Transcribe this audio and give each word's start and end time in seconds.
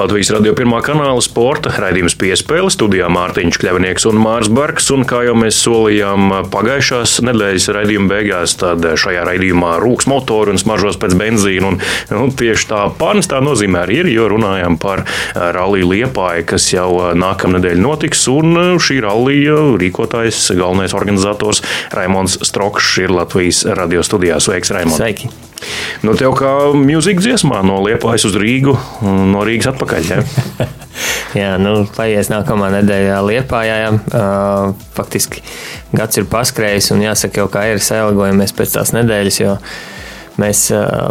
Latvijas 0.00 0.30
radio 0.32 0.54
pirmā 0.56 0.78
kanāla 0.80 1.20
sporta 1.20 1.74
raidījums 1.76 2.14
piespēle 2.16 2.70
studijā 2.72 3.10
Mārtiņš 3.12 3.58
Kļavnieks 3.60 4.06
un 4.08 4.20
Mārs 4.22 4.48
Barks. 4.48 4.86
Un 4.94 5.02
kā 5.04 5.18
jau 5.26 5.34
mēs 5.36 5.58
solījām 5.60 6.30
pagājušās 6.48 7.18
nedēļas 7.26 7.66
raidījuma 7.76 8.08
beigās, 8.08 8.54
tad 8.62 8.86
šajā 9.02 9.26
raidījumā 9.28 9.74
rūks 9.82 10.08
motori 10.08 10.54
un 10.54 10.62
smaržos 10.62 10.96
pēc 11.02 11.18
benzīna. 11.20 11.74
Un, 11.74 11.76
nu, 12.14 12.30
tieši 12.32 12.70
tā 12.70 12.86
pārnestā 12.96 13.42
nozīmē 13.44 13.84
arī 13.84 14.00
ir, 14.06 14.10
jo 14.14 14.30
runājam 14.32 14.80
par 14.80 15.04
rallija 15.36 15.90
liepāju, 15.92 16.48
kas 16.54 16.70
jau 16.72 16.88
nākamnedēļ 17.20 17.84
notiks. 17.84 18.24
Un 18.32 18.56
šī 18.80 19.02
rallija 19.04 19.58
rīkotājs, 19.84 20.46
galvenais 20.56 20.96
organizators 20.96 21.60
Raimons 21.92 22.40
Strokšs 22.48 23.04
ir 23.04 23.12
Latvijas 23.20 23.66
radio 23.76 24.06
studijā. 24.06 24.40
Sveiks, 24.40 24.72
Raimons! 24.72 24.96
Sveiki! 24.96 25.49
Nu, 26.06 26.14
tev 26.16 26.32
kā 26.38 26.50
mūzika 26.76 27.20
dziesmā 27.20 27.60
no 27.66 27.80
Liepājas 27.84 28.24
uz 28.30 28.36
Rīgu, 28.40 28.76
no 29.04 29.44
Rīgas 29.44 29.70
atpakaļ. 29.74 30.08
Ja? 30.08 30.20
jā, 31.42 31.50
nu, 31.60 31.84
paies 31.96 32.30
nākamā 32.32 32.70
nedēļā 32.78 33.20
Liepājā. 33.26 33.78
Jā. 33.84 33.90
Uh, 34.08 34.86
faktiski 34.96 35.44
gads 35.96 36.20
ir 36.20 36.28
paskrējis 36.30 36.92
un 36.94 37.04
jāsaka, 37.04 37.42
jau 37.42 37.50
kā 37.52 37.66
ir 37.72 37.84
sailgojamies 37.84 38.56
pēc 38.56 38.78
tās 38.78 38.94
nedēļas. 38.96 39.40
Jo, 39.42 39.56
Mēs 40.38 40.60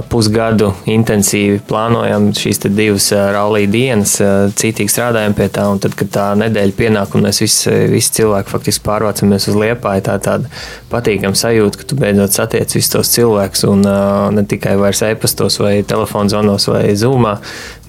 pusgadu 0.09 0.69
intensīvi 0.89 1.59
plānojam 1.67 2.29
šīs 2.37 2.61
divas 2.71 3.09
rallija 3.11 3.69
dienas, 3.69 4.15
cītīgi 4.59 4.91
strādājam 4.91 5.35
pie 5.37 5.49
tā, 5.53 5.65
tad, 5.83 5.95
kad 5.99 6.11
tā 6.13 6.25
nedēļa 6.39 6.75
pienāk 6.77 7.15
un 7.17 7.27
mēs 7.27 7.41
visi, 7.43 7.73
visi 7.91 8.13
cilvēki 8.19 8.53
faktiski 8.53 8.85
pārvācamies 8.87 9.49
uz 9.51 9.59
Liepāju, 9.59 10.05
tā 10.07 10.17
tāda 10.23 10.49
patīkama 10.91 11.37
sajūta, 11.37 11.81
ka 11.81 11.89
tu 11.91 11.99
beidzot 11.99 12.37
satiec 12.39 12.75
visus 12.77 12.93
tos 12.93 13.13
cilvēkus 13.15 13.65
un 13.69 13.85
ne 14.35 14.45
tikai 14.49 14.77
vairs 14.79 15.03
e-pastos 15.09 15.59
vai 15.61 15.79
telefonzvanos 15.87 16.69
vai 16.71 16.83
zūmā, 16.99 17.37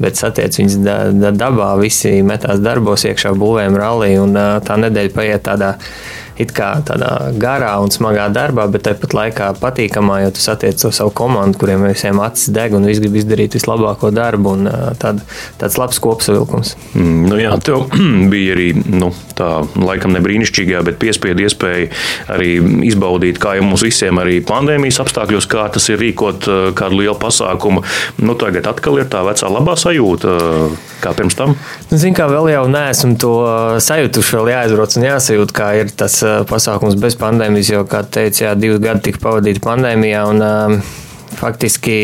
bet 0.03 0.20
satiec 0.20 0.58
viņus 0.61 0.81
da, 0.84 0.98
da 1.14 1.34
dabā, 1.36 1.73
visi 1.81 2.19
metās 2.27 2.62
darbos 2.64 3.06
iekšā 3.08 3.36
būvēm 3.39 3.78
rallija 3.78 4.25
un 4.27 4.41
tā 4.67 4.81
nedēļa 4.83 5.14
paiet 5.14 5.47
tādā 5.47 5.77
it 6.41 6.55
kā 6.56 6.72
tādā 6.86 7.30
garā 7.41 7.72
un 7.83 7.92
smagā 7.92 8.28
darbā, 8.34 8.66
bet 8.72 8.86
tāpat 8.88 9.14
laikā 9.16 9.50
patīkamā, 9.60 10.20
jo 10.24 10.34
tu 10.36 10.44
satiec 10.44 10.78
to 10.80 10.92
savu 10.94 11.12
komandu, 11.16 11.58
kuriem 11.60 11.84
visiem 11.88 12.20
acis 12.24 12.52
deg 12.55 12.74
un 12.77 12.86
viss 12.88 13.02
grib 13.02 13.19
izdarīt 13.20 13.56
vislabāko 13.58 14.12
darbu. 14.14 14.55
Un, 14.56 14.70
tād, 15.00 15.22
tāds 15.61 15.78
labs 15.80 16.00
kopsavilkums. 16.02 16.74
Mm, 16.94 17.27
nu 17.30 17.41
jā, 17.41 17.55
tev 17.64 17.86
bija 18.33 18.56
arī 18.56 18.70
nu, 18.80 19.12
tā, 19.38 19.50
laikam 19.78 20.14
ne 20.14 20.22
brīnišķīgā, 20.24 20.83
bet 20.86 21.00
piespiedu 21.02 21.44
iespēja 21.46 21.91
arī 22.36 22.56
izbaudīt, 22.88 23.41
kā 23.42 23.56
jau 23.58 23.66
mums 23.68 23.84
visiem 23.86 24.20
arī 24.22 24.41
pandēmijas 24.46 25.00
apstākļos, 25.05 25.48
kā 25.50 25.66
tas 25.74 25.88
ir 25.92 26.00
rīkot 26.00 26.48
kādu 26.78 27.02
lielu 27.02 27.16
pasākumu. 27.20 27.84
Nu, 28.22 28.36
tagad 28.41 28.68
atkal 28.70 29.00
ir 29.02 29.11
tā 29.12 29.22
vecā 29.27 29.50
labā 29.50 29.77
sajūta, 29.80 30.36
kā 31.05 31.14
pirms 31.16 31.36
tam. 31.38 31.56
Nu, 31.91 32.00
Zinu, 32.00 32.16
kā 32.16 32.28
vēl 32.30 32.50
jau 32.55 32.64
neesmu 32.70 33.16
to 33.20 33.34
sajūtuši, 33.84 34.36
vēl 34.38 34.52
jāizbrauc 34.55 34.96
un 34.98 35.06
jāsajūt, 35.08 35.55
kā 35.56 35.72
ir 35.80 35.92
tas 35.96 36.20
pasākums 36.50 36.98
bez 37.00 37.17
pandēmijas, 37.20 37.73
jo, 37.75 37.86
kā 37.89 38.03
teicu, 38.05 38.45
jā, 38.47 38.56
divi 38.59 38.81
gadi 38.83 39.09
tika 39.09 39.23
pavadīti 39.25 39.62
pandēmijā 39.64 40.27
un 40.31 40.45
uh, 40.45 40.92
faktiski 41.39 41.97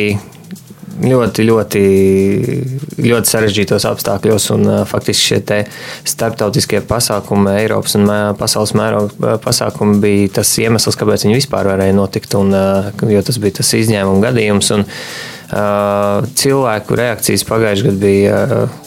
ļoti, 0.96 1.44
ļoti, 1.44 1.84
ļoti 3.04 3.32
sarežģītos 3.32 3.86
apstākļos. 3.90 4.48
Un, 4.56 4.66
uh, 4.70 4.82
faktiski 4.88 5.34
šie 5.34 5.62
starptautiskie 6.08 6.82
pasākumi, 6.88 7.54
Eiropas 7.60 7.98
un 7.98 8.10
pasaules 8.38 8.74
mēroga 8.78 9.36
pasākumi 9.44 10.00
bija 10.02 10.34
tas 10.40 10.52
iemesls, 10.62 10.98
kāpēc 10.98 11.26
viņi 11.26 11.40
vispār 11.40 11.72
varēja 11.72 11.96
notikt. 11.96 12.36
Un, 12.38 12.52
uh, 12.56 12.92
jo 13.12 13.24
tas 13.26 13.40
bija 13.42 13.60
tas 13.60 13.74
izņēmuma 13.80 14.28
gadījums. 14.28 14.74
Un, 14.76 14.86
cilvēku 16.34 16.96
reakcijas 16.98 17.44
pagājušajā 17.46 17.86
gadā 17.86 18.00
bija 18.02 18.38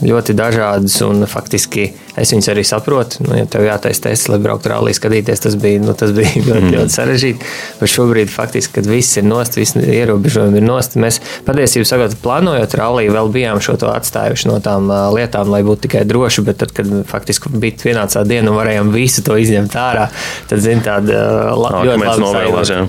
ļoti 0.04 0.36
dažādas 0.36 0.98
un 1.06 1.24
faktiski 1.30 1.94
Es 2.20 2.34
viņus 2.34 2.50
arī 2.52 2.64
saprotu. 2.68 3.24
Nu, 3.26 3.34
ja 3.38 3.48
tev 3.50 3.66
jātaisa 3.68 4.10
tests, 4.10 4.28
lai 4.32 4.40
brauktu 4.44 4.72
rallija 4.72 4.98
skatīties, 4.98 5.44
tas 5.46 5.56
bija, 5.60 5.82
nu, 5.84 5.96
tas 5.98 6.12
bija 6.16 6.32
ļoti, 6.50 6.66
mm. 6.66 6.74
ļoti 6.76 6.96
sarežģīti. 6.96 7.50
Bet 7.80 7.94
šobrīd, 7.94 8.32
faktiski, 8.34 8.76
kad 8.80 8.90
viss 8.90 9.20
ir 9.20 9.28
nost, 9.28 9.58
visi 9.60 9.80
ierobežojumi 9.80 10.60
ir 10.60 10.66
nost, 10.66 10.98
mēs 11.00 11.22
patiesībā 11.48 11.88
sakot, 11.88 12.18
plānojot 12.24 12.76
ralliju, 12.80 13.14
vēl 13.16 13.32
bijām 13.34 13.62
šo 13.64 13.78
to 13.82 13.92
atstājuši 13.94 14.50
no 14.52 14.60
tām 14.64 14.90
uh, 14.92 15.08
lietām, 15.16 15.52
lai 15.54 15.62
būtu 15.68 15.88
tikai 15.88 16.04
droši. 16.10 16.46
Bet 16.50 16.60
tad, 16.64 16.74
kad 16.76 16.90
faktiski 17.10 17.52
bija 17.56 17.80
pienācā 17.84 18.26
diena 18.28 18.52
un 18.52 18.60
varējām 18.60 18.92
visu 18.94 19.24
to 19.26 19.38
izņemt 19.40 19.76
ārā, 19.80 20.08
tad, 20.50 20.64
zin, 20.64 20.84
tāda 20.86 21.16
uh, 21.16 21.54
la, 21.60 21.74
Nā, 21.78 21.84
ļoti 21.92 22.08
labi 22.10 22.30
sajūta. 22.36 22.80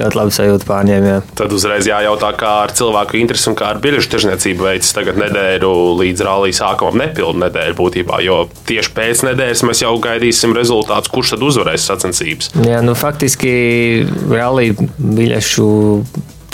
Ļoti 0.00 0.20
labi 0.20 0.36
sajūta 0.36 0.68
pārņēmējiem. 0.68 1.30
Tad 1.40 1.54
uzreiz 1.54 1.88
jājautā, 1.88 2.32
kā 2.40 2.54
ar 2.64 2.74
cilvēku 2.76 3.18
interesi 3.20 3.50
un 3.52 3.58
kā 3.58 3.70
ar 3.74 3.80
biļešu 3.82 4.12
tirzniecību 4.14 4.66
veids 4.66 4.92
tagad 4.96 5.20
nedēļu 5.20 5.72
līdz 6.00 6.24
rallija 6.26 6.58
sākumam 6.62 7.00
nepilnu 7.04 7.44
nedēļu 7.44 7.76
būtībā, 7.78 8.20
jo 8.24 8.42
tie 8.68 8.79
tieši 8.80 8.96
pēc 8.96 9.22
nedēļas 9.28 9.62
mēs 9.68 9.82
jau 9.84 9.92
gaidīsim 10.00 10.56
rezultātus, 10.56 11.12
kurš 11.12 11.34
tad 11.34 11.44
uzvarēs 11.44 11.86
sacensības. 11.90 12.50
Jā, 12.64 12.80
nu, 12.84 12.96
faktiski 12.96 14.06
rallija 14.30 14.88
biļešu 14.98 15.70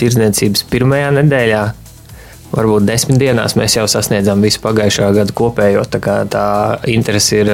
tirdzniecības 0.00 0.66
pirmajā 0.70 1.12
nedēļā. 1.20 1.64
Varbūt 2.56 2.86
desmit 2.86 3.18
dienās 3.20 3.56
mēs 3.58 3.74
jau 3.76 3.84
sasniedzām 3.90 4.42
visu 4.44 4.60
pagājušā 4.64 5.10
gada 5.16 5.34
kopējo. 5.36 5.82
Tā, 5.90 6.00
tā 6.30 6.46
interese 6.88 7.42
ir, 7.42 7.50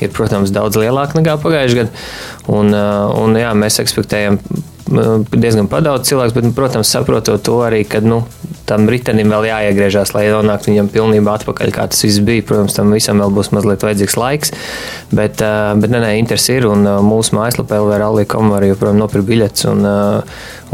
ir, 0.00 0.12
protams, 0.14 0.52
daudz 0.54 0.78
lielāka 0.80 1.18
nekā 1.18 1.36
pagājušajā 1.42 1.82
gadā. 1.82 2.04
Un, 2.48 2.72
un, 2.74 3.38
jā, 3.38 3.52
mēs 3.58 3.80
ekspektējam 3.82 4.38
diezgan 4.88 5.68
padaudz 5.70 6.08
cilvēks, 6.08 6.34
bet, 6.36 6.46
nu, 6.48 6.52
protams, 6.56 6.90
saprotot 6.92 7.42
to 7.44 7.58
arī, 7.64 7.82
ka 7.88 8.00
nu, 8.04 8.22
tam 8.68 8.88
ritenim 8.90 9.30
vēl 9.32 9.48
jāiegriežas, 9.50 10.14
lai 10.16 10.28
nonāktu 10.32 10.72
viņam 10.72 10.88
pilnībā 10.92 11.36
atpakaļ, 11.40 11.72
kā 11.74 11.88
tas 11.92 12.04
viss 12.04 12.22
bija. 12.24 12.46
Protams, 12.48 12.76
tam 12.76 12.94
visam 12.96 13.20
vēl 13.22 13.34
būs 13.36 13.52
mazliet 13.56 13.84
vajadzīgs 13.84 14.16
laiks, 14.20 14.54
bet, 15.12 15.42
bet 15.42 15.92
nē, 15.92 16.02
nē, 16.04 16.14
interesi 16.20 16.56
ir 16.58 16.68
un 16.70 16.88
mūsu 17.04 17.36
mājaslapā 17.38 17.82
LV 17.82 18.00
Rallija.com 18.04 18.54
var 18.54 18.66
joprojām 18.68 19.00
nopirkt 19.02 19.28
biļetes 19.28 19.68
un, 19.72 19.84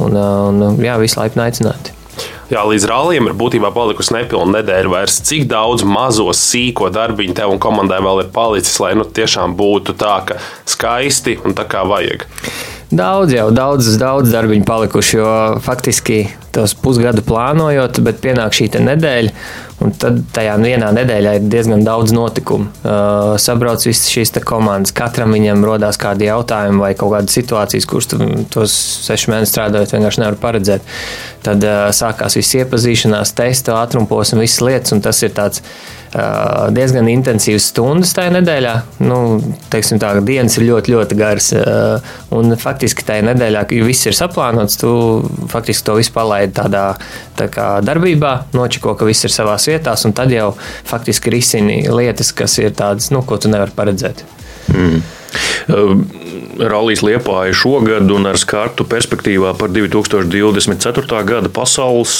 un, 0.06 0.22
un 0.22 0.80
jā, 0.84 0.96
visu 1.02 1.20
laipni 1.20 1.46
aicināti. 1.48 1.94
Jā, 2.52 2.60
līdz 2.68 2.84
rallija 2.86 3.22
ir 3.24 3.36
būtībā 3.40 3.70
palikusi 3.74 4.12
nepilna 4.14 4.60
nedēļa. 4.60 4.90
Vairs. 4.92 5.16
Cik 5.26 5.46
daudz 5.50 5.82
mazo, 5.88 6.28
sīko 6.36 6.90
darbiņu 6.92 7.34
tev 7.38 7.54
un 7.54 7.60
komandai 7.62 8.02
vēl 8.04 8.20
ir 8.22 8.30
palicis, 8.34 8.76
lai 8.84 8.92
nu, 8.98 9.06
tiešām 9.08 9.56
būtu 9.58 9.96
tā, 9.98 10.18
ka 10.28 10.36
skaisti 10.68 11.38
un 11.42 11.56
tā 11.56 11.64
kā 11.70 11.86
vajag? 11.88 12.26
Daudz 12.94 13.32
jau, 13.34 13.48
daudz, 13.50 13.88
daudz 13.98 14.30
darbiņu 14.30 14.62
palikuši, 14.68 15.16
jo 15.18 15.30
faktiski 15.64 16.18
tos 16.54 16.76
pusgadu 16.78 17.24
plānojot, 17.26 17.98
bet 18.06 18.20
pienāk 18.22 18.54
šī 18.54 18.68
nedēļa, 18.86 19.32
un 19.82 19.94
tad 19.98 20.20
tajā 20.36 20.52
vienā 20.62 20.92
nedēļā 20.94 21.32
ir 21.40 21.48
diezgan 21.50 21.82
daudz 21.82 22.14
notikumu. 22.14 22.68
Uh, 22.84 23.34
sabrauc 23.42 23.82
visas 23.82 24.12
šīs 24.14 24.30
komandas, 24.46 24.94
katram 24.94 25.34
viņam 25.34 25.66
rodās 25.66 25.98
kādi 25.98 26.28
jautājumi 26.28 26.84
vai 26.84 26.92
kaut 26.98 27.16
kādas 27.16 27.34
situācijas, 27.34 27.88
kuras 27.90 28.10
tu, 28.12 28.20
tos 28.54 28.76
sešu 29.08 29.32
mēnešus 29.34 29.56
strādājot, 29.56 29.96
vienkārši 29.96 30.22
nevar 30.22 30.38
paredzēt. 30.46 30.94
Tad 31.42 31.66
uh, 31.66 31.88
sākās 31.90 32.38
viss 32.38 32.60
iepazīšanās, 32.60 33.34
testa, 33.34 33.80
ātrumpos 33.82 34.36
un 34.36 34.44
visas 34.44 34.62
lietas, 34.62 34.94
un 34.94 35.02
tas 35.02 35.18
ir 35.26 35.34
tāds 35.34 35.66
diezgan 36.74 37.08
intensīvas 37.10 37.68
stundas 37.72 38.12
tajā 38.14 38.30
nedēļā. 38.36 38.74
Nu, 39.02 39.18
teiksim, 39.72 39.98
tā, 40.02 40.12
dienas 40.24 40.58
ir 40.58 40.68
ļoti, 40.68 40.94
ļoti 40.94 41.18
garas. 41.18 41.50
Un 42.34 42.54
faktiski 42.60 43.06
tajā 43.06 43.24
nedēļā, 43.30 43.64
kad 43.70 43.88
viss 43.88 44.06
ir 44.06 44.16
saplānots, 44.16 44.78
tu 44.80 44.92
faktiski 45.50 45.88
to 45.88 45.98
visu 45.98 46.14
palaidi 46.14 46.54
tādā 46.60 46.84
tā 47.38 47.48
kā, 47.52 47.68
darbībā, 47.84 48.34
nočiko, 48.54 48.94
ka 48.98 49.08
viss 49.08 49.26
ir 49.26 49.34
savā 49.34 49.56
vietā, 49.58 49.96
un 50.06 50.14
tad 50.14 50.32
jau 50.34 50.52
faktiski 50.86 51.34
risini 51.34 51.82
lietas, 51.90 52.30
kas 52.36 52.58
ir 52.62 52.74
tādas, 52.78 53.10
nu, 53.14 53.24
ko 53.26 53.40
tu 53.40 53.50
nevari 53.50 53.74
paredzēt. 53.74 54.24
Mm. 54.70 55.02
Rallijas 56.58 57.02
liepāja 57.04 57.54
šogad 57.56 58.10
un 58.14 58.28
ar 58.30 58.38
skartu 58.40 58.86
perspektīvā 58.88 59.54
par 59.58 59.72
2024. 59.74 61.20
gada 61.28 61.50
pasaules 61.52 62.16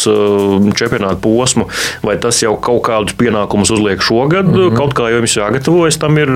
čempionāta 0.78 1.18
posmu, 1.22 1.68
vai 2.04 2.16
tas 2.20 2.40
jau 2.42 2.54
kaut 2.60 2.82
kādus 2.88 3.16
pienākumus 3.18 3.72
uzliek 3.74 4.02
šogad, 4.02 4.48
mm 4.48 4.54
-hmm. 4.54 4.76
kaut 4.76 4.94
kā 4.94 5.10
jau 5.10 5.20
jums 5.22 5.36
jāgatavojas 5.36 5.98
tam 5.98 6.18
ir 6.18 6.28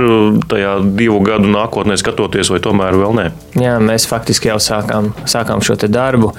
tajā 0.48 0.74
divu 0.96 1.20
gadu 1.20 1.48
nākotnē 1.52 1.96
skatoties, 1.96 2.50
vai 2.50 2.60
tomēr 2.60 2.94
vēl 2.94 3.14
nē? 3.14 3.30
Jā, 3.62 3.78
mēs 3.78 4.08
faktiski 4.08 4.48
jau 4.48 4.58
sākām, 4.58 5.12
sākām 5.26 5.62
šo 5.62 5.76
darbu. 5.88 6.32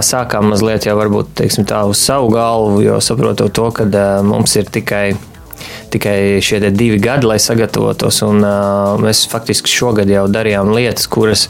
Sākām 0.00 0.48
mazliet 0.48 0.86
jau 0.86 0.96
varbūt 0.96 1.34
teiksim, 1.34 1.66
tā 1.68 1.82
uz 1.84 2.00
savu 2.00 2.30
galvu, 2.32 2.80
jo 2.82 3.00
saprotot 3.00 3.52
to, 3.52 3.70
ka 3.70 3.84
mums 4.22 4.56
ir 4.56 4.64
tikai 4.64 5.16
tikai 5.90 6.40
šie 6.44 6.60
divi 6.70 6.98
gadi, 7.02 7.28
lai 7.30 7.38
sagatavotos. 7.42 8.22
Un, 8.26 8.42
uh, 8.44 8.96
mēs 9.02 9.24
faktiski 9.30 9.72
šogad 9.72 10.10
jau 10.12 10.26
darījām 10.32 10.72
lietas, 10.74 11.08
kuras 11.10 11.48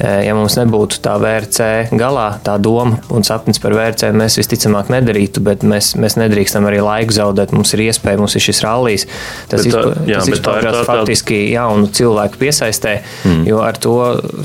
ja 0.00 0.32
mums 0.36 0.56
nebūtu 0.56 1.00
tā 1.04 1.14
VRC 1.20 1.92
galā, 1.98 2.28
tā 2.44 2.56
doma 2.62 2.98
un 3.12 3.24
sapnis 3.26 3.60
par 3.62 3.74
VRC, 3.76 4.08
mēs 4.16 4.38
visticamāk 4.40 4.88
nedarītu, 4.92 5.42
bet 5.44 5.66
mēs, 5.68 5.92
mēs 6.00 6.16
nedrīkstam 6.20 6.66
arī 6.68 6.80
laiku 6.84 7.14
zaudēt. 7.16 7.52
Mums 7.52 7.74
ir 7.76 7.84
iespēja, 7.86 8.20
mums 8.20 8.36
ir 8.38 8.44
šis 8.44 8.62
rallijs. 8.64 9.06
Tas 9.52 9.66
izpaužās 9.66 10.80
faktiski 10.88 11.42
jaunu 11.52 11.90
cilvēku 11.92 12.40
piesaistē, 12.40 12.96
mm. 13.28 13.44
jo 13.50 13.60
ar 13.64 13.78
to 13.82 13.96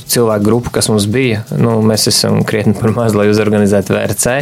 cilvēku 0.10 0.48
grupu, 0.50 0.74
kas 0.76 0.92
mums 0.92 1.08
bija, 1.12 1.44
nu, 1.56 1.80
mēs 1.86 2.10
esam 2.12 2.42
krietni 2.48 2.76
par 2.78 2.94
maz, 2.96 3.16
lai 3.18 3.30
uzorganizētu 3.32 3.96
VRC. 3.96 4.38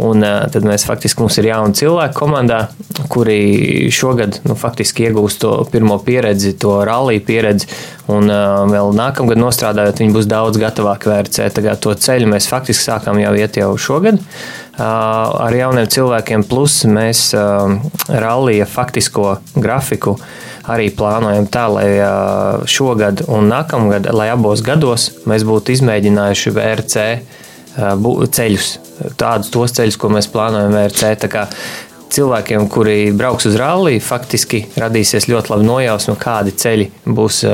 Un 0.00 0.24
tad 0.24 0.66
mēs 0.66 0.86
faktiski 0.88 1.22
mums 1.22 1.38
ir 1.40 1.50
jauni 1.52 1.76
cilvēki 1.78 2.16
komandā, 2.16 2.64
kuri 3.12 3.88
šogad 3.94 4.42
nu, 4.48 4.56
faktiski 4.58 5.08
iegūst 5.08 5.42
to 5.44 5.54
pirmo 5.70 6.00
pieredzi, 6.04 6.56
to 6.58 6.80
rallija 6.88 7.22
pieredzi. 7.26 7.70
Un 8.10 8.26
vēl 8.26 8.90
nākamgad 8.96 9.38
nostrādājot, 9.38 10.00
viņi 10.02 10.14
būs 10.16 10.26
daudz 10.26 10.39
daudz 10.40 10.60
gatavāk 10.60 11.06
vērtēt. 11.10 11.60
To 11.84 11.94
ceļu 11.94 12.32
mēs 12.32 12.48
faktiski 12.50 12.88
sākām 12.88 13.20
jau 13.20 13.32
iet 13.38 13.60
jau 13.60 13.72
šogad 13.78 14.20
ar 14.80 15.54
jauniem 15.56 15.88
cilvēkiem, 15.90 16.46
plus 16.48 16.82
mēs 16.88 17.30
rallija 18.08 18.68
faktisko 18.68 19.34
grafiku 19.60 20.16
arī 20.70 20.90
plānojam 20.94 21.48
tā, 21.50 21.66
lai 21.72 21.88
šogad 22.70 23.24
un 23.28 23.50
nākamgad, 23.50 24.10
lai 24.14 24.30
abos 24.32 24.62
gados 24.64 25.10
mēs 25.28 25.44
būtu 25.48 25.74
izmēģinājuši 25.76 26.54
VRC 26.56 27.06
ceļus, 27.76 28.70
tādus 29.20 29.52
tos 29.54 29.76
ceļus, 29.76 29.98
ko 30.00 30.10
mēs 30.12 30.28
plānojam 30.32 30.74
VRC 30.74 31.14
cilvēkiem, 32.14 32.66
kuri 32.72 32.96
brauks 33.16 33.48
uz 33.50 33.56
rallija, 33.60 34.02
faktiski 34.04 34.64
radīsies 34.80 35.28
ļoti 35.30 35.54
laba 35.54 35.66
nojausma, 35.66 36.16
kādi 36.20 36.54
ceļi 36.56 36.90
būs, 37.06 37.44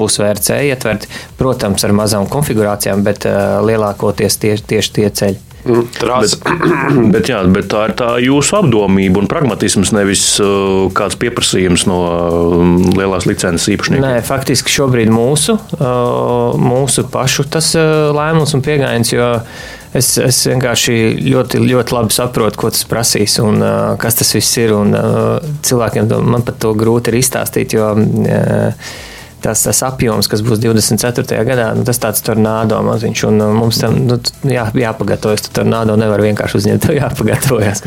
būs 0.00 0.18
VRC 0.22 0.62
ietverti. 0.70 1.12
Protams, 1.38 1.84
ar 1.86 1.94
mazām 1.96 2.28
konfigurācijām, 2.30 3.04
bet 3.06 3.28
lielākoties 3.66 4.40
tieši, 4.40 4.68
tieši 4.74 4.98
tie 4.98 5.12
ceļi. 5.22 5.46
Mm, 5.64 5.84
bet, 5.92 6.36
bet, 7.14 7.28
jā, 7.28 7.40
bet 7.52 7.66
tā 7.72 7.82
ir 7.90 7.94
tā 7.98 8.08
jūsu 8.24 8.56
apdomība 8.62 9.20
un 9.20 9.28
pragmatisms, 9.28 9.92
nevis 9.92 10.22
uh, 10.40 10.88
kāds 10.96 11.18
pieprasījums 11.20 11.84
no 11.90 11.98
um, 12.56 12.78
lielās 12.96 13.28
licences 13.28 13.68
īpašniekiem. 13.74 14.06
Nē, 14.06 14.22
faktiski 14.24 14.72
šobrīd 14.72 15.12
mūsu, 15.12 15.58
uh, 15.76 16.56
mūsu 16.56 17.04
pašu 17.12 17.44
tas 17.52 17.74
uh, 17.76 18.08
lēmums 18.16 18.56
un 18.56 18.64
pieejams, 18.64 19.12
jo 19.12 19.28
es, 19.96 20.10
es 20.22 20.40
vienkārši 20.50 20.96
ļoti, 21.26 21.62
ļoti 21.64 21.96
labi 21.96 22.16
saprotu, 22.16 22.60
ko 22.62 22.72
tas 22.74 22.86
prasīs 22.90 23.38
un 23.42 23.62
uh, 23.62 23.76
kas 24.00 24.20
tas 24.20 24.34
viss 24.36 24.58
ir. 24.62 24.74
Un, 24.76 24.96
uh, 24.96 25.52
cilvēkiem 25.66 26.10
to, 26.10 26.20
man 26.24 26.46
pat 26.46 26.60
to 26.62 26.74
grūti 26.78 27.12
ir 27.12 27.20
izstāstīt, 27.20 27.76
jo 27.78 27.92
uh, 27.96 28.90
tas, 29.40 29.62
tas 29.64 29.80
apjoms, 29.84 30.28
kas 30.30 30.42
būs 30.44 30.60
24. 30.62 31.40
gadā, 31.48 31.70
nu, 31.76 31.84
tas 31.88 32.00
tāds 32.00 32.22
tornado 32.24 32.78
maziņš. 32.84 33.24
Un 33.30 33.42
mums 33.56 33.80
tam 33.82 33.96
nu, 34.06 34.18
jā, 34.48 34.66
jāpagatavojas. 34.76 35.46
Tur 35.46 35.56
tornado 35.60 35.96
nevar 36.00 36.22
vienkārši 36.24 36.60
uzņemt, 36.60 36.84
to 36.86 36.96
jāpagatavojas. 36.96 37.84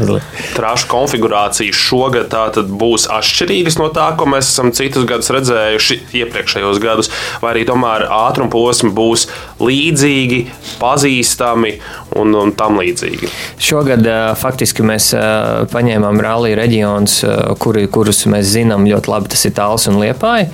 Trāšu 0.58 0.90
konfigurācija 0.92 1.76
šogad 1.78 2.34
būs 2.80 3.08
atšķirīgas 3.14 3.80
no 3.82 3.90
tā, 3.96 4.10
ko 4.18 4.28
mēs 4.30 4.50
esam 4.50 4.74
citus 4.76 5.08
gadus 5.10 5.32
redzējuši 5.34 6.00
iepriekšējos 6.24 6.82
gadus, 6.84 7.12
vai 7.44 7.54
arī 7.56 7.68
tomēr 7.70 8.08
ātruma 8.10 8.52
posmi 8.54 8.94
būs 8.94 9.28
līdzīgi, 9.68 10.42
pazīstami 10.82 11.76
un, 12.18 12.34
un 12.42 12.54
tam 12.58 12.82
līdzīgi. 12.82 13.30
Šogad 13.62 14.02
uh, 14.10 14.34
faktiski 14.40 14.86
mēs 14.86 15.12
uh, 15.18 15.64
paņēmām 15.74 16.22
rallija 16.24 16.58
reģionus, 16.64 17.20
kuri, 17.62 17.86
kurus 17.94 18.26
mēs 18.32 18.50
zinām 18.56 18.90
ļoti 18.90 19.14
labi. 19.14 19.32
Tas 19.34 19.46
ir 19.46 19.54
Tāls 19.54 19.86
un 19.92 20.02
Liepāja. 20.02 20.50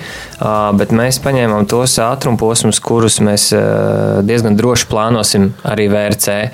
Bet 0.76 0.90
bet 0.90 0.98
mēs 0.98 1.20
paņēmām 1.22 1.68
tos 1.70 1.94
ātruma 2.02 2.38
posmus, 2.40 2.80
kurus 2.82 3.20
mēs 3.22 3.50
diezgan 4.26 4.56
droši 4.58 4.88
plānosim 4.90 5.52
arī 5.62 5.86
VRC. 5.92 6.50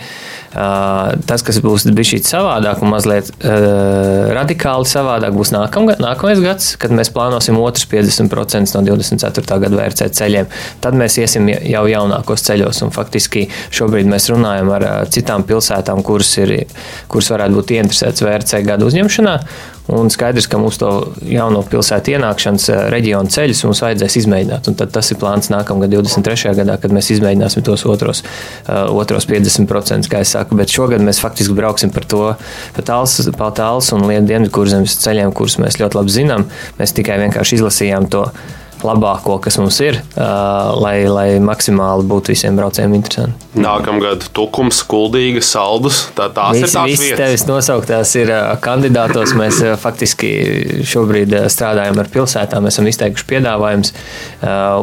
Tas, 0.52 1.43
kas 1.44 1.58
būs 1.64 1.84
bijis 1.96 2.28
savādāk 2.31 2.81
un 2.84 2.93
mazliet 2.93 3.28
uh, 3.34 4.31
radikāli 4.37 4.88
savādāk, 4.88 5.34
būs 5.37 5.52
nākamgad, 5.52 6.00
nākamais 6.02 6.40
gads, 6.40 6.70
kad 6.81 6.94
mēs 6.96 7.10
plānosim 7.12 7.58
otrs 7.60 7.84
50% 7.90 8.76
no 8.78 8.84
24. 8.87 9.60
gada 9.66 9.72
VRC 9.76 10.08
ceļiem. 10.16 10.48
Tad 10.84 10.96
mēs 10.96 11.19
iesim 11.20 11.50
jau 11.50 11.84
jaunākos 11.90 12.46
ceļos, 12.46 12.82
un 12.87 12.94
faktiski 12.94 13.46
šobrīd 13.75 14.08
mēs 14.10 14.31
runājam 14.32 14.72
ar 14.78 14.88
citām 15.12 15.44
pilsētām, 15.48 16.04
kuras, 16.06 16.32
ir, 16.40 16.56
kuras 17.12 17.32
varētu 17.34 17.60
būt 17.60 17.75
ieinteresētas 17.76 18.25
VRC 18.25 18.62
gada 18.66 18.88
uzņemšanā. 18.88 19.40
Un 19.86 20.10
skaidrs, 20.10 20.48
ka 20.50 20.58
to 20.80 20.90
jauno 21.22 21.60
pilsētu 21.62 22.16
ienākšanas 22.16 22.64
eh, 22.72 22.80
reģionu 22.90 23.30
ceļus 23.30 23.62
mums 23.68 23.82
vajadzēs 23.84 24.18
izmēģināt. 24.22 24.70
Un 24.70 24.78
tas 24.80 25.12
ir 25.12 25.20
plāns 25.20 25.50
nākamgad, 25.52 25.92
23. 25.94 26.56
gadā, 26.58 26.74
kad 26.82 26.94
mēs 26.94 27.12
izmēģināsim 27.14 27.62
tos 27.66 27.86
otros, 27.86 28.24
uh, 28.66 28.90
otros 28.90 29.28
50%, 29.30 30.10
kā 30.10 30.24
es 30.26 30.34
saku. 30.34 30.58
Bet 30.58 30.74
šogad 30.74 31.04
mēs 31.06 31.22
faktiski 31.22 31.54
brauksim 31.54 31.94
par 31.94 32.08
to, 32.10 32.24
pa 33.38 33.52
tāls 33.54 33.92
un 33.94 34.06
dienvidu 34.10 34.50
kurzemes 34.58 34.98
ceļiem, 35.04 35.30
kurus 35.36 35.60
mēs 35.62 35.78
ļoti 35.78 36.00
labi 36.00 36.18
zinām. 36.18 36.48
Mēs 36.80 36.96
tikai 36.96 37.20
vienkārši 37.22 37.60
izlasījām 37.60 38.10
to 38.10 38.26
labāko, 38.86 39.40
kas 39.42 39.58
mums 39.60 39.80
ir, 39.84 39.98
lai, 40.16 40.96
lai 41.10 41.26
maksimāli 41.42 42.06
būtu 42.08 42.32
visiem 42.34 42.56
braucējiem 42.58 42.94
interesanti. 42.96 43.48
Nākamgad 43.56 44.26
tukums, 44.36 44.82
kuldīga, 44.84 45.40
saldus. 45.44 46.02
Tā, 46.16 46.28
tās 46.34 46.58
Vis, 46.58 46.66
ir 46.66 46.74
tās 46.74 47.00
vietas. 47.00 47.20
Tevis 47.20 47.44
nosauktās 47.48 48.10
ir 48.20 48.32
kandidātos. 48.64 49.32
Mēs 49.38 49.62
faktiski 49.80 50.30
šobrīd 50.86 51.32
strādājam 51.52 51.96
ar 52.02 52.10
pilsētām. 52.12 52.68
Esam 52.68 52.88
izteikuši 52.90 53.28
piedāvājumus 53.30 53.94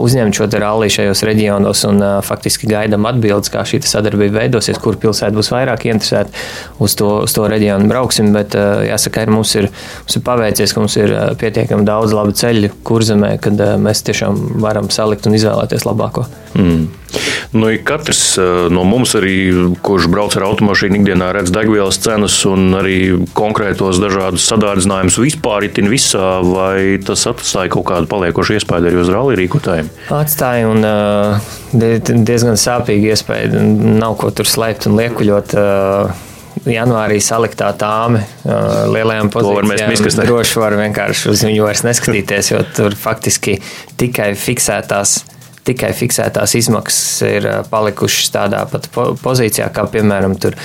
uzņemt 0.03 0.39
šo 0.39 0.47
ralliju 0.49 0.95
šajos 0.97 1.21
reģionos 1.29 1.83
un 1.89 2.01
faktiski 2.25 2.69
gaidām 2.71 3.05
atbildes, 3.09 3.51
kā 3.53 3.61
šī 3.67 3.83
sadarbība 3.85 4.41
veidosies, 4.41 4.81
kur 4.81 4.97
pilsēta 4.97 5.37
būs 5.37 5.51
vairāk 5.53 5.85
interesēta 5.91 6.33
uz 6.81 6.97
to, 6.97 7.11
uz 7.27 7.37
to 7.37 7.45
reģionu 7.53 7.85
brauksim. 7.91 8.33
Bet 8.33 8.57
jāsaka, 8.57 9.27
ir, 9.27 9.33
mums, 9.37 9.53
ir, 9.59 9.69
mums 10.01 10.17
ir 10.17 10.25
paveicies, 10.25 10.73
ka 10.73 10.81
mums 10.81 10.97
ir 10.97 11.13
pietiekami 11.37 11.85
daudz 11.85 12.17
labu 12.17 12.33
ceļu 12.41 12.73
kurzemē, 12.89 13.35
kad 13.43 13.61
mēs 13.85 13.92
mēs 13.93 14.03
tiešām 14.09 14.43
varam 14.63 14.89
salikt 14.93 15.29
un 15.29 15.37
izvēlēties 15.37 15.85
labāko. 15.85 16.25
Mm. 16.57 16.89
Nu, 17.53 17.69
katrs 17.85 18.39
eh, 18.41 18.67
no 18.73 18.81
mums, 18.87 19.13
arī, 19.19 19.35
kurš 19.85 20.07
brauc 20.09 20.33
ar 20.39 20.47
automašīnu, 20.47 20.97
ikdienā 21.01 21.29
redz 21.35 21.53
degvielas 21.53 21.99
cenas 22.01 22.39
un 22.49 22.73
arī 22.79 22.97
konkrētos 23.37 24.01
dažādus 24.01 24.47
sadārdzinājumus 24.49 25.19
vispār 25.21 25.69
itin 25.69 25.91
visā, 25.91 26.39
vai 26.47 26.97
tas 27.05 27.27
atstāja 27.29 27.75
kaut 27.75 27.85
kādu 27.91 28.09
paliekošu 28.09 28.57
iespēju 28.57 28.89
arī 28.89 29.01
uz 29.03 29.13
rallija 29.13 29.43
rīkotājiem? 29.43 29.93
Atstāja 30.17 30.71
un 30.71 30.89
uh, 30.89 31.53
diezgan 31.73 32.57
sāpīgi 32.57 33.13
iespēja. 33.13 33.61
Nav 34.01 34.17
ko 34.21 34.33
tur 34.33 34.49
slēpt 34.49 34.89
un 34.89 34.97
liekuļot. 34.97 35.57
Janvārī 36.69 37.19
saliktā 37.23 37.73
tāme 37.75 38.21
uh, 38.23 38.85
lielajām 38.93 39.31
pozīcijām. 39.33 40.23
Droši 40.23 40.61
var 40.61 40.77
vienkārši 40.79 41.29
uz 41.33 41.43
viņu 41.47 41.65
vairs 41.65 41.83
neskatīties, 41.87 42.53
jo 42.53 42.63
tur 42.77 42.95
faktiski 42.99 43.57
tikai 43.99 44.31
fiksētās 44.39 45.19
tikai 45.67 45.91
fiksētās 45.95 46.55
izmaksas 46.59 47.21
ir 47.27 47.47
palikušas 47.71 48.31
tādā 48.33 48.63
pat 48.71 48.89
pozīcijā, 49.23 49.69
kā 49.73 49.85
piemēram 49.91 50.35
tur 50.41 50.57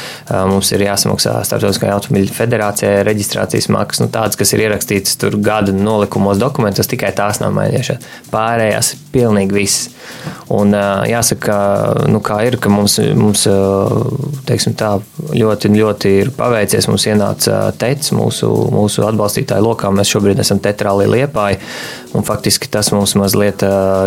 mums 0.51 0.73
ir 0.75 0.87
jāsamaksā 0.89 1.39
Startautiskajai 1.49 1.95
automobiļu 1.97 2.35
federācijai 2.35 3.05
reģistrācijas 3.07 3.71
maksas, 3.75 4.05
nu, 4.05 4.13
tādas, 4.15 4.39
kas 4.39 4.55
ir 4.55 4.65
ierakstītas 4.67 5.19
tur 5.21 5.39
gada 5.43 5.75
nolikumos 5.75 6.41
dokumentos, 6.41 6.91
tikai 6.91 7.13
tās 7.17 7.43
nav 7.43 7.55
mainījušās. 7.57 8.09
Pārējās 8.33 8.95
pilnīgi 9.15 9.55
viss. 9.55 9.89
Un 10.53 10.73
jāsaka, 10.73 11.55
nu, 12.09 12.23
kā 12.25 12.39
ir, 12.49 12.57
ka 12.63 12.71
mums, 12.73 12.97
mums 13.19 13.45
teiksim 14.49 14.75
tā, 14.79 14.95
ļoti, 15.37 15.71
ļoti 15.75 16.13
ir 16.23 16.31
paveicies. 16.37 16.89
Mums 16.89 17.05
ienāca 17.11 17.59
tets 17.79 18.15
mūsu, 18.17 18.49
mūsu 18.73 19.05
atbalstītāju 19.09 19.67
lokā. 19.67 19.93
Mēs 19.93 20.13
šobrīd 20.15 20.41
esam 20.41 20.63
tetrāli 20.65 21.09
liepāji, 21.13 21.61
faktiski 22.29 22.71
tas 22.73 22.89
mums 22.95 23.15
mazliet 23.21 23.65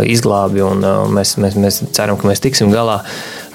izglābi 0.09 0.65
un 0.65 0.80
un 0.85 1.15
mēs, 1.15 1.35
mēs, 1.41 1.57
mēs 1.59 1.81
ceram, 1.95 2.19
ka 2.19 2.29
mēs 2.29 2.43
tiksim 2.43 2.71
galā 2.73 3.01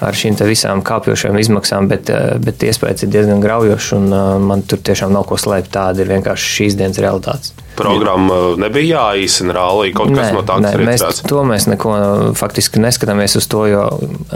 ar 0.03 0.17
šīm 0.17 0.37
visām 0.47 0.83
kāpjošām 0.85 1.37
izmaksām, 1.41 1.87
bet, 1.91 2.11
bet 2.43 2.65
iespējas 2.67 3.05
ir 3.05 3.13
diezgan 3.13 3.43
graujošas, 3.43 3.93
un 3.97 4.43
man 4.47 4.65
tur 4.67 4.81
tiešām 4.83 5.13
nav 5.13 5.27
ko 5.29 5.39
slēpt. 5.41 5.73
Tāda 5.73 6.03
ir 6.03 6.13
vienkārši 6.17 6.53
šīs 6.57 6.77
dienas 6.79 7.01
realitāte 7.01 7.67
programma 7.77 8.37
nebija 8.59 9.01
jāīsina 9.01 9.55
rālī, 9.55 9.91
kaut 9.95 10.11
nē, 10.11 10.17
kas 10.17 10.33
no 10.35 10.43
tā 10.47 10.57
nē, 10.63 10.73
mēs, 10.87 11.03
to 11.27 11.43
mēs 11.47 11.67
neko 11.69 11.93
faktiski 12.37 12.81
neskatāmies 12.81 13.37
uz 13.39 13.47
to, 13.51 13.63
jo 13.69 13.83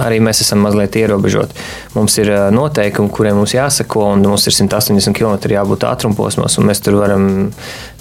arī 0.01 0.22
mēs 0.24 0.44
esam 0.46 0.62
mazliet 0.65 0.98
ierobežoti. 1.01 1.58
Mums 1.98 2.18
ir 2.22 2.32
noteikumi, 2.53 3.12
kuriem 3.13 3.39
mums 3.41 3.56
jāsako, 3.56 4.12
un 4.15 4.25
mums 4.27 4.48
ir 4.50 4.58
180 4.58 5.18
km 5.18 5.39
jābūt 5.56 5.88
ātrumposmos, 5.89 6.60
un 6.60 6.70
mēs 6.70 6.84
tur 6.86 7.00
varam 7.01 7.25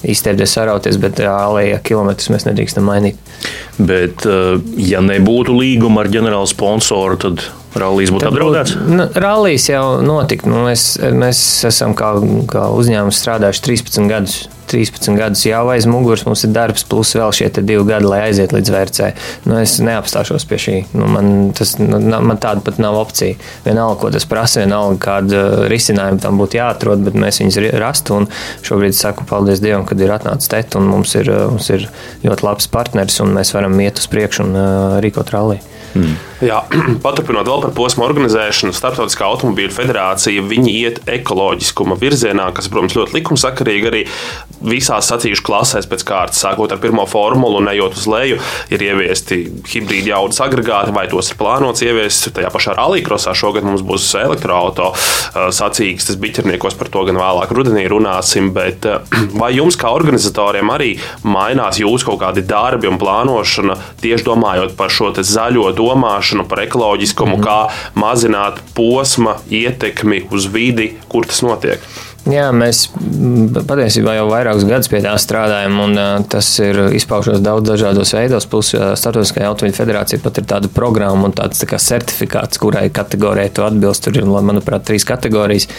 izteikties, 0.00 0.57
sarauties, 0.57 1.00
bet 1.00 1.21
ālēja 1.25 1.81
kilometrus 1.85 2.31
mēs 2.33 2.49
nedrīkstam 2.49 2.87
mainīt. 2.88 3.21
Bet, 3.81 4.26
ja 4.81 5.00
nebūtu 5.05 5.57
līguma 5.57 6.05
ar 6.05 6.12
ģenerālu 6.12 6.49
sponsoru, 6.50 7.21
tad 7.21 7.50
Rallijas 7.79 8.11
būtu 8.15 8.27
apdraudēts? 8.31 8.79
Nu, 8.91 9.07
rallijas 9.23 9.69
jau 9.71 9.85
notika. 10.03 10.49
Nu, 10.50 10.65
mēs, 10.67 10.97
mēs 11.15 11.43
esam 11.69 11.95
kā, 11.99 12.15
kā 12.50 12.67
uzņēmums 12.75 13.21
strādājuši 13.23 13.67
13 13.69 14.11
gadus 14.11 14.41
13 14.71 15.19
gadus 15.19 15.45
jau 15.47 15.62
aiz 15.73 15.87
muguras, 15.91 16.25
mums 16.29 16.45
ir 16.47 16.55
darbs, 16.55 16.85
plus 16.89 17.12
vēl 17.19 17.35
šie 17.37 17.50
divi 17.59 17.83
gadi, 17.89 18.09
lai 18.09 18.23
aiziet 18.29 18.55
līdz 18.55 18.73
vērcē. 18.75 19.11
Nu, 19.49 19.59
es 19.61 19.79
neapstāšos 19.85 20.47
pie 20.49 20.61
šī. 20.65 20.77
Nu, 20.97 21.09
man, 21.11 21.50
tas, 21.57 21.77
nu, 21.81 22.00
man 22.00 22.41
tāda 22.43 22.65
pat 22.67 22.81
nav 22.83 22.99
opcija. 23.00 23.39
Vienalga, 23.67 23.99
ko 24.03 24.12
tas 24.15 24.29
prasa, 24.31 24.62
vienalga, 24.65 25.00
kāda 25.03 25.43
risinājuma 25.71 26.23
tam 26.23 26.41
būtu 26.41 26.61
jāatrod, 26.61 27.05
bet 27.07 27.19
mēs 27.19 27.43
viņus 27.43 27.61
rastu. 27.83 28.23
Šobrīd 28.67 28.97
saku 28.97 29.27
paldies 29.29 29.62
Dievam, 29.65 29.87
kad 29.89 30.00
ir 30.00 30.15
atnācis 30.15 30.50
TET 30.50 30.79
un 30.79 30.89
mums 30.91 31.15
ir, 31.19 31.31
mums 31.50 31.71
ir 31.75 31.89
ļoti 32.25 32.47
labs 32.47 32.71
partneris 32.71 33.21
un 33.25 33.35
mēs 33.37 33.55
varam 33.57 33.77
iet 33.83 34.00
uz 34.00 34.09
priekšu 34.11 34.47
un 34.47 34.57
uh, 34.57 34.99
rīkot 35.05 35.35
ralliju. 35.35 35.67
Mm. 35.91 36.19
Jā, 36.47 36.61
paturpinot 37.05 37.49
vēl 37.49 37.65
par 37.65 37.73
posmu 37.75 38.05
organizēšanu, 38.07 38.75
Startautiskā 38.77 39.27
automobīļu 39.27 39.73
federācija 39.75 40.45
iet 40.71 41.00
ekoloģiskuma 41.11 41.99
virzienā, 42.00 42.47
kas, 42.57 42.71
protams, 42.71 42.97
ļoti 42.99 43.19
likumsakarīgi 43.19 43.91
arī 43.91 44.05
visās 44.61 45.09
sacīkšu 45.11 45.45
klasēs 45.47 45.88
pēc 45.90 46.05
kārtas, 46.07 46.40
sākot 46.45 46.73
ar 46.73 46.81
pirmo 46.83 47.07
formulu 47.09 47.61
un 47.61 47.71
ejot 47.73 47.97
uz 47.99 48.07
leju, 48.11 48.40
ir 48.73 48.85
ieviesti 48.85 49.40
hibrīdi 49.73 50.12
jaudas 50.12 50.40
agregāti, 50.45 50.95
vai 50.97 51.07
tos 51.11 51.33
ir 51.33 51.38
plānots 51.40 51.85
ieviest. 51.85 52.31
Tajā 52.37 52.50
pašā 52.52 52.76
rallija 52.79 53.19
šogad 53.40 53.64
mums 53.67 53.83
būs 53.87 54.09
elektroautorāta 54.21 55.50
sacīks, 55.55 56.09
tas 56.09 56.19
biķerniekos 56.21 56.76
par 56.79 56.90
to 56.93 57.05
gan 57.09 57.19
vēlāk 57.21 57.52
rudenī 57.57 57.87
runāsim. 57.90 58.52
Bet 58.57 58.87
vai 59.43 59.52
jums, 59.57 59.79
kā 59.81 59.93
organizatoriem, 59.95 60.71
arī 60.75 60.93
mainās 61.25 61.81
jūsu 61.81 62.11
kaut 62.11 62.21
kādi 62.25 62.45
darbi 62.47 62.90
un 62.90 63.00
plānošana 63.00 63.79
tieši 64.02 64.26
domājot 64.26 64.76
par 64.79 64.93
šo 64.93 65.12
zaļo 65.21 65.71
domāšanu 65.76 66.47
par 66.50 66.64
ekoloģiskumu, 66.67 67.38
mm. 67.38 67.45
kā 67.45 67.99
mazināt 67.99 68.61
posma 68.76 69.38
ietekmi 69.50 70.25
uz 70.35 70.49
vidi, 70.52 70.93
kur 71.11 71.29
tas 71.29 71.43
notiek. 71.47 71.85
Jā, 72.29 72.50
mēs 72.53 72.83
patiesībā 72.93 74.12
jau 74.19 74.27
vairākus 74.29 74.67
gadus 74.69 74.91
pie 74.93 74.99
tā 75.00 75.15
strādājam, 75.17 75.79
un 75.81 76.27
tas 76.29 76.50
ir 76.61 76.77
izpaužos 76.99 77.41
daudz 77.41 77.71
dažādos 77.71 78.12
veidos. 78.12 78.45
Plus, 78.50 78.75
Startautiskajā 78.77 79.49
automobīļu 79.49 79.79
federācijā 79.79 80.21
pat 80.21 80.43
ir 80.43 80.47
tāda 80.50 80.69
programma 80.75 81.31
un 81.31 81.35
tāds 81.37 81.65
tā 81.65 81.79
certifikāts, 81.81 82.61
kurai 82.61 82.85
kategorijai 82.93 83.55
tu 83.57 83.65
atbilst. 83.65 84.05
Tur 84.05 84.21
ir, 84.21 84.29
manuprāt, 84.29 84.85
trīs 84.91 85.09
kategorijas. 85.09 85.71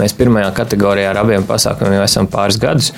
Mēs 0.00 0.16
pirmajā 0.16 0.48
kategorijā 0.56 1.12
ar 1.12 1.20
abiem 1.26 1.44
pasākumiem 1.48 1.98
jau 1.98 2.08
esam 2.08 2.30
pāris 2.32 2.56
gadus, 2.62 2.90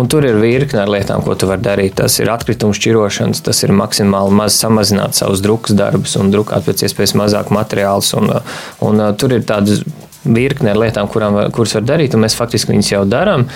un 0.00 0.08
tur 0.08 0.24
ir 0.24 0.40
virkne 0.40 0.80
ar 0.86 0.92
lietām, 0.96 1.20
ko 1.28 1.36
tu 1.36 1.52
vari 1.52 1.66
darīt. 1.68 1.98
Tas 2.00 2.16
ir 2.22 2.32
atkritumu 2.32 2.72
šķirošanas, 2.80 3.44
tas 3.44 3.60
ir 3.68 3.76
maksimāli 3.76 4.40
maz 4.40 4.56
samazināt 4.56 5.20
savus 5.20 5.44
drukas 5.44 5.76
darbus 5.76 6.16
un 6.16 6.32
drukāt 6.32 6.64
pēc 6.64 6.88
iespējas 6.88 7.18
mazāk 7.20 7.52
materiālus. 7.52 8.14
Un, 8.16 8.32
un, 8.80 9.00
un 9.04 9.16
tur 9.20 9.36
ir 9.36 9.44
tādas 9.44 9.84
virkne 10.34 10.72
ar 10.72 10.80
lietām, 10.80 11.08
kurām, 11.10 11.38
kuras 11.54 11.76
var 11.78 11.86
darīt, 11.88 12.14
un 12.16 12.24
mēs 12.24 12.36
faktiski 12.38 12.74
viņas 12.74 12.92
jau 12.92 13.04
darām. 13.08 13.46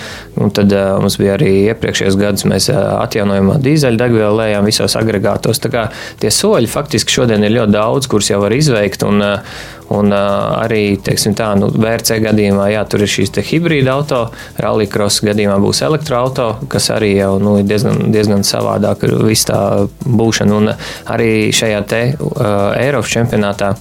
Tad 0.57 0.73
uh, 0.73 0.95
mums 1.01 1.17
bija 1.21 1.37
arī 1.37 1.51
iepriekšējos 1.73 2.17
gados, 2.19 2.47
mēs 2.49 2.69
uh, 2.73 2.79
atjaunojamā 3.03 3.59
dīzeļdegvielu 3.63 4.39
lējām 4.39 4.67
visos 4.69 4.97
agregātos. 4.99 5.61
Tā 5.63 5.71
kā 5.73 5.85
tie 6.21 6.33
soļi 6.33 6.71
faktiski 6.71 7.19
šodien 7.19 7.45
ir 7.45 7.55
ļoti 7.57 7.75
daudz, 7.77 8.09
kurus 8.11 8.33
jau 8.33 8.41
var 8.43 8.55
izveikt. 8.55 9.07
Un, 9.07 9.23
uh, 9.23 9.71
Un 9.93 10.09
uh, 10.09 10.63
arī 10.63 10.95
teiksim, 11.03 11.35
tā, 11.37 11.51
nu, 11.59 11.67
VRC 11.69 12.17
gadījumā 12.23 12.69
jā, 12.71 12.81
tur 12.89 13.03
ir 13.03 13.11
šīs 13.11 13.33
hibrīda 13.45 13.93
auto, 13.93 14.21
rallycross 14.63 15.21
gadījumā 15.27 15.59
būs 15.61 15.83
elektroautorāta, 15.85 16.65
kas 16.71 16.89
arī 16.95 17.11
jau 17.17 17.35
nu, 17.43 17.57
ir 17.61 17.67
diezgan, 17.69 17.99
diezgan 18.13 18.45
savādāk 18.47 19.03
ar 19.05 19.15
visu 19.27 19.51
tā 19.51 19.61
būšanu. 20.07 20.61
Un 20.63 20.73
arī 21.13 21.51
šajā 21.53 21.81
te 21.91 22.03
uh, 22.15 22.73
Eiropas 22.79 23.13
čempionātā 23.13 23.73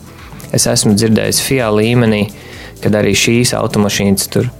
es 0.52 0.66
esmu 0.68 0.96
dzirdējis 0.98 1.40
FIA 1.46 1.70
līmenī, 1.72 2.26
uh, 2.26 2.51
kad 2.82 2.98
arī 2.98 3.14
šīs 3.18 3.54
automašīnas 3.58 4.30
tur 4.32 4.50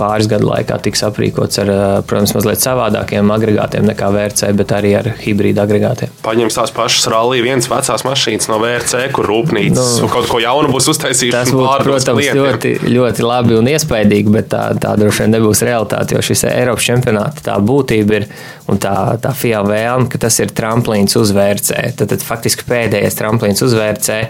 pāris 0.00 0.28
gadu 0.30 0.48
laikā 0.48 0.78
tiks 0.84 1.02
aprīkots 1.06 1.60
ar, 1.62 1.70
protams, 2.08 2.32
mazliet 2.36 2.62
savādākiem 2.62 3.32
agregātiem 3.34 3.86
nekā 3.90 4.10
VRC, 4.14 4.52
bet 4.56 4.72
arī 4.76 4.94
ar 5.00 5.10
hibrīdu 5.20 5.62
agregātiem. 5.62 6.12
Paņems 6.24 6.56
tās 6.56 6.72
pašas 6.76 7.08
rallija, 7.12 7.44
viens 7.44 7.68
vecās 7.70 8.04
mašīnas 8.06 8.48
no 8.50 8.60
VRC, 8.62 9.02
kur 9.16 9.28
rūpnīca 9.30 9.84
nu, 10.00 10.08
kaut 10.12 10.30
ko 10.30 10.40
jaunu 10.42 10.72
būs 10.72 10.90
uztaisījuši. 10.94 11.34
Tas 11.34 11.52
būtu, 11.54 11.84
protams, 11.84 12.22
klientiem. 12.22 12.40
ļoti, 12.40 12.94
ļoti 12.96 13.26
labi 13.26 13.58
un 13.58 13.70
iespaidīgi, 13.74 14.34
bet 14.38 14.50
tā, 14.54 14.62
tā 14.80 14.94
droši 15.00 15.26
vien 15.26 15.36
nebūs 15.36 15.64
realitāte, 15.68 16.16
jo 16.16 16.24
šis 16.24 16.46
Eiropas 16.50 16.88
čempionāts 16.88 17.44
tā 17.46 17.58
būtība 17.60 18.20
ir 18.20 18.28
un 18.70 18.80
tā, 18.80 18.94
tā 19.20 19.34
FIA 19.36 19.62
vēlme, 19.66 20.08
ka 20.12 20.22
tas 20.26 20.40
ir 20.40 20.54
tramplīns 20.56 21.18
uz 21.20 21.34
VRC. 21.36 21.94
Tad, 22.00 22.08
tad 22.14 22.24
faktiski 22.24 22.66
pēdējais 22.68 23.20
tramplīns 23.20 23.64
uz 23.66 23.76
VRC 23.76 24.24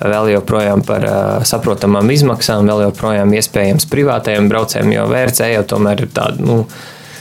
vēl 0.00 0.32
joprojām 0.34 0.84
par 0.86 1.04
saprotamām 1.48 2.08
izmaksām, 2.14 2.68
vēl 2.68 2.86
joprojām 2.88 3.34
iespējams 3.36 3.88
privātajiem 3.90 4.48
braucējiem, 4.50 4.94
jo 4.96 5.04
VRC 5.10 5.52
jau 5.54 5.66
tomēr 5.74 6.06
ir 6.06 6.10
tāda, 6.16 6.40
nu, 6.44 6.62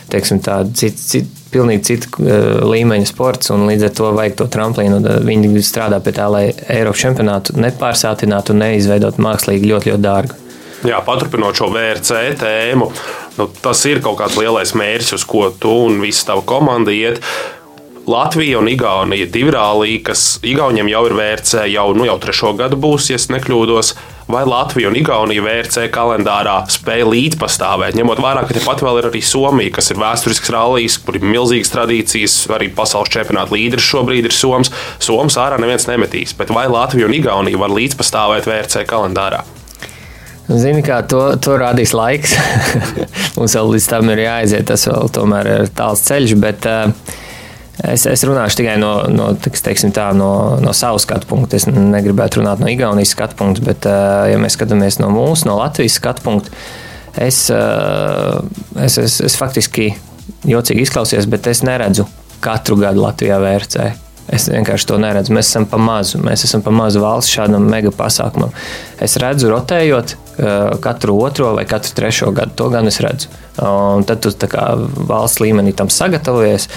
teiksim, 0.09 0.41
tāda 0.45 0.71
cita, 0.79 1.03
cita, 1.11 1.35
pilnīgi 1.53 1.85
cita 1.91 2.35
līmeņa 2.69 3.09
sports, 3.09 3.49
un 3.53 3.65
līdz 3.69 3.87
ar 3.87 3.95
to 3.97 4.11
vajag 4.15 4.37
to 4.39 4.49
tramplīnu. 4.53 4.99
Viņi 5.25 5.63
strādā 5.65 5.97
pie 6.03 6.13
tā, 6.15 6.27
lai 6.31 6.43
Eiropas 6.69 7.01
čempionātu 7.03 7.57
nepārsātinātu 7.59 8.53
un 8.53 8.63
neizveidot 8.65 9.17
mākslīgi 9.21 9.71
ļoti, 9.71 9.93
ļoti 9.93 10.05
dārgu. 10.05 10.37
Jā, 10.87 11.01
paturpinot 11.03 11.57
šo 11.59 11.67
VRC 11.73 12.37
tēmu, 12.39 12.85
nu, 13.35 13.47
tas 13.59 13.81
ir 13.89 13.99
kaut 14.03 14.21
kāds 14.21 14.37
lielais 14.39 14.71
mērķis, 14.79 15.17
uz 15.17 15.25
ko 15.27 15.49
tu 15.51 15.73
un 15.89 15.99
visa 15.99 16.29
tava 16.29 16.45
komanda 16.47 16.93
iet. 16.95 17.19
Latvija 18.09 18.57
un 18.57 18.65
Igaunija 18.65 19.27
divi 19.29 19.51
rālī, 19.53 19.99
kas 20.01 20.39
Igauniem 20.41 20.87
jau 20.89 21.03
ir 21.05 21.13
VRC, 21.13 21.67
jau, 21.69 21.91
nu, 21.93 22.07
jau 22.07 22.15
trešo 22.17 22.55
gadu 22.57 22.79
būs, 22.81 23.11
ja 23.11 23.19
nekļūdos. 23.35 23.91
Vai 24.33 24.41
Latvija 24.49 24.89
un 24.89 24.97
Igaunija 24.97 25.43
VRC 25.45 25.83
kalendārā 25.93 26.55
spēja 26.73 27.05
līdzpastāvēt, 27.05 27.93
ņemot 27.99 28.21
vērā, 28.25 28.47
ka 28.49 28.57
tepat 28.57 28.81
vēl 28.85 28.97
ir 29.01 29.09
arī 29.11 29.21
Somija, 29.25 29.75
kas 29.77 29.91
ir 29.93 30.01
vēsturisks 30.01 30.49
rallijs, 30.55 30.97
kur 31.05 31.19
ir 31.19 31.27
milzīgas 31.35 31.69
tradīcijas, 31.75 32.39
arī 32.57 32.71
pasaules 32.73 33.13
čempionāta 33.13 33.53
līderis 33.53 33.85
šobrīd 33.91 34.25
ir 34.25 34.33
Soms. 34.33 34.73
Soms 34.97 35.37
ārā 35.37 35.61
neviens 35.61 35.85
nemetīs, 35.91 36.33
bet 36.39 36.49
vai 36.55 36.65
Latvija 36.65 37.05
un 37.05 37.13
Igaunija 37.19 37.61
var 37.61 37.77
līdzpastāvēt 37.77 38.49
VRC 38.49 38.89
kalendārā? 38.89 39.45
Zini, 40.49 40.81
kā 40.81 41.03
to, 41.05 41.27
to 41.37 41.61
rādīs 41.61 41.93
laiks. 41.93 42.33
Mums 43.37 43.53
vēl 43.53 43.75
līdz 43.77 43.93
tam 43.93 44.09
ir 44.17 44.25
jāaiziet, 44.25 44.69
tas 44.73 44.89
vēl 44.89 45.13
tomēr 45.13 45.55
ir 45.59 45.73
tāls 45.77 46.07
ceļš. 46.09 46.39
Bet, 46.41 46.65
uh, 46.65 47.27
Es, 47.87 48.03
es 48.09 48.25
runāšu 48.27 48.59
tikai 48.59 48.75
no, 48.81 48.91
no, 49.07 49.29
teiksim, 49.39 49.93
tā, 49.95 50.09
no, 50.17 50.57
no 50.59 50.73
savas 50.75 51.05
skatu 51.07 51.29
punkta. 51.29 51.55
Es 51.55 51.67
negribētu 51.69 52.41
runāt 52.41 52.59
no 52.59 52.67
Igaunijas 52.71 53.13
skatu 53.15 53.37
punkta, 53.39 53.63
bet, 53.69 53.87
ja 53.87 54.39
mēs 54.41 54.57
skatāmies 54.59 54.99
no 54.99 55.11
mūsu, 55.13 55.47
no 55.47 55.55
Latvijas 55.61 55.95
skatu 56.01 56.25
punkta, 56.25 56.51
es, 57.15 57.45
es, 57.49 58.99
es, 58.99 59.19
es 59.29 59.39
faktiski 59.39 59.93
jocīgi 60.49 60.83
izklausies, 60.83 61.29
bet 61.31 61.47
es 61.51 61.63
neredzu 61.63 62.07
katru 62.43 62.77
gadu 62.79 63.03
Latvijā 63.05 63.39
VRC. 63.39 64.08
Es 64.29 64.45
vienkārši 64.51 64.87
to 64.91 64.97
neredzu. 65.01 65.33
Mēs 65.33 65.49
esam 65.49 65.65
pa 65.69 65.79
mazu. 65.81 66.21
Mēs 66.21 66.45
esam 66.45 66.61
pa 66.65 66.73
mazu 66.73 67.01
valsts 67.01 67.33
šādam 67.33 67.65
mega 67.69 67.91
pasākumam. 67.95 68.53
Es 69.01 69.17
redzu, 69.21 69.49
rotējot 69.49 70.15
katru 70.79 71.17
otro 71.19 71.53
vai 71.57 71.65
katru 71.67 71.95
trešo 71.95 72.31
gadu. 72.31 72.53
To 72.55 72.69
gan 72.69 72.87
es 72.87 72.99
redzu. 73.03 73.27
Un 73.59 74.05
tad 74.07 74.23
tu 74.23 74.31
kā 74.47 74.65
valsts 75.09 75.41
līmenī 75.43 75.73
tam 75.75 75.89
sagatavojies. 75.91 76.69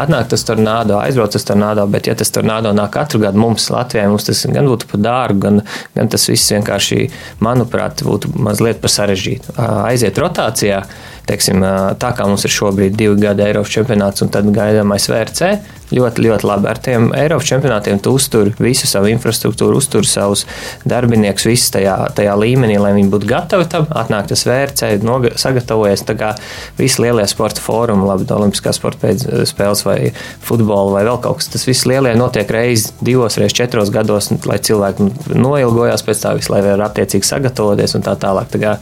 Atnāk 0.00 0.30
tas 0.32 0.46
tornado, 0.46 0.96
aizbrauc 1.00 1.34
tas 1.34 1.44
tornado, 1.44 1.84
bet 1.90 2.08
ja 2.08 2.14
tas 2.16 2.32
tornado 2.32 2.72
nāk 2.76 2.94
katru 2.94 3.20
gadu 3.24 3.42
mums 3.42 3.68
Latvijai, 3.74 4.06
mums 4.08 4.28
tas 4.28 4.40
gan 4.48 4.70
būtu 4.70 4.88
par 4.92 5.02
dārgu, 5.04 5.40
gan, 5.42 5.62
gan 5.98 6.08
tas 6.12 6.28
viss 6.30 6.54
vienkārši, 6.54 7.10
manuprāt, 7.44 8.04
būtu 8.06 8.32
mazliet 8.40 8.80
par 8.80 8.94
sarežģītu. 8.94 9.58
Aiziet 9.84 10.22
rotācijā, 10.22 10.84
teiksim, 11.30 11.62
tā 12.00 12.14
kā 12.16 12.26
mums 12.28 12.44
ir 12.46 12.54
šobrīd 12.54 12.96
divi 12.98 13.18
gadi 13.22 13.46
Eiropas 13.46 13.72
čempionāts 13.72 14.24
un 14.24 14.32
tad 14.34 14.48
gaidāmais 14.54 15.06
VRC, 15.10 15.50
ļoti, 15.94 16.24
ļoti 16.24 16.46
labi. 16.46 16.68
Ar 16.70 16.80
tiem 16.82 17.08
Eiropas 17.16 17.48
čempionātiem 17.50 18.00
tu 18.02 18.12
uztur 18.16 18.50
visu 18.62 18.88
savu 18.90 19.10
infrastruktūru, 19.10 19.78
uztur 19.80 20.06
savus 20.06 20.44
darbiniekus, 20.88 21.46
visus 21.50 21.72
tajā, 21.74 21.96
tajā 22.16 22.34
līmenī, 22.38 22.78
lai 22.82 22.92
viņi 22.96 23.12
būtu 23.12 23.30
gatavi 23.30 23.68
tam. 23.70 23.86
Atnāk 24.02 24.30
tas 24.30 24.44
vērcē, 24.48 24.92
sagatavojas. 25.40 26.04
Tā 26.08 26.16
kā 26.18 26.32
visi 26.78 27.02
lielie 27.04 27.26
sporta 27.30 27.62
fórumi, 27.62 28.06
labi, 28.08 28.28
Olimpiskā 28.30 28.72
sporta 28.76 29.12
spēles 29.48 29.84
vai 29.86 29.98
futbola 30.46 30.98
vai 30.98 31.04
vēl 31.08 31.20
kaut 31.24 31.40
kas. 31.40 31.50
Tas 31.54 31.66
viss 31.68 31.86
lielie 31.90 32.14
notiek 32.18 32.50
reizes 32.54 32.94
divos, 33.04 33.38
reizes 33.40 33.58
četros 33.58 33.92
gados, 33.94 34.30
lai 34.48 34.60
cilvēki 34.62 35.10
noilgojās 35.34 36.06
pēc 36.06 36.24
tā 36.24 36.34
visu, 36.38 36.54
lai 36.54 36.62
varētu 36.66 36.86
attiecīgi 36.90 37.30
sagatavoties 37.32 37.98
un 37.98 38.06
tā 38.06 38.14
tālāk. 38.20 38.50
Tā 38.54 38.62
kā 38.62 38.76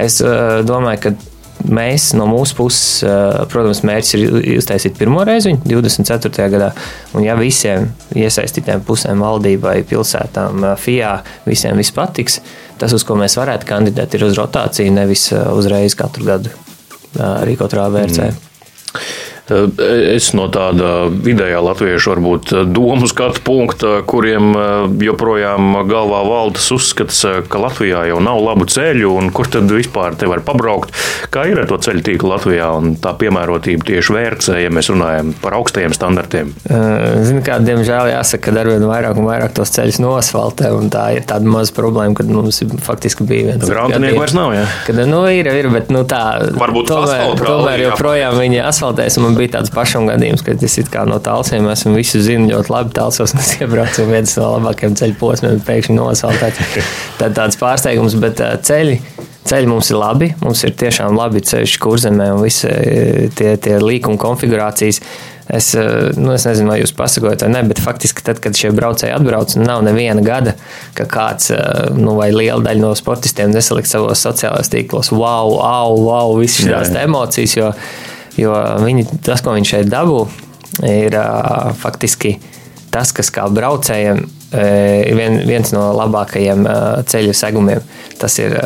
es 0.00 0.18
domāju, 0.66 1.04
ka 1.06 1.14
mēs 1.68 2.10
no 2.18 2.26
mūsu 2.30 2.56
puses, 2.58 3.04
protams, 3.52 3.82
mērķis 3.86 4.16
ir 4.16 4.58
uztaisīt 4.58 4.98
pirmo 4.98 5.24
reizi 5.26 5.56
24. 5.64 6.48
gadā. 6.54 6.72
Un 7.14 7.26
ja 7.26 7.36
visiem 7.38 7.90
iesaistītiem 8.16 8.84
pusēm, 8.86 9.22
valdībai, 9.24 9.80
pilsētām, 9.90 10.66
FIA, 10.80 11.16
visiem 11.48 11.78
viss 11.80 11.94
patiks, 11.96 12.40
tas, 12.80 12.94
uz 12.96 13.06
ko 13.06 13.18
mēs 13.20 13.38
varētu 13.40 13.68
kandidēt, 13.68 14.16
ir 14.16 14.28
uz 14.28 14.38
rotāciju, 14.40 14.94
nevis 14.96 15.30
uzreiz 15.32 15.98
katru 15.98 16.28
gadu 16.32 16.54
rīkot 17.46 17.74
rāvērcē. 17.76 18.30
Mm. 18.30 18.49
Es 19.50 20.30
no 20.36 20.46
tāda 20.52 21.08
vidējā 21.10 21.60
latviešu, 21.64 22.12
varbūt 22.12 22.52
domu 22.70 23.08
skatu 23.10 23.42
punkta, 23.46 23.92
kuriem 24.06 24.52
joprojām 25.02 25.80
galvā 25.88 26.20
valdas 26.26 26.68
uzskats, 26.74 27.22
ka 27.50 27.62
Latvijā 27.62 28.04
jau 28.10 28.20
nav 28.22 28.38
labu 28.44 28.68
ceļu, 28.70 29.10
un 29.18 29.30
kur 29.34 29.50
tad 29.50 29.70
vispār 29.72 30.14
te 30.18 30.28
var 30.30 30.44
pabraukt. 30.46 30.94
Kā 31.34 31.46
ir 31.50 31.62
ar 31.62 31.68
to 31.70 31.80
ceļu 31.82 32.04
tīklu 32.06 32.30
Latvijā 32.30 32.68
un 32.78 32.94
tā 33.02 33.14
piemērotība 33.18 33.88
tieši 33.90 34.14
vērcē, 34.16 34.58
ja 34.62 34.70
mēs 34.74 34.90
runājam 34.92 35.32
par 35.42 35.56
augstajiem 35.58 35.94
standartiem? 35.96 36.52
Zinu, 37.26 37.42
kā, 37.46 37.58
diemžēl 37.64 38.12
jāsaka, 38.12 38.50
ka 38.50 38.62
arvien 38.62 38.86
vairāk 38.86 39.18
un 39.18 39.28
vairāk 39.28 39.54
tos 39.56 39.74
ceļus 39.74 40.00
nosfaltē, 40.02 40.70
un 40.76 40.92
tā 40.92 41.08
ir 41.18 41.26
tāda 41.28 41.50
maza 41.50 41.74
problēma, 41.76 42.14
kad 42.18 42.30
mums 42.30 42.62
faktiski 42.86 43.26
bija 43.26 43.50
viens. 43.50 43.66
Grāmatnieku 43.66 44.22
vairs 44.22 44.36
nav, 44.36 44.54
jā? 44.54 44.64
Kad, 44.86 45.02
nu, 45.10 45.24
ir, 45.32 45.50
ir, 45.60 45.70
bet, 45.74 45.90
nu, 45.94 46.04
tā. 46.08 46.22
Varbūt 46.60 46.90
tomēr, 46.90 47.34
tomēr 47.40 47.84
joprojām 47.88 48.38
viņi 48.40 48.62
asfaltēs, 48.68 49.18
man 49.22 49.36
bija 49.40 49.56
tāds 49.56 49.72
pašam 49.74 50.06
gadījums, 50.10 50.44
kad 50.46 50.62
es 50.66 50.78
kā 50.92 51.06
no 51.08 51.18
tālsiem 51.24 51.66
esmu 51.72 51.96
visu 51.96 52.20
zinu 52.24 52.50
ļoti 52.52 52.74
labi 52.74 52.94
tālsos, 53.00 53.34
un 53.34 53.40
es 53.44 53.56
iebraucu 53.58 54.06
viens 54.10 54.36
no 54.38 54.52
labākajiem 54.56 55.00
ceļu 55.00 55.18
posmiem, 55.20 55.64
pēkšņi 55.66 55.96
nosfaltēts. 55.96 56.78
Tad 57.20 57.36
tāds 57.38 57.60
pārsteigums, 57.60 58.18
bet 58.22 58.44
ceļi. 58.68 59.00
Ceļi 59.50 59.66
mums 59.66 59.88
ir 59.88 59.96
labi, 59.96 60.26
mums 60.44 60.60
ir 60.68 60.74
tiešām 60.78 61.16
labi 61.16 61.40
ceļš 61.42 61.78
kurzemē 61.80 62.26
un 62.36 62.42
visi 62.44 62.68
tie, 63.34 63.54
tie 63.56 63.78
līkuma 63.80 64.20
konfigurācijas. 64.20 65.00
Es, 65.50 65.72
nu, 66.14 66.30
es 66.36 66.44
nezinu, 66.46 66.70
vai 66.70 66.76
jūs 66.78 66.92
pasakojat, 66.94 67.42
vai 67.42 67.48
ne, 67.50 67.64
bet 67.66 67.80
faktiski, 67.82 68.22
tad, 68.22 68.38
kad 68.44 68.54
šie 68.54 68.70
braucēji 68.76 69.16
atbrauc, 69.16 69.56
nu, 69.58 69.64
nav 69.66 69.82
neviena 69.82 70.22
gada, 70.22 70.54
ka 70.94 71.08
kāds 71.10 71.50
nu, 71.96 72.14
vai 72.20 72.28
liela 72.30 72.62
daļa 72.68 72.84
no 72.84 72.92
sportistiem 72.94 73.50
nesalikt 73.50 73.90
savos 73.90 74.22
sociālajos 74.22 74.70
tīklos, 74.70 75.10
wow, 75.10 75.56
au, 75.66 75.96
wow, 76.04 76.36
visas 76.38 76.68
šīs 76.68 76.94
emocijas, 77.02 77.56
jo, 77.58 77.72
jo 78.38 78.54
viņi, 78.84 79.06
tas, 79.26 79.42
ko 79.44 79.54
viņi 79.56 79.72
šeit 79.72 79.90
dabū, 79.90 80.24
ir 80.86 81.16
faktiski 81.80 82.36
tas, 82.90 83.12
kas 83.16 83.30
kā 83.34 83.46
braucējiem 83.50 84.26
vien, 84.50 85.40
viens 85.46 85.72
no 85.74 85.84
labākajiem 85.94 86.66
ceļu 87.10 87.34
segumiem. 87.36 87.82
Tas 88.20 88.36
ir 88.42 88.56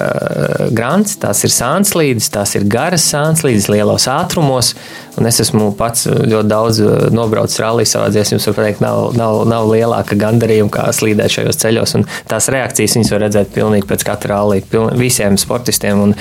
grants, 0.74 1.18
tās 1.22 1.44
ir 1.46 1.52
sānslīdes, 1.54 2.30
tās 2.34 2.56
ir 2.58 2.66
garas 2.70 3.04
sānslīdes 3.12 3.68
lielos 3.70 4.08
ātrumos. 4.10 4.74
Un 5.14 5.28
es 5.30 5.38
esmu 5.44 5.68
pats 5.78 6.08
ļoti 6.08 6.50
daudz 6.50 6.80
nobraucis 7.14 7.60
rallija 7.62 7.92
savā 7.92 8.08
dzīvēm. 8.10 8.32
Jums 8.34 8.48
pateikt, 8.56 8.80
nav, 8.82 9.12
nav, 9.14 9.44
nav 9.46 9.68
lielāka 9.70 10.18
gandarījuma 10.18 10.72
kā 10.74 10.88
slīdēt 10.96 11.36
šajos 11.36 11.60
ceļos. 11.62 11.94
Un 12.00 12.08
tās 12.30 12.50
reakcijas 12.50 12.96
viņas 12.98 13.12
var 13.14 13.22
redzēt 13.28 13.52
pilnīgi 13.54 13.86
pēc 13.90 14.06
katra 14.08 14.40
rallija. 14.40 14.88
Visiem 14.98 15.38
sportistiem, 15.38 16.02
un, 16.08 16.16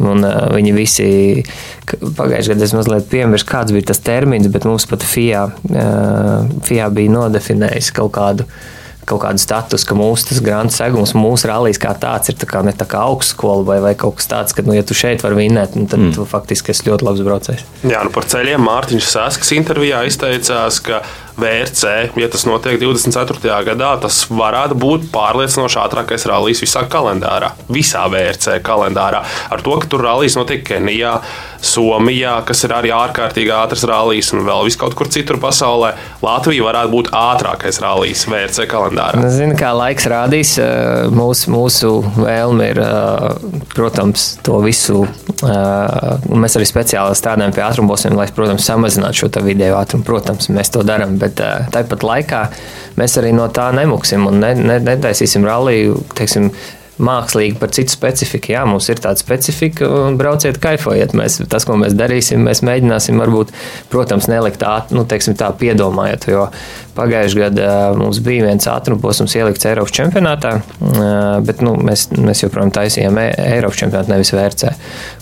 un 0.00 0.24
viņi 0.54 0.72
visi 0.76 1.10
pagājušajā 1.88 2.54
gadā 2.54 2.66
es 2.66 2.74
mazliet 2.76 3.06
piemirsu, 3.12 3.48
kāds 3.48 3.74
bija 3.74 3.90
tas 3.90 4.02
termins, 4.04 4.48
bet 4.52 4.66
mums 4.68 4.88
pat 4.88 5.04
FIA, 5.04 5.46
FIA 6.64 6.88
bija 6.94 7.14
nodefinējis 7.14 7.92
kaut 7.96 8.14
kādu 8.16 8.48
kaut 9.08 9.22
kādu 9.24 9.42
statusu, 9.42 9.86
ka 9.88 9.96
mūsu 9.98 10.38
grāmatas 10.44 10.80
segums, 10.80 11.14
mūsu 11.16 11.50
rallija 11.50 11.80
kā 11.82 11.94
tāds 11.98 12.32
ir 12.32 12.38
tā 12.40 12.48
kā 12.50 12.62
ne 12.66 12.74
tā 12.76 12.86
kā 12.88 13.02
augstskola 13.08 13.66
vai, 13.68 13.78
vai 13.84 13.94
kaut 13.98 14.18
kas 14.20 14.30
tāds, 14.30 14.56
ka, 14.56 14.64
nu, 14.66 14.76
ja 14.76 14.84
tu 14.86 14.96
šeit 14.98 15.24
vari 15.24 15.40
vinnēt, 15.42 15.78
nu, 15.78 15.88
tad 15.90 16.02
mm. 16.02 16.16
tu 16.16 16.26
faktiski 16.28 16.74
esi 16.74 16.88
ļoti 16.88 17.08
labs 17.08 17.24
braucējs. 17.26 17.64
Jā, 17.88 18.02
nu 18.06 18.12
par 18.14 18.28
ceļiem 18.28 18.62
Mārtiņš 18.68 19.08
Sasks 19.08 19.54
intervijā 19.56 20.04
izteicās, 20.08 20.82
ka 20.84 21.02
VRC, 21.38 22.12
ja 22.18 22.28
tas 22.30 22.44
notiek 22.48 22.80
24. 22.82 23.38
gadā, 23.70 23.92
tas 24.02 24.24
varētu 24.30 24.78
būt 24.78 25.10
pārliecinoši 25.14 25.78
ātrākais 25.84 26.26
rallies 26.30 26.62
visā 26.64 26.82
kalendārā, 26.90 27.52
visā 27.70 28.04
VRC 28.10 28.58
kalendārā. 28.66 29.22
Ar 29.50 29.62
to, 29.62 29.76
ka 29.78 29.90
tur 29.90 30.02
rallies 30.08 30.38
notiek 30.38 30.64
Kenijā, 30.66 31.20
Somijā, 31.58 32.36
kas 32.46 32.60
ir 32.68 32.70
arī 32.70 32.92
ārkārtīgi 32.94 33.50
ātrs 33.50 33.82
rallies, 33.90 34.28
un 34.30 34.44
vēl 34.46 34.68
kaut 34.78 34.94
kur 34.94 35.08
citur 35.10 35.40
pasaulē, 35.42 35.90
Latvija 36.22 36.62
varētu 36.62 36.92
būt 36.92 37.08
ātrākais 37.18 37.80
rallies 37.82 38.22
VRC 38.30 38.68
kalendārā. 38.70 39.18
Nu, 39.18 39.30
Zinu, 39.34 39.56
kā 39.58 39.72
laiks 39.74 40.06
rādīs, 40.10 40.54
mūsu, 41.10 41.50
mūsu 41.50 41.90
vēlme 42.14 42.68
ir, 42.74 42.82
protams, 43.74 44.28
to 44.46 44.60
visu. 44.62 45.02
Mēs 45.42 46.58
arī 46.58 46.66
speciāli 46.70 47.18
strādājam 47.18 47.54
pie 47.56 47.64
ātrumbosiem, 47.66 48.14
lai, 48.18 48.28
protams, 48.34 48.66
samazinātu 48.66 49.24
šo 49.24 49.32
vidējo 49.42 49.80
ātrumu. 49.80 50.06
Protams, 50.06 50.50
mēs 50.54 50.70
to 50.74 50.86
darām, 50.86 51.18
bet 51.28 51.72
tāpat 51.74 52.06
laikā 52.06 52.42
mēs 52.98 53.16
arī 53.20 53.32
no 53.36 53.46
tā 53.54 53.68
nemuksim 53.76 54.26
un 54.28 54.40
ne, 54.42 54.54
ne, 54.58 54.80
netaisīsim 54.84 55.46
ralliju, 55.46 56.00
teiksim, 56.18 56.50
mākslīgi 57.02 57.58
par 57.60 57.72
citu 57.74 57.94
specifiku. 57.94 58.52
Jā, 58.54 58.64
mums 58.68 58.88
ir 58.90 59.00
tāda 59.02 59.20
specifika, 59.20 59.88
un 60.08 60.18
brauciet, 60.20 60.58
kaifojiet. 60.62 61.14
Mēs, 61.18 61.40
tas, 61.50 61.66
ko 61.68 61.78
mēs 61.80 61.96
darīsim, 61.98 62.42
mēs 62.46 62.64
mēģināsim, 62.66 63.20
varbūt, 63.22 63.54
protams, 63.92 64.28
nelikt 64.30 64.60
tā, 64.62 64.80
nu, 64.94 65.06
teiksim, 65.08 65.36
tā 65.38 65.52
piedomājot, 65.58 66.28
jo 66.32 66.48
pagājušajā 66.98 67.48
gadā 67.48 67.72
mums 67.98 68.18
bija 68.24 68.46
viens 68.48 68.66
ātrumposms 68.70 69.36
ielikts 69.38 69.68
Eiropas 69.70 69.94
čempionātā, 69.94 70.56
bet 71.46 71.62
nu, 71.64 71.76
mēs, 71.84 72.08
mēs 72.18 72.42
joprojām 72.42 72.72
taisījām 72.74 73.20
Eiropas 73.22 73.78
čempionātu, 73.78 74.12
nevis 74.12 74.34
vērcē, 74.34 74.72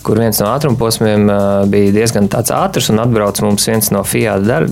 kur 0.05 0.21
viens 0.21 0.41
no 0.41 0.49
ātrumposmiem 0.55 1.29
bija 1.71 1.93
diezgan 1.99 2.31
ātrs, 2.33 2.89
un 2.93 3.03
atbrauc 3.03 3.43
mums 3.45 3.69
viens 3.69 3.91
no 3.93 4.01
FIA 4.07 4.39
dar, 4.41 4.65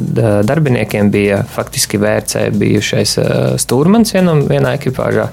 darbiniekiem, 0.50 1.14
bija 1.14 1.44
faktiski 1.56 2.02
vērcē 2.02 2.48
bijušais 2.58 3.18
stūrmans 3.62 4.18
vienam, 4.18 4.46
vienā 4.50 4.76
ekipāžā. 4.80 5.30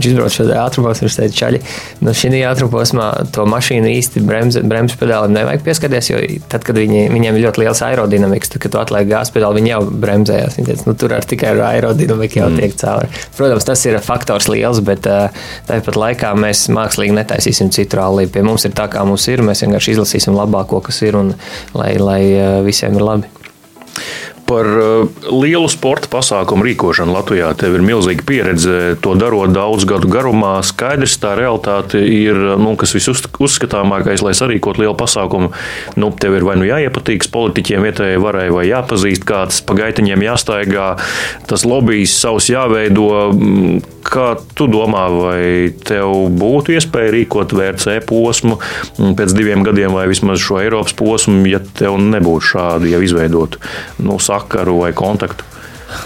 Viņš 0.00 0.08
izbrauc 0.08 0.32
šādā 0.32 0.56
ātrumā, 0.64 0.94
viņš 0.96 1.16
teica, 1.18 1.34
čaļi, 1.36 1.58
no 2.06 2.14
šī 2.16 2.40
ātrumposmā 2.48 3.08
to 3.36 3.44
mašīnu 3.52 3.90
īsti 3.92 4.22
bremzes 4.24 4.64
bremz 4.64 4.94
pedālim 4.96 5.34
nevajag 5.36 5.64
pieskarties, 5.66 6.08
jo 6.08 6.20
tad, 6.48 6.64
kad 6.64 6.78
viņi, 6.80 7.02
viņiem 7.12 7.36
ir 7.36 7.44
ļoti 7.44 7.60
liels 7.60 7.82
aerodinamikas, 7.84 8.54
tad, 8.54 8.62
kad 8.64 8.72
tu 8.72 8.80
atliek 8.80 9.10
gāzes 9.10 9.34
pedāli, 9.34 9.60
viņi 9.60 9.72
jau 9.74 9.80
bremzējās. 10.04 10.56
Viņi 10.56 10.68
teica, 10.70 10.86
nu, 10.88 10.94
tur 11.02 11.14
ar 11.18 11.28
tikai 11.28 11.50
ar 11.52 11.60
aerodinamiku 11.68 12.40
jau 12.40 12.48
mm. 12.48 12.62
tiek 12.62 12.78
cauri. 12.80 13.10
Protams, 13.36 13.68
tas 13.68 13.84
ir 13.90 13.98
faktors 14.04 14.48
liels, 14.48 14.80
bet 14.86 15.04
tāpat 15.68 16.00
laikā 16.00 16.32
mēs 16.40 16.64
mākslīgi 16.72 17.18
netaisīsim 17.18 17.68
citu 17.76 18.00
ralliju. 18.00 18.32
Pie 18.32 18.46
mums 18.46 18.64
ir 18.64 18.72
tā, 18.78 18.88
kā 18.92 19.04
mums 19.04 19.28
ir, 19.28 19.44
mēs 19.44 19.66
vienkārši 19.66 19.98
izlasīsim 19.98 20.38
labāko, 20.38 20.80
kas 20.88 21.02
ir, 21.04 21.20
un 21.20 21.34
lai, 21.76 21.92
lai 22.00 22.22
visiem 22.64 22.96
ir 22.96 23.04
labi 23.04 23.36
par 24.50 24.66
uh, 24.66 25.06
lielu 25.30 25.68
sporta 25.70 26.10
pasākumu 26.10 26.66
rīkošanu 26.66 27.14
Latvijā. 27.14 27.52
Tev 27.58 27.76
ir 27.78 27.84
milzīga 27.86 28.24
pieredze 28.26 28.78
to 29.02 29.14
darot 29.18 29.52
daudz 29.54 29.86
gadu 29.88 30.10
garumā. 30.10 30.56
Skaidrs, 30.66 31.14
tā 31.22 31.36
realitāte 31.38 32.02
ir, 32.02 32.38
nu, 32.58 32.74
kas 32.80 32.94
visuzskatāmākais, 32.96 34.24
lai 34.26 34.34
sarīkot 34.34 34.80
lielu 34.82 34.96
pasākumu. 34.98 35.52
Nu, 36.00 36.10
tev 36.10 36.38
ir 36.38 36.46
vai 36.48 36.58
nu 36.58 36.66
jāiepatīks 36.66 37.30
politiķiem 37.30 37.86
vietējai 37.86 38.18
varai, 38.22 38.48
vai 38.54 38.66
jāpazīst 38.70 39.26
kāds, 39.28 39.62
pa 39.66 39.78
gaitiņiem 39.78 40.26
jāstaigā, 40.26 40.90
tas 41.50 41.66
lobbyis 41.68 42.18
savs 42.18 42.50
jāveido. 42.50 43.08
Kā 44.10 44.32
tu 44.58 44.64
domā, 44.66 45.04
vai 45.12 45.42
tev 45.86 46.32
būtu 46.40 46.72
iespēja 46.74 47.12
rīkot 47.14 47.52
VRC 47.54 48.00
posmu 48.08 48.56
pēc 48.98 49.34
diviem 49.36 49.62
gadiem, 49.62 49.92
vai 49.94 50.08
vismaz 50.10 50.40
šo 50.42 50.58
Eiropas 50.64 50.96
posmu, 50.98 51.44
ja 51.46 51.60
tev 51.60 52.00
nebūtu 52.00 52.48
šādi 52.48 52.94
jau 52.96 53.02
izveidotu 53.06 53.60
nu, 54.02 54.18
sakaru 54.40 54.80
vai 54.80 54.92
kontaktu? 54.96 55.46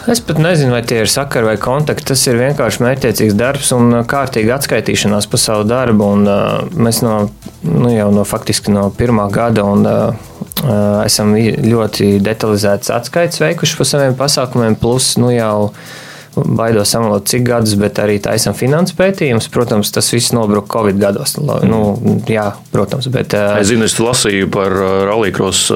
Es 0.08 0.20
pat 0.24 0.38
nezinu, 0.40 0.72
vai 0.72 0.82
tie 0.84 1.02
ir 1.02 1.10
sakari 1.12 1.44
vai 1.44 1.56
kontakti. 1.60 2.06
Tas 2.08 2.22
ir 2.28 2.38
vienkārši 2.40 2.82
mērķiecīgs 2.84 3.36
darbs 3.36 3.72
un 3.76 3.92
kārtīga 4.08 4.56
atskaitīšanās 4.58 5.28
par 5.28 5.42
savu 5.42 5.66
darbu. 5.68 6.06
Un, 6.16 6.28
uh, 6.28 6.62
mēs 6.72 7.02
no, 7.04 7.16
nu, 7.64 7.90
jau 7.92 8.08
no, 8.14 8.24
faktiski 8.28 8.72
no 8.72 8.86
pirmā 8.96 9.28
gada 9.32 9.66
un, 9.68 9.84
uh, 9.84 11.04
esam 11.04 11.34
ļoti 11.36 12.14
detalizētas 12.24 12.92
atskaites 12.96 13.42
veikuši 13.42 13.78
par 13.80 13.90
saviem 13.90 14.16
pasākumiem. 14.16 14.78
Plus, 14.80 15.14
nu, 15.20 15.28
jau 15.34 15.74
baidos 16.36 16.92
samalot 16.94 17.26
cik 17.28 17.44
gadus, 17.46 17.74
bet 17.80 17.98
arī 18.02 18.18
taisam 18.22 18.56
finanses 18.56 18.96
pētījumus. 18.98 19.48
Protams, 19.54 19.92
tas 19.94 20.10
viss 20.14 20.34
nobruka 20.34 20.78
Covid 20.78 20.98
gados. 21.00 21.36
Nu, 21.38 21.80
jā, 22.30 22.46
protams, 22.72 23.08
bet, 23.14 23.34
es 23.34 23.70
zinu, 23.70 23.86
es 23.88 23.96
lasīju 24.00 24.50
par 24.54 24.74
Rallycross 25.10 25.70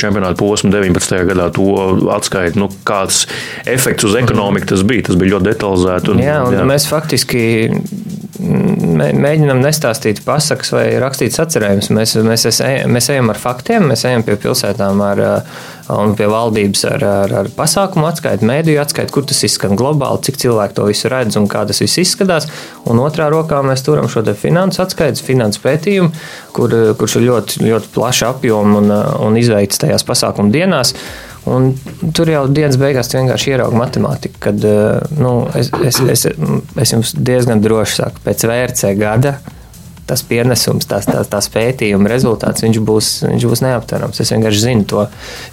čempionātu 0.00 0.40
posmu 0.42 0.72
19. 0.74 1.22
gadā. 1.32 1.50
To 1.56 1.68
atskaita, 2.16 2.58
nu, 2.60 2.70
kāds 2.86 3.24
efekts 3.68 4.08
uz 4.08 4.18
ekonomiku 4.18 4.72
tas 4.74 4.84
bija. 4.86 5.08
Tas 5.10 5.20
bija 5.20 5.36
ļoti 5.36 5.50
detalizēti. 5.52 6.14
Un, 6.14 6.24
jā, 6.24 6.40
un 6.46 6.58
jā. 6.58 6.66
mēs 6.68 6.88
faktiski 6.90 7.44
mēģinām 8.46 9.60
nestāstīt 9.62 10.22
pasakas 10.26 10.72
vai 10.74 10.84
rakstīt 11.02 11.36
sacerējumus. 11.36 11.90
Mēs, 11.96 12.14
mēs, 12.26 12.46
mēs 12.90 13.10
ejam 13.14 13.32
ar 13.32 13.40
faktiem, 13.40 13.88
mēs 13.90 14.04
ejam 14.08 14.24
pie 14.26 14.36
pilsētām 14.40 15.02
ar, 15.04 15.22
un 15.92 16.14
pie 16.18 16.26
valdības 16.30 16.82
ar, 16.88 17.04
ar, 17.06 17.34
ar 17.42 17.50
pasākumu 17.54 18.08
atskaitu, 18.08 18.46
mēdīju 18.48 18.80
atskaitu, 18.82 19.14
kur 19.14 19.26
tas 19.28 19.42
izskan 19.46 19.76
globāli, 19.78 20.22
cik 20.26 20.40
cilvēki 20.42 20.76
to 20.78 20.88
visu 20.88 21.10
redz 21.12 21.38
un 21.38 21.46
kā 21.50 21.62
tas 21.68 21.82
viss 21.82 22.00
izskatās. 22.02 22.48
Un 22.90 23.00
otrā 23.02 23.28
rokā 23.32 23.62
mēs 23.66 23.84
turam 23.86 24.10
šo 24.10 24.24
finansu 24.38 24.82
atskaites, 24.82 25.24
finansu 25.26 25.62
pētījumu, 25.64 26.10
kur, 26.56 26.74
kurš 26.98 27.20
ir 27.20 27.28
ļoti, 27.28 27.62
ļoti 27.68 27.92
plaša 27.94 28.34
apjoma 28.34 28.82
un, 28.82 28.92
un 29.28 29.40
izveikts 29.40 29.82
tajās 29.82 30.06
pasākumu 30.06 30.54
dienās. 30.54 30.94
Un 31.46 31.70
tur 32.10 32.26
jau 32.26 32.46
dienas 32.50 32.74
beigās 32.80 33.12
vienkārši 33.12 33.52
ierauga 33.52 33.78
matemātiku, 33.78 34.40
kad 34.48 34.64
nu, 35.14 35.34
es, 35.54 35.70
es, 35.86 36.00
es, 36.10 36.26
es 36.82 36.94
jums 36.96 37.14
diezgan 37.14 37.62
droši 37.62 38.00
saku, 38.00 38.24
pēc 38.24 38.48
VRC 38.50 38.96
gada 38.98 39.36
tas 40.06 40.22
pienesums, 40.26 40.86
tās, 40.86 41.08
tās, 41.08 41.28
tās 41.30 41.48
pētījuma 41.52 42.10
rezultāts, 42.10 42.62
viņš 42.62 42.80
būs, 42.86 43.12
viņš 43.26 43.46
būs 43.50 43.62
neaptverams. 43.66 44.20
Es 44.22 44.32
vienkārši 44.34 44.62
zinu 44.62 44.86
to. 44.88 45.06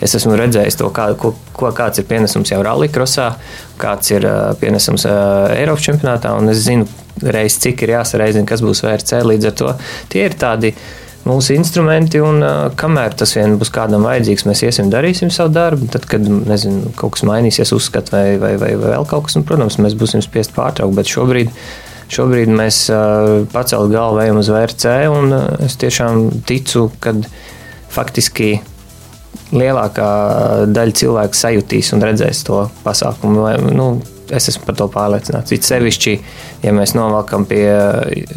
Es 0.03 0.13
esmu 0.19 0.37
redzējis 0.39 0.77
to, 0.79 0.89
kā, 0.93 1.09
ko, 1.19 1.33
ko, 1.57 1.71
kāds 1.75 2.01
ir 2.01 2.09
pienesums 2.09 2.53
jau 2.53 2.61
rallykrosā, 2.65 3.31
kāds 3.81 4.13
ir 4.13 4.27
pienesums 4.61 5.07
Eiropas 5.09 5.87
čempionātā, 5.89 6.35
un 6.37 6.53
es 6.53 6.61
zinu 6.67 6.85
reiz, 7.21 7.57
cik 7.61 7.85
ir 7.85 7.95
jāsareizina, 7.97 8.47
kas 8.49 8.61
būs 8.65 8.83
VRC. 8.85 9.23
Līdz 9.25 9.49
ar 9.49 9.57
to 9.57 9.73
tie 10.13 10.27
ir 10.27 10.37
tādi 10.39 10.73
mūsu 11.27 11.55
instrumenti, 11.55 12.19
un 12.23 12.43
uh, 12.43 12.67
kamēr 12.79 13.15
tas 13.19 13.33
vien 13.37 13.55
būs 13.59 13.71
kādam 13.73 14.03
vajadzīgs, 14.07 14.45
mēs 14.49 14.63
iesim, 14.67 14.91
darīsim 14.91 15.31
savu 15.33 15.53
darbu. 15.55 15.87
Tad, 15.93 16.07
kad 16.11 16.27
nezinu, 16.27 16.91
kaut 16.99 17.15
kas 17.15 17.25
mainīsies, 17.27 17.71
uzskat 17.75 18.11
vai, 18.13 18.25
vai, 18.41 18.53
vai, 18.61 18.73
vai 18.79 18.93
vēl 18.97 19.07
kaut 19.09 19.29
kas, 19.29 19.37
un, 19.39 19.47
protams, 19.47 19.79
mēs 19.81 19.95
būsim 19.99 20.23
spiest 20.25 20.53
pārtraukt. 20.57 20.97
Bet 20.97 21.11
šobrīd, 21.11 21.53
šobrīd 22.11 22.51
mēs 22.51 22.85
uh, 22.93 23.43
pacelt 23.53 23.91
galvu 23.93 24.23
ejam 24.23 24.41
uz 24.41 24.51
VRC, 24.51 24.93
un 25.11 25.35
uh, 25.35 25.49
es 25.63 25.77
tiešām 25.81 26.29
ticu, 26.47 26.89
ka 27.03 27.15
faktiski 27.93 28.55
lielākā 29.53 30.09
daļa 30.73 30.97
cilvēku 30.97 31.37
sajutīs 31.37 31.93
un 31.93 32.03
redzēs 32.03 32.43
to 32.47 32.63
pasākumu. 32.85 33.45
Nu, 33.75 33.87
es 34.33 34.49
esmu 34.49 34.65
par 34.67 34.77
to 34.79 34.87
pārliecināts. 34.93 35.53
It 35.55 35.67
sevišķi, 35.67 36.15
ja 36.63 36.73
mēs 36.75 36.95
novelkam 36.97 37.47
pie 37.49 37.65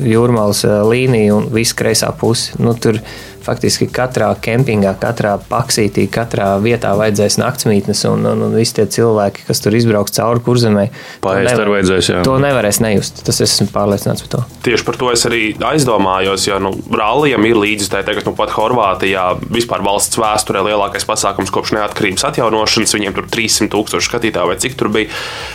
jūrmālas 0.03 0.65
eh, 0.67 0.83
līniju 0.91 1.41
un 1.41 1.49
visu 1.55 1.79
kreisā 1.79 2.13
pusi, 2.19 2.57
nu, 2.63 2.75
tur 2.75 3.01
faktiski 3.47 3.87
katrā 3.93 4.29
kempingā, 4.43 4.93
katrā 5.01 5.37
paksītī, 5.51 6.07
katrā 6.13 6.57
vietā 6.63 6.93
vajadzēs 6.99 7.39
naktsmītnes, 7.41 8.03
un, 8.11 8.27
un, 8.33 8.43
un 8.49 8.57
visi 8.59 8.77
tie 8.79 8.87
cilvēki, 8.97 9.47
kas 9.47 9.63
tur 9.63 9.77
izbrauks 9.79 10.17
cauri 10.17 10.43
kurzemē, 10.47 10.87
Paēst 11.25 11.53
to, 11.53 11.63
ar 11.63 11.71
vajadzēs, 11.75 12.11
jā. 12.11 12.23
to 12.27 12.37
nevarēs 12.43 12.81
nejust. 12.83 13.23
Tas 13.27 13.41
esmu 13.45 13.69
pārliecināts 13.75 14.25
par 14.27 14.33
to. 14.33 14.43
Tieši 14.67 14.87
par 14.89 14.99
to 15.01 15.11
es 15.15 15.23
arī 15.29 15.43
aizdomājos, 15.71 16.47
jo 16.49 16.59
nu, 16.63 16.73
rallijam 16.91 17.47
ir 17.47 17.61
līdzi 17.63 17.91
tā 17.93 18.03
tagad, 18.07 18.27
nu 18.27 18.35
pat 18.39 18.55
Horvātijā 18.57 19.29
vispār 19.55 19.85
valsts 19.87 20.19
vēsturē 20.21 20.65
lielākais 20.67 21.07
pasākums 21.09 21.53
kopš 21.55 21.77
neatkarības 21.77 22.27
atjaunošanas. 22.31 22.97
Viņiem 22.97 23.17
tur 23.17 23.29
300 23.31 23.71
tūkstoši 23.75 24.11
skatītāju 24.11 24.51
vai 24.51 24.59
cik 24.63 24.79
tur 24.81 24.91
bija. 24.95 25.11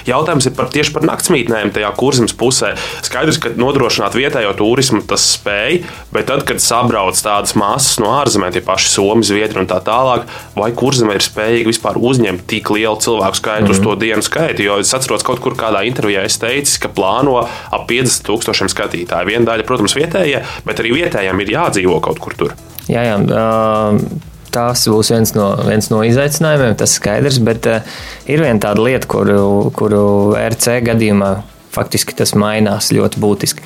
Jautājums 0.08 0.48
ir 0.48 0.56
par, 0.58 0.70
tieši 0.74 0.96
par 0.96 1.08
naktsmītnēm 1.10 1.74
tajā 1.76 1.92
kurzemes 2.00 2.36
pusē. 2.38 2.61
Skaidrs, 3.06 3.40
ka 3.42 3.52
nodrošināt 3.60 4.16
vietējo 4.18 4.54
turismu 4.60 5.02
tas 5.08 5.26
spēj, 5.36 5.82
bet 6.14 6.30
tad, 6.32 6.46
kad 6.48 6.62
sabrauc 6.64 7.20
tādas 7.22 7.56
masas 7.60 8.00
no 8.02 8.14
ārzemēm, 8.20 8.54
tie 8.56 8.64
paši 8.66 8.92
Somijas, 8.94 9.32
Zviedri 9.32 9.62
un 9.62 9.70
tā 9.70 9.80
tālāk, 9.86 10.26
vai 10.58 10.72
kurzeme 10.78 11.16
ir 11.18 11.26
spējīga 11.26 11.72
vispār 11.72 12.00
uzņemt 12.02 12.48
tik 12.50 12.72
lielu 12.74 12.98
cilvēku 13.02 13.40
skaitu 13.40 13.68
mm 13.68 13.72
-hmm. 13.72 13.80
uz 13.80 13.86
to 13.86 13.96
dienu 13.96 14.26
skaitu? 14.26 14.64
Jo 14.64 14.80
es 14.80 14.94
atceros, 14.94 15.24
kaut 15.24 15.40
kur 15.40 15.56
kādā 15.56 15.86
intervijā 15.88 16.26
es 16.26 16.38
teicu, 16.38 16.80
ka 16.82 16.90
plāno 16.90 17.38
ap 17.72 17.88
50 17.88 18.26
tūkstošiem 18.28 18.70
skatītāju. 18.72 19.28
Viena 19.28 19.46
daļa, 19.52 19.68
protams, 19.68 19.96
vietējie, 19.96 20.44
bet 20.66 20.80
arī 20.80 20.94
vietējiem 20.94 21.42
ir 21.42 21.56
jādzīvo 21.58 22.00
kaut 22.02 22.20
kur 22.20 22.34
tur. 22.36 22.54
Jā, 22.88 23.04
jā. 23.04 23.18
Uh... 23.18 24.30
Tas 24.52 24.84
būs 24.92 25.14
viens 25.14 25.32
no, 25.32 25.46
viens 25.64 25.88
no 25.88 26.02
izaicinājumiem, 26.04 26.76
tas 26.76 26.98
skaidrs. 27.00 27.40
Bet 27.40 27.68
uh, 27.72 27.86
ir 28.28 28.44
viena 28.44 28.60
tāda 28.60 28.84
lieta, 28.84 29.08
kuru, 29.08 29.72
kuru 29.72 30.04
RC 30.36 30.82
gadījumā 30.90 31.32
faktiski 31.72 32.16
tas 32.18 32.34
mainās 32.38 32.92
ļoti 32.96 33.22
būtiski. 33.22 33.66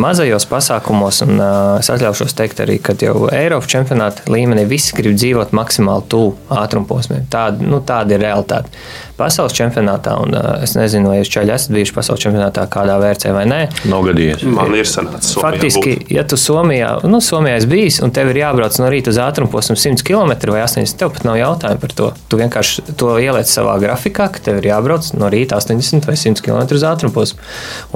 Mazajos 0.00 0.46
pasākumos, 0.50 1.20
un 1.26 1.42
es 1.78 1.90
atļaušos 1.92 2.34
teikt 2.36 2.62
arī, 2.64 2.78
ka 2.82 2.94
jau 3.00 3.28
Eiropas 3.34 3.70
čempionāta 3.70 4.24
līmenī 4.32 4.64
visi 4.68 4.96
grib 4.96 5.18
dzīvot 5.18 5.52
maksimāli 5.56 6.06
tuvu 6.10 6.34
ātrumposmiem. 6.60 7.26
Tāda, 7.30 7.62
nu, 7.66 7.82
tāda 7.86 8.16
ir 8.16 8.24
realitāte. 8.24 8.72
Pasaules 9.20 9.52
čempionātā, 9.52 10.14
un 10.16 10.32
es 10.64 10.72
nezinu, 10.78 11.10
vai 11.12 11.18
jūs 11.18 11.30
čaļi 11.34 11.52
esat 11.52 11.74
bijuši 11.76 11.92
pasaules 11.92 12.22
čempionātā 12.24 12.64
kādā 12.72 12.96
vērcē 13.02 13.34
vai 13.36 13.44
nē. 13.50 13.58
Nav 13.92 14.06
gadījies. 14.08 14.46
Man 14.48 14.72
ir 14.78 14.88
sanācis. 14.88 15.36
Faktiski, 15.36 15.98
būt. 15.98 16.14
ja 16.16 16.24
tu 16.24 16.38
Somijā, 16.40 16.94
nu, 17.04 17.20
Somijā 17.24 17.58
esi 17.60 17.68
bijis, 17.68 18.00
un 18.00 18.14
tev 18.16 18.32
ir 18.32 18.40
jābrauc 18.40 18.78
no 18.80 18.88
rīta 18.88 19.12
uz 19.12 19.20
ātrumposmu 19.20 19.76
100 19.76 20.06
km 20.08 20.32
vai 20.54 20.64
80, 20.64 20.96
tev 21.02 21.12
pat 21.12 21.28
nav 21.28 21.36
jautājumu 21.36 21.84
par 21.84 21.94
to. 22.00 22.08
Tu 22.32 22.40
vienkārši 22.40 22.96
to 22.96 23.12
ieliec 23.20 23.52
savā 23.52 23.76
grafikā, 23.82 24.30
ka 24.32 24.40
tev 24.48 24.62
ir 24.62 24.70
jābrauc 24.72 25.12
no 25.20 25.28
rīta 25.32 25.60
80 25.60 26.08
vai 26.08 26.16
100 26.16 26.40
km 26.46 26.64
uz 26.80 26.88
ātrumposmu. 26.88 27.19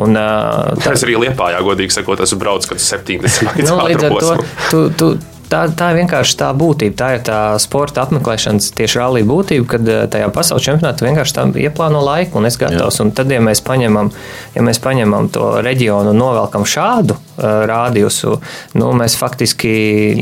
Un, 0.01 0.17
tā... 0.17 0.95
Es 0.95 1.07
arī 1.07 1.19
liepā, 1.27 1.53
jā, 1.55 1.63
godīgi 1.67 1.97
sakot, 1.99 2.25
esmu 2.25 2.41
braucis 2.43 2.71
kad 2.73 2.83
70 2.83 3.63
nu, 3.69 3.79
līdz 3.89 4.09
ar 4.09 4.19
to. 4.19 4.35
Tu, 4.71 4.83
tu, 4.99 5.15
tā, 5.51 5.65
tā 5.77 5.91
ir 5.93 6.01
vienkārši 6.03 6.37
tā 6.41 6.51
būtība. 6.57 6.97
Tā 6.99 7.09
ir 7.17 7.23
tā 7.27 7.39
sporta 7.63 8.05
apmeklēšanas 8.05 8.71
tieši 8.77 9.01
rallija 9.01 9.29
būtība, 9.29 9.67
kad 9.75 9.91
tajā 10.13 10.31
pasaules 10.35 10.67
čempionātā 10.67 11.07
vienkārši 11.07 11.37
tā 11.37 11.47
ieplāno 11.65 12.03
laiku 12.05 12.41
un 12.41 12.49
es 12.49 12.59
gatavs. 12.61 13.01
Un 13.05 13.13
tad, 13.17 13.33
ja 13.33 13.41
mēs 13.45 13.63
paņemam, 13.67 14.11
ja 14.57 14.65
mēs 14.67 14.81
paņemam 14.85 15.31
to 15.35 15.51
reģionu 15.65 16.15
un 16.15 16.21
novelkam 16.21 16.67
šādu 16.69 17.17
uh, 17.17 17.47
rādījusu, 17.71 18.37
nu, 18.81 18.91
mēs 18.99 19.19
faktiski 19.21 19.75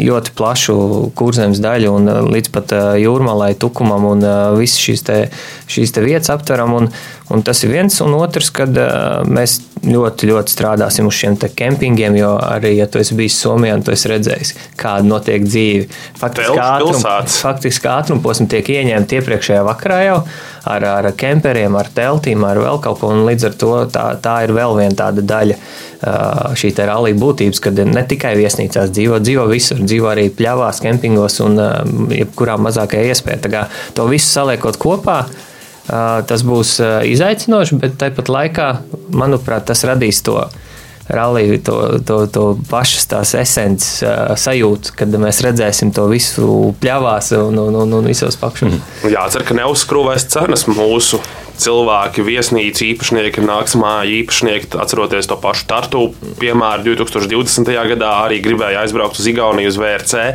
ļoti 0.02 0.36
plašu 0.38 0.76
kurzemes 1.18 1.62
daļu 1.62 1.96
un 1.96 2.12
uh, 2.12 2.20
līdz 2.28 2.52
pat 2.54 2.76
uh, 2.76 2.92
jūrmalai, 3.00 3.54
tukumam 3.60 4.08
un 4.12 4.26
uh, 4.26 4.52
visas 4.58 4.82
šīs, 4.82 5.06
te, 5.08 5.18
šīs 5.70 5.96
te 5.96 6.04
vietas 6.04 6.32
aptveram. 6.34 6.76
Un, 6.80 6.92
un 7.32 7.44
tas 7.46 7.62
ir 7.64 7.72
viens, 7.72 7.98
un 8.04 8.14
otrs, 8.18 8.50
kad 8.54 8.76
uh, 8.78 9.22
mēs 9.28 9.58
ļoti, 9.82 10.28
ļoti 10.30 10.54
strādāsim 10.54 11.08
uz 11.08 11.16
šiem 11.18 11.36
kempingiem, 11.42 12.16
jo 12.20 12.32
arī, 12.38 12.76
ja 12.78 12.86
tu 12.90 13.00
esi 13.02 13.16
bijis 13.18 13.40
Somijā, 13.42 13.78
tu 13.82 13.94
esi 13.94 14.10
redzējis, 14.12 14.54
kāda 14.78 15.06
notiek 15.08 15.44
dzīve. 15.46 15.88
Faktiski, 16.20 16.58
ātrum, 16.62 17.06
faktiski 17.34 17.90
ātrumposmi 17.90 18.48
tiek 18.52 18.68
ieņemti 18.76 19.18
iepriekšējā 19.18 19.62
vakarā 19.66 20.02
jau 20.06 20.18
ar, 20.70 20.86
ar 20.86 21.10
kemperiem, 21.18 21.74
ar 21.78 21.90
teltīm, 21.94 22.44
ar 22.46 22.60
vēl 22.62 22.82
kaut 22.84 23.00
ko, 23.00 23.10
un 23.14 23.24
līdz 23.26 23.48
ar 23.48 23.56
to 23.58 23.72
tā, 23.94 24.04
tā 24.22 24.36
ir 24.46 24.54
vēl 24.54 24.76
viena 24.78 24.98
tāda 25.02 25.24
daļa 25.32 25.58
šī 26.58 26.72
te 26.74 26.86
rallija 26.88 27.18
būtības, 27.18 27.60
kad 27.62 27.78
ne 27.86 28.02
tikai 28.08 28.34
viesnīcās 28.38 28.90
dzīvo, 28.90 29.20
dzīvo 29.22 29.46
visur, 29.50 29.82
dzīvo 29.82 30.10
arī 30.10 30.28
pļavās, 30.34 30.82
kempingos 30.82 31.38
un 31.44 31.58
jebkurā 32.10 32.58
mazākajā 32.58 33.12
iespēja. 33.12 33.42
Tā 33.44 33.52
kā 33.52 33.64
to 33.94 34.08
visu 34.10 34.26
saliekot 34.30 34.78
kopā, 34.82 35.20
Tas 35.88 36.44
būs 36.46 36.76
izaicinoši, 37.10 37.78
bet 37.82 37.96
tāpat 37.98 38.28
laikā, 38.30 38.68
manuprāt, 39.18 39.66
tas 39.70 39.82
radīs 39.88 40.22
to 40.22 40.38
rallija, 41.12 41.58
to, 41.66 41.76
to, 42.06 42.18
to 42.30 42.44
pašas 42.70 43.08
tās 43.10 43.34
esences 43.36 44.04
sajūtu, 44.38 44.94
kad 44.96 45.12
mēs 45.20 45.42
redzēsim 45.44 45.90
to 45.94 46.06
visu 46.12 46.72
pļavās 46.80 47.32
un, 47.40 47.58
un, 47.66 47.78
un, 47.82 47.96
un 47.98 48.06
visos 48.08 48.38
pakšos. 48.40 48.78
Mm. 48.78 49.12
Jācer, 49.16 49.44
ka 49.48 49.58
neuzskrūvēs 49.58 50.28
cenas 50.32 50.68
mūsu 50.70 51.20
cilvēki, 51.60 52.24
viesnīcu 52.26 52.86
īpašnieki, 52.92 53.44
nāks 53.44 53.76
māju 53.78 54.18
īpašnieki, 54.22 54.72
atceroties 54.82 55.30
to 55.30 55.38
pašu 55.40 55.68
Tartu 55.70 56.04
piemēru 56.40 56.92
2020. 56.92 57.72
gadā, 57.94 58.12
arī 58.26 58.42
gribēja 58.44 58.84
aizbraukt 58.84 59.20
uz 59.20 59.28
Igauniju 59.30 59.72
uz 59.72 59.80
VRC. 59.80 60.28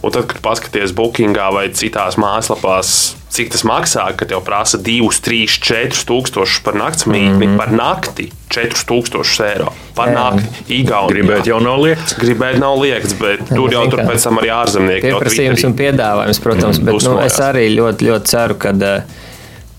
Un 0.00 0.14
tad, 0.14 0.28
kad 0.30 0.42
paskaties 0.44 0.94
Bookingā 0.96 1.50
vai 1.52 1.68
citās 1.76 2.16
mājaslapās, 2.20 3.16
cik 3.30 3.52
tas 3.52 3.62
maksā, 3.68 4.06
kad 4.18 4.30
tev 4.32 4.42
prasa 4.46 4.80
2, 4.80 5.10
3, 5.26 5.60
4 5.60 6.04
tūkstošus 6.08 6.64
par 6.66 6.78
naktsmītni, 6.80 7.36
mm 7.36 7.52
-hmm. 7.52 7.58
par 7.60 7.72
nakti 7.72 8.30
4 8.50 8.86
tūkstošus 8.88 9.44
eiro. 9.46 9.72
Par 9.94 10.08
Jā. 10.08 10.14
nakti 10.16 10.80
Igaunijā. 10.80 11.14
Gribēt 11.14 11.46
jau 11.46 11.60
nav 11.60 11.82
liekts. 11.84 12.16
Gribēt 12.18 12.58
nav 12.58 12.80
liekts, 12.80 13.14
bet 13.20 13.40
Jā, 13.40 13.54
tur 13.54 13.72
jau 13.72 13.86
tur 13.90 14.00
pēc 14.08 14.24
tam 14.24 14.38
arī 14.40 14.50
ārzemnieki. 14.56 15.12
Pieprasījums 15.12 15.66
un 15.68 15.74
piedāvājums, 15.78 16.40
protams, 16.42 16.80
mm, 16.80 16.84
bet 16.84 17.02
nu, 17.04 17.18
es 17.20 17.40
arī 17.40 17.68
ļoti, 17.76 18.10
ļoti 18.10 18.34
ceru, 18.34 18.54
ka. 18.58 18.70
Uh, 18.70 19.19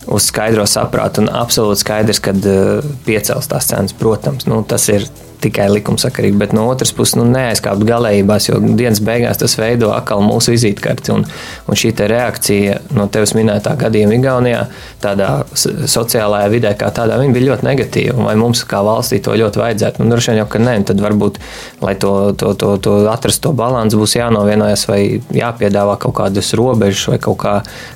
uz 0.07 0.29
skaidro 0.31 0.65
saprātu 0.69 1.23
un 1.23 1.29
absolūti 1.33 1.83
skaidrs, 1.83 2.21
ka 2.23 2.33
uh, 2.33 2.93
piecels 3.05 3.49
tās 3.51 3.69
cenas. 3.69 3.95
Protams, 3.97 4.47
nu, 4.49 4.61
tas 4.67 4.87
ir 4.93 5.05
tikai 5.41 5.67
likumsakarīgi, 5.71 6.37
bet 6.37 6.53
no 6.55 6.67
otras 6.69 6.93
puses 6.95 7.17
nu, 7.19 7.25
neaizkāpt 7.29 7.83
galējībās, 7.87 8.49
jo 8.49 8.59
dienas 8.61 9.01
beigās 9.03 9.41
tas 9.41 9.55
veido 9.59 9.91
atkal 9.95 10.23
mūsu 10.25 10.53
vizītkarti. 10.55 11.13
Un, 11.15 11.25
un 11.67 11.79
šī 11.79 11.93
reakcija 12.11 12.79
no 12.97 13.07
tevis 13.11 13.33
minētā 13.37 13.73
gadījuma 13.79 14.15
Igaunijā, 14.17 14.61
tādā 15.03 15.29
sociālajā 15.53 16.51
vidē, 16.53 16.73
kā 16.79 16.91
tādā, 16.95 17.17
bija 17.21 17.51
ļoti 17.51 17.67
negatīva. 17.67 18.17
Vai 18.29 18.35
mums 18.39 18.63
kā 18.69 18.81
valstī 18.85 19.21
to 19.23 19.35
ļoti 19.37 19.61
vajadzētu? 19.61 20.03
Nu, 20.03 20.13
droši 20.13 20.31
vien 20.31 20.41
jau, 20.41 20.47
ka 20.51 20.61
nē, 20.61 20.75
tad 20.89 21.01
varbūt, 21.03 21.39
lai 21.83 21.95
to, 22.01 22.13
to, 22.37 22.53
to, 22.59 22.73
to 22.83 22.95
atrast 23.11 23.43
to 23.43 23.53
balansu, 23.57 23.99
būs 24.01 24.17
jānovienojas 24.17 24.87
vai 24.89 25.01
jāpiedāvā 25.35 25.97
kaut 26.01 26.17
kādas 26.21 26.53
robežas 26.57 27.07
vai 27.11 27.19
kaut 27.21 27.39
kā, 27.43 27.55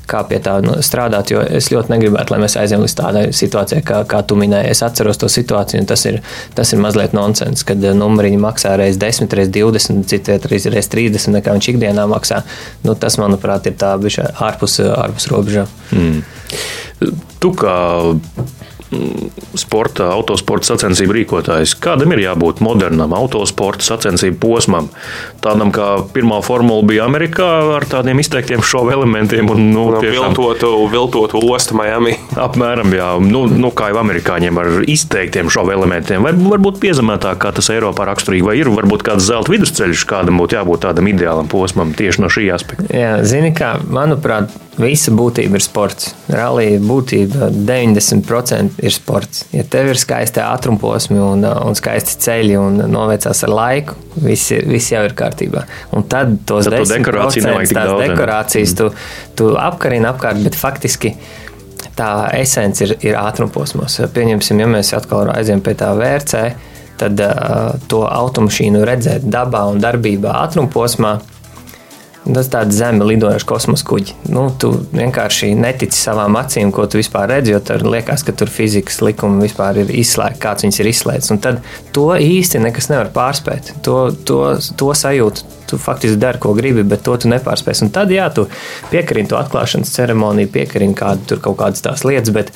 kā 0.09 0.23
pie 0.29 0.41
tā 0.43 0.57
nu, 0.65 0.77
strādāt, 0.85 1.33
jo 1.33 1.43
es 1.45 1.71
ļoti 1.73 1.95
negribētu, 1.95 2.35
lai 2.35 2.41
mēs 2.45 2.57
aizējām 2.61 2.85
līdz 2.85 2.97
tādai 2.99 3.25
situācijai, 3.35 3.81
kā, 3.85 4.03
kā 4.09 4.21
tu 4.27 4.37
minēji. 4.39 4.73
Es 4.75 4.83
atceros 4.85 5.21
to 5.21 5.29
situāciju, 5.31 5.83
un 5.83 5.89
tas 5.89 6.05
ir, 6.09 6.21
tas 6.57 6.73
ir 6.73 6.81
mazliet 6.83 7.15
nonsens 7.15 7.34
nonsens, 7.35 7.63
kad 7.67 7.83
eh, 7.83 7.93
numuriņi 7.95 8.39
maksā 8.39 8.75
reiz 8.79 8.97
10, 9.01 9.33
reiz 9.35 9.51
20, 9.53 10.05
citviet 10.07 10.47
reiz, 10.49 10.67
reiz 10.71 10.89
30, 10.91 11.33
nekā 11.35 11.55
viņš 11.55 11.69
ikdienā 11.73 12.07
maksā. 12.07 12.43
Nu, 12.83 12.95
tas, 12.95 13.17
manuprāt, 13.21 13.67
ir 13.67 13.75
tā 13.79 13.95
bišķi 13.99 14.29
ārpus, 14.39 14.79
ārpus 14.79 15.27
robežām. 15.31 15.67
Mm. 15.91 16.23
Tu 17.43 17.51
kā 17.59 17.75
sporta, 19.57 20.09
autosporta 20.13 20.73
sacensību 20.73 21.15
rīkotājs. 21.19 21.75
Kādam 21.81 22.13
ir 22.15 22.23
jābūt 22.25 22.61
modernam 22.65 23.13
autosporta 23.15 23.85
sacensību 23.85 24.39
posmam? 24.41 24.89
Tādam 25.43 25.71
kā 25.75 25.89
pirmā 26.13 26.41
formula 26.45 26.85
bija 26.87 27.05
Amerikā 27.09 27.49
ar 27.75 27.87
tādiem 27.89 28.19
izteiktiem 28.23 28.63
šovu 28.65 28.93
elementiem 28.95 29.49
un 29.51 29.63
nu, 29.71 29.85
no, 29.95 30.01
tiešām, 30.03 30.33
viltotu, 30.33 30.71
viltotu 30.91 31.41
ostu 31.51 31.77
Miami. 31.79 32.15
Apmēram, 32.45 32.93
jā, 32.95 33.11
nu, 33.23 33.45
nu, 33.51 33.71
kā 33.75 33.91
jau 33.93 34.01
amerikāņiem 34.01 34.61
ar 34.61 34.71
izteiktiem 34.91 35.51
šovu 35.53 35.75
elementiem. 35.75 36.25
Vai 36.25 36.33
varbūt 36.35 36.81
piezemētāk, 36.83 37.39
kā 37.43 37.53
tas 37.55 37.71
Eiropā 37.73 38.07
raksturīgi, 38.09 38.47
vai 38.47 38.57
ir 38.61 38.71
varbūt 38.73 39.05
kāds 39.05 39.27
zelta 39.29 39.53
vidusceļš, 39.53 40.05
kādam 40.09 40.41
būtu 40.41 40.59
jābūt 40.59 40.85
tādam 40.87 41.09
ideālam 41.11 41.49
posmam 41.51 41.93
tieši 41.97 42.23
no 42.23 42.31
šī 42.31 42.49
aspekta? 42.55 42.89
Jā, 42.95 43.17
zini, 43.27 43.51
kā, 43.55 43.75
manuprāt, 43.91 44.53
Visa 44.75 45.11
būtība 45.15 45.55
ir 45.55 45.63
sports. 45.63 46.09
Rallija 46.27 46.81
būtība 46.83 47.47
90% 47.53 48.81
ir 48.83 48.91
sports. 48.91 49.45
Ja 49.55 49.63
tev 49.71 49.93
ir 49.93 49.99
skaisti 49.99 50.41
ātrumposmi 50.43 51.15
un, 51.23 51.45
un 51.45 51.77
skaisti 51.79 52.17
ceļi 52.25 52.57
un 52.59 52.81
novēcās 52.91 53.45
ar 53.47 53.53
laiku, 53.55 53.95
viss, 54.19 54.51
ir, 54.51 54.67
viss 54.67 54.91
jau 54.91 55.05
ir 55.07 55.15
kārtībā. 55.15 55.63
Un 55.95 56.03
tad 56.11 56.35
tos 56.49 56.67
tad 56.67 56.91
dekorācijas, 56.91 57.47
tās 57.47 57.71
daudz, 57.71 58.03
dekorācijas 58.03 58.75
tu, 58.75 58.89
tu 59.39 59.49
apkarini 59.61 60.09
apkārt, 60.11 60.43
bet 60.43 60.59
faktiski 60.59 61.13
tā 61.95 62.11
esence 62.35 62.83
ir, 62.83 62.97
ir 63.11 63.19
ātrumposmos. 63.21 64.01
Pieņemsim, 64.11 64.59
ja 64.59 64.67
mēs 64.67 64.91
atkal 64.97 65.31
aizējām 65.37 65.63
pie 65.63 65.77
tā 65.79 65.93
VRC, 65.95 66.43
tad 66.99 67.23
uh, 67.23 67.77
to 67.91 68.03
automašīnu 68.07 68.83
redzēt 68.87 69.23
dabā 69.31 69.65
un 69.71 69.79
darbībā 69.83 70.35
ātrumposmā 70.43 71.15
Tas 72.25 72.47
tāds 72.49 72.73
zemi 72.73 73.05
lidojošs 73.05 73.45
kosmosa 73.45 73.85
kuģi. 73.85 74.15
Nu, 74.33 74.47
tu 74.57 74.71
vienkārši 74.95 75.51
netici 75.59 75.99
savām 75.99 76.37
acīm, 76.39 76.71
ko 76.73 76.87
tu 76.89 76.97
vispār 76.97 77.29
redzi, 77.35 77.53
jo 77.53 77.59
tur 77.61 77.85
liekas, 77.85 78.23
ka 78.25 78.33
tur 78.33 78.49
fizikas 78.49 78.97
likumi 79.05 79.45
vispār 79.45 79.83
ir 79.83 79.93
izslēgti, 79.93 80.41
kāds 80.41 80.65
viņas 80.65 80.81
ir 80.81 80.89
izslēgts. 80.89 81.33
Un 81.35 81.41
tad 81.43 81.61
to 81.93 82.07
īsti 82.17 82.63
nekas 82.65 82.89
nevar 82.89 83.11
pārspēt. 83.13 83.75
To, 83.85 83.99
to, 84.25 84.39
to 84.79 84.89
sajūtu 84.97 85.45
tu 85.69 85.79
faktiski 85.81 86.19
dari, 86.21 86.39
ko 86.41 86.53
gribi, 86.53 86.83
bet 86.87 87.03
to 87.05 87.15
tu 87.17 87.29
nepārspēsi. 87.31 87.87
Un 87.87 87.93
tad, 87.95 88.13
jā, 88.13 88.27
tu 88.33 88.47
piekrīti 88.91 89.31
to 89.33 89.39
atklāšanas 89.39 89.93
ceremoniju, 89.95 90.51
piekrīti 90.53 90.97
kādu 90.97 91.29
tur 91.31 91.43
kaut 91.43 91.59
kādas 91.61 91.83
tās 91.85 92.05
lietas, 92.07 92.33
bet, 92.35 92.51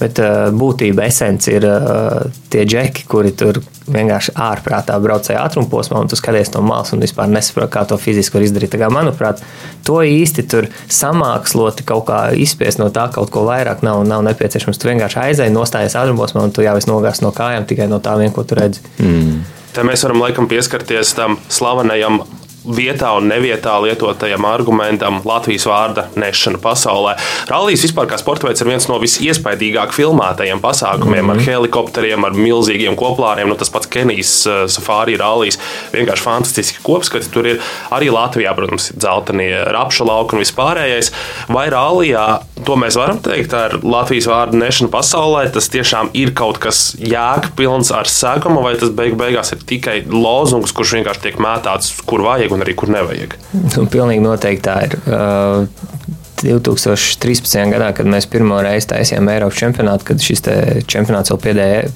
bet 0.00 0.20
uh, 0.22 0.48
būtība 0.54 1.06
esence 1.08 1.52
ir 1.52 1.66
uh, 1.68 2.24
tie 2.52 2.64
džeki, 2.68 3.06
kuri 3.10 3.34
tur 3.36 3.60
vienkārši 3.84 4.32
ārprātā 4.40 4.96
braucēja 5.02 5.42
ātrumposmā, 5.44 6.00
un 6.00 6.08
tu 6.08 6.16
skaties 6.16 6.54
no 6.54 6.62
malas 6.64 6.94
un 6.96 7.04
vispār 7.04 7.28
nesaproti, 7.30 7.72
kā 7.74 7.84
to 7.88 7.98
fiziski 8.00 8.38
var 8.38 8.46
izdarīt. 8.46 8.76
Kā, 8.80 8.88
manuprāt, 8.92 9.42
to 9.84 10.00
īsti 10.00 10.46
tur 10.48 10.68
samāksloti 10.88 11.84
kaut 11.88 12.06
kā 12.08 12.20
izspiest 12.40 12.80
no 12.80 12.88
tā 12.94 13.10
kaut 13.14 13.32
ko 13.34 13.44
vairāk 13.48 13.84
nav, 13.84 14.00
nav 14.08 14.24
nepieciešams. 14.30 14.80
Tu 14.80 14.88
vienkārši 14.92 15.20
aizēji, 15.26 15.54
nostājies 15.54 15.98
ātrumposmā, 16.00 16.46
un 16.48 16.54
tu 16.54 16.64
jau 16.64 16.78
esi 16.80 16.90
nogājis 16.90 17.20
no 17.24 17.34
kājām 17.36 17.68
tikai 17.68 17.90
no 17.92 18.00
tā 18.04 18.16
vien, 18.20 18.32
ko 18.32 18.46
tu 18.48 18.56
redzi. 18.58 18.80
Mm. 19.02 19.44
Te 19.74 19.82
mēs 19.82 20.04
varam 20.06 20.22
laikam 20.22 20.46
pieskarties 20.46 21.16
tam 21.18 21.36
slavenajam 21.50 22.22
vietā 22.64 23.12
un 23.18 23.28
nevietā 23.28 23.74
lietotajam 23.84 24.44
argumentam 24.48 25.20
Latvijas 25.26 25.66
vārda 25.68 26.06
nešana 26.16 26.60
pasaulē. 26.62 27.14
Rallijas 27.50 27.84
vispār 27.86 28.08
kā 28.10 28.18
sporta 28.20 28.48
veids 28.48 28.62
ir 28.64 28.70
viens 28.70 28.86
no 28.88 28.98
visiespaidīgāk 29.02 29.92
filmētajiem 29.96 30.62
pasākumiem 30.64 31.24
mm 31.24 31.30
-hmm. 31.30 31.30
ar 31.30 31.36
mhm. 31.36 31.50
helikopteriem, 31.50 32.24
ar 32.24 32.32
milzīgiem 32.32 32.96
koplāriem. 32.96 33.48
Nu, 33.48 33.54
tas 33.54 33.70
pats 33.70 33.86
Kenijas 33.86 34.46
uh, 34.46 34.64
safāri 34.66 35.18
rallijas 35.20 35.58
vienkārši 35.92 36.22
fantastiski 36.22 36.82
kopskati. 36.82 37.30
Tur 37.30 37.46
ir 37.46 37.60
arī 37.90 38.10
Latvijā, 38.12 38.54
protams, 38.54 38.92
dzeltenie 38.96 39.64
rapša 39.64 40.04
lauki 40.04 40.36
un 40.36 40.42
vispārējais. 40.42 41.12
Vai 41.48 41.68
rallijā 41.70 42.40
to 42.64 42.76
mēs 42.76 42.96
varam 42.96 43.18
teikt 43.18 43.54
ar 43.54 43.78
Latvijas 43.82 44.26
vārdu 44.26 44.56
nešanu 44.56 44.90
pasaulē? 44.90 45.52
Tas 45.52 45.68
tiešām 45.68 46.10
ir 46.12 46.34
kaut 46.34 46.58
kas 46.58 46.96
jēgpilns 46.98 47.92
ar 47.94 48.08
segumu, 48.08 48.62
vai 48.62 48.74
tas 48.80 48.90
beig 48.90 49.14
beigās 49.14 49.52
ir 49.52 49.58
tikai 49.66 50.02
lozungs, 50.08 50.72
kurš 50.72 50.96
vienkārši 50.98 51.20
tiek 51.20 51.38
mētāts, 51.42 51.92
kur 52.06 52.24
vajag 52.24 52.53
un 52.54 52.64
arī 52.64 52.76
kur 52.78 52.92
nevajag. 52.94 53.36
Nu, 53.54 53.86
pilnīgi 53.90 54.24
noteikti 54.24 54.66
tā 54.68 54.78
ir. 54.88 54.98
Uh, 55.04 56.12
2013. 56.44 57.70
gadā, 57.72 57.90
kad 57.96 58.08
mēs 58.10 58.26
pirmo 58.30 58.58
reizi 58.64 58.90
taisījām 58.92 59.30
Eiropas 59.32 59.60
čempionātu, 59.60 60.08
kad 60.10 60.24
šis 60.24 60.42
čempionāts 60.90 61.32
vēl 61.32 61.40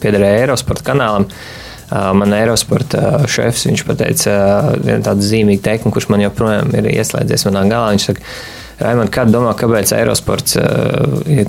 piederēja 0.01 0.45
Eirosporta 0.45 0.87
kanālam. 0.93 1.29
Uh, 1.89 2.11
man 2.13 2.35
Eirosporta 2.37 3.01
uh, 3.01 3.27
šefs 3.31 3.65
pateica 3.89 4.33
uh, 4.37 4.71
vienu 4.85 5.01
tādu 5.05 5.25
zīmīgu 5.25 5.63
teikumu, 5.65 5.95
kurš 5.95 6.11
man 6.13 6.21
joprojām 6.21 6.75
ir 6.77 6.91
ieslēdzies 6.93 7.47
manā 7.49 7.65
galā. 7.71 7.95
Viņš 7.95 8.09
saka, 8.11 8.25
Raimond, 8.79 9.11
kāda 9.11 9.33
domā, 9.35 9.55
kāpēc 9.59 9.91
Eirosports, 9.97 10.55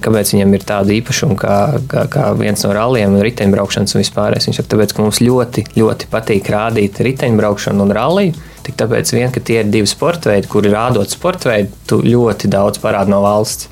kāpēc 0.01 0.31
viņam 0.33 0.55
ir 0.57 0.63
tāda 0.65 0.95
īpašuma 0.95 1.35
kā, 1.37 1.57
kā, 1.91 2.07
kā 2.09 2.23
viens 2.39 2.63
no 2.65 2.71
ralliem 2.73 3.19
riteņbraukšanas 3.21 3.93
un 3.93 4.01
vispārējais? 4.01 4.47
Viņš 4.49 4.57
saka, 4.57 4.71
tāpēc, 4.71 4.95
ka 4.95 5.05
mums 5.05 5.19
ļoti, 5.21 5.65
ļoti 5.77 6.09
patīk 6.09 6.49
rādīt 6.55 7.03
riteņbraukšanu 7.05 7.85
un 7.85 7.93
ralliju. 7.99 8.48
Tik 8.65 8.77
tāpēc, 8.79 9.13
vien, 9.15 9.31
ka 9.33 9.43
tie 9.43 9.61
ir 9.63 9.71
divi 9.71 9.89
sporta 9.89 10.33
veidi, 10.33 10.49
kuri 10.51 10.71
rādot 10.73 11.11
sporta 11.11 11.51
veidu, 11.51 11.73
tu 11.89 12.01
ļoti 12.05 12.51
daudz 12.51 12.81
parādi 12.83 13.13
no 13.13 13.23
valsts. 13.25 13.69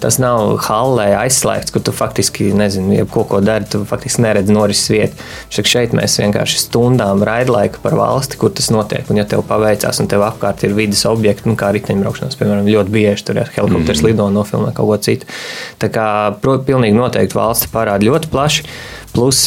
Tas 0.00 0.16
nav 0.16 0.54
hallē 0.64 1.10
aizslēgts, 1.18 1.74
kur 1.74 1.82
tu 1.84 1.92
faktiski 1.92 2.46
nezini, 2.56 2.96
ja 3.02 3.04
ko, 3.08 3.26
ko 3.28 3.42
dari, 3.44 3.66
tu 3.68 3.82
faktiski 3.84 4.24
neredzi 4.24 4.54
norises 4.56 4.88
vietu. 4.88 5.26
Šeit, 5.52 5.68
šeit 5.68 5.96
mēs 5.96 6.16
vienkārši 6.22 6.62
stundām 6.62 7.20
raidlaika 7.26 7.82
par 7.84 7.98
valsti, 7.98 8.38
kur 8.40 8.54
tas 8.56 8.70
notiek. 8.72 9.04
Un, 9.12 9.20
ja 9.20 9.26
tev 9.28 9.44
paveicās 9.48 10.00
un 10.00 10.08
tev 10.08 10.24
apkārt 10.24 10.64
ir 10.64 10.72
vidas 10.78 11.04
objekti, 11.10 11.50
nu, 11.50 11.58
kā 11.60 11.68
riteņbraukšanas, 11.76 12.38
piemēram, 12.40 12.70
ļoti 12.72 12.94
bieži 12.96 13.26
tur 13.28 13.42
ir 13.42 13.52
helikopters 13.52 14.00
mm. 14.00 14.08
lido 14.08 14.30
un 14.30 14.40
nofilmē 14.40 14.72
kaut 14.76 14.88
ko 14.88 14.98
citu. 15.04 15.28
Tā 15.84 15.92
kā 15.92 16.06
pilnīgi 16.40 16.96
noteikti 16.96 17.36
valsts 17.36 17.68
parāda 17.74 18.08
ļoti 18.08 18.32
plaši. 18.32 18.64
Plus 19.10 19.40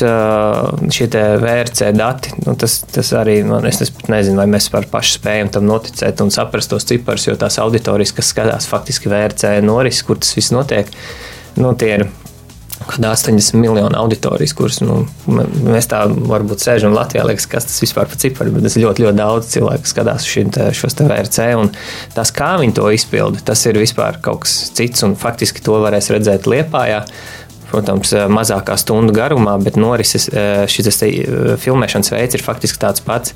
šie 0.92 1.08
VRC 1.40 1.94
dati, 1.96 2.34
nu, 2.44 2.56
tas, 2.60 2.82
tas 2.92 3.14
arī, 3.16 3.38
man, 3.48 3.64
es 3.70 3.80
nezinu, 4.12 4.36
vai 4.42 4.48
mēs 4.52 4.68
paši 4.74 5.20
spējam 5.20 5.54
tam 5.56 5.70
noticēt 5.70 6.24
un 6.26 6.34
saprast 6.36 6.74
tos 6.74 6.88
ciparus, 6.90 7.30
jo 7.30 7.38
tās 7.40 7.62
auditorijas, 7.64 8.12
kas 8.18 8.34
skatās 8.34 8.68
faktiski 8.68 9.12
VRC 9.14 9.56
norises, 9.64 10.04
kur 10.04 10.20
tas 10.20 10.36
viss 10.36 10.52
notiek, 10.52 10.92
nu, 11.56 11.72
tie 11.80 11.94
ir 11.96 12.06
kad 12.88 13.06
80 13.06 13.54
miljonu 13.54 13.98
auditorijas, 13.98 14.54
kuras 14.54 14.80
nu, 14.84 15.04
mēs 15.28 15.88
tā 15.92 16.04
varbūt 16.08 16.64
sēžam 16.64 16.96
Latvijā, 16.96 17.26
liekas, 17.28 17.46
kas 17.50 17.68
tas 17.70 17.80
vispār 17.84 18.10
par 18.10 18.20
cipari, 18.20 18.52
bet 18.54 18.66
tas 18.68 18.78
ļoti, 18.80 19.06
ļoti 19.06 19.20
daudz 19.20 19.52
cilvēku, 19.54 19.90
skatās 19.90 20.28
te, 20.56 20.70
šos 20.76 20.98
te 21.00 21.08
VRC, 21.08 21.48
un 21.60 21.72
tas, 22.16 22.34
kā 22.36 22.54
viņi 22.62 22.76
to 22.80 22.90
izpilda, 22.96 23.44
tas 23.52 23.64
ir 23.70 23.80
vispār 23.80 24.20
kaut 24.24 24.44
kas 24.46 24.58
cits, 24.76 25.06
un 25.08 25.16
faktiski 25.20 25.64
to 25.64 25.80
varēs 25.84 26.12
redzēt 26.14 26.50
Liepājā 26.50 27.04
protams, 27.74 28.14
eh, 28.14 28.30
mazākā 28.32 28.78
stundu 28.78 29.14
garumā, 29.16 29.58
bet 29.64 29.80
norises 29.80 30.30
eh, 30.30 30.64
šis 30.70 30.90
eh, 31.06 31.14
filmēšanas 31.62 32.14
veids 32.14 32.38
ir 32.38 32.46
faktiski 32.46 32.82
tāds 32.82 33.04
pats. 33.04 33.36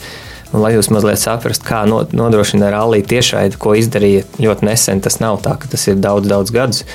Un, 0.53 0.61
lai 0.63 0.71
jūs 0.77 0.87
mazliet 0.95 1.19
saprastu, 1.19 1.65
kā 1.67 1.81
nodrošina 1.89 2.69
rallija 2.71 3.03
tiešraidi, 3.09 3.57
ko 3.59 3.73
izdarīja 3.75 4.23
ļoti 4.39 4.67
nesen, 4.69 5.01
tas 5.03 5.19
nav 5.19 5.41
tā, 5.43 5.57
ka 5.59 5.67
tas 5.73 5.83
ir 5.89 5.97
daudz, 5.99 6.29
daudz 6.31 6.53
gadus, 6.55 6.85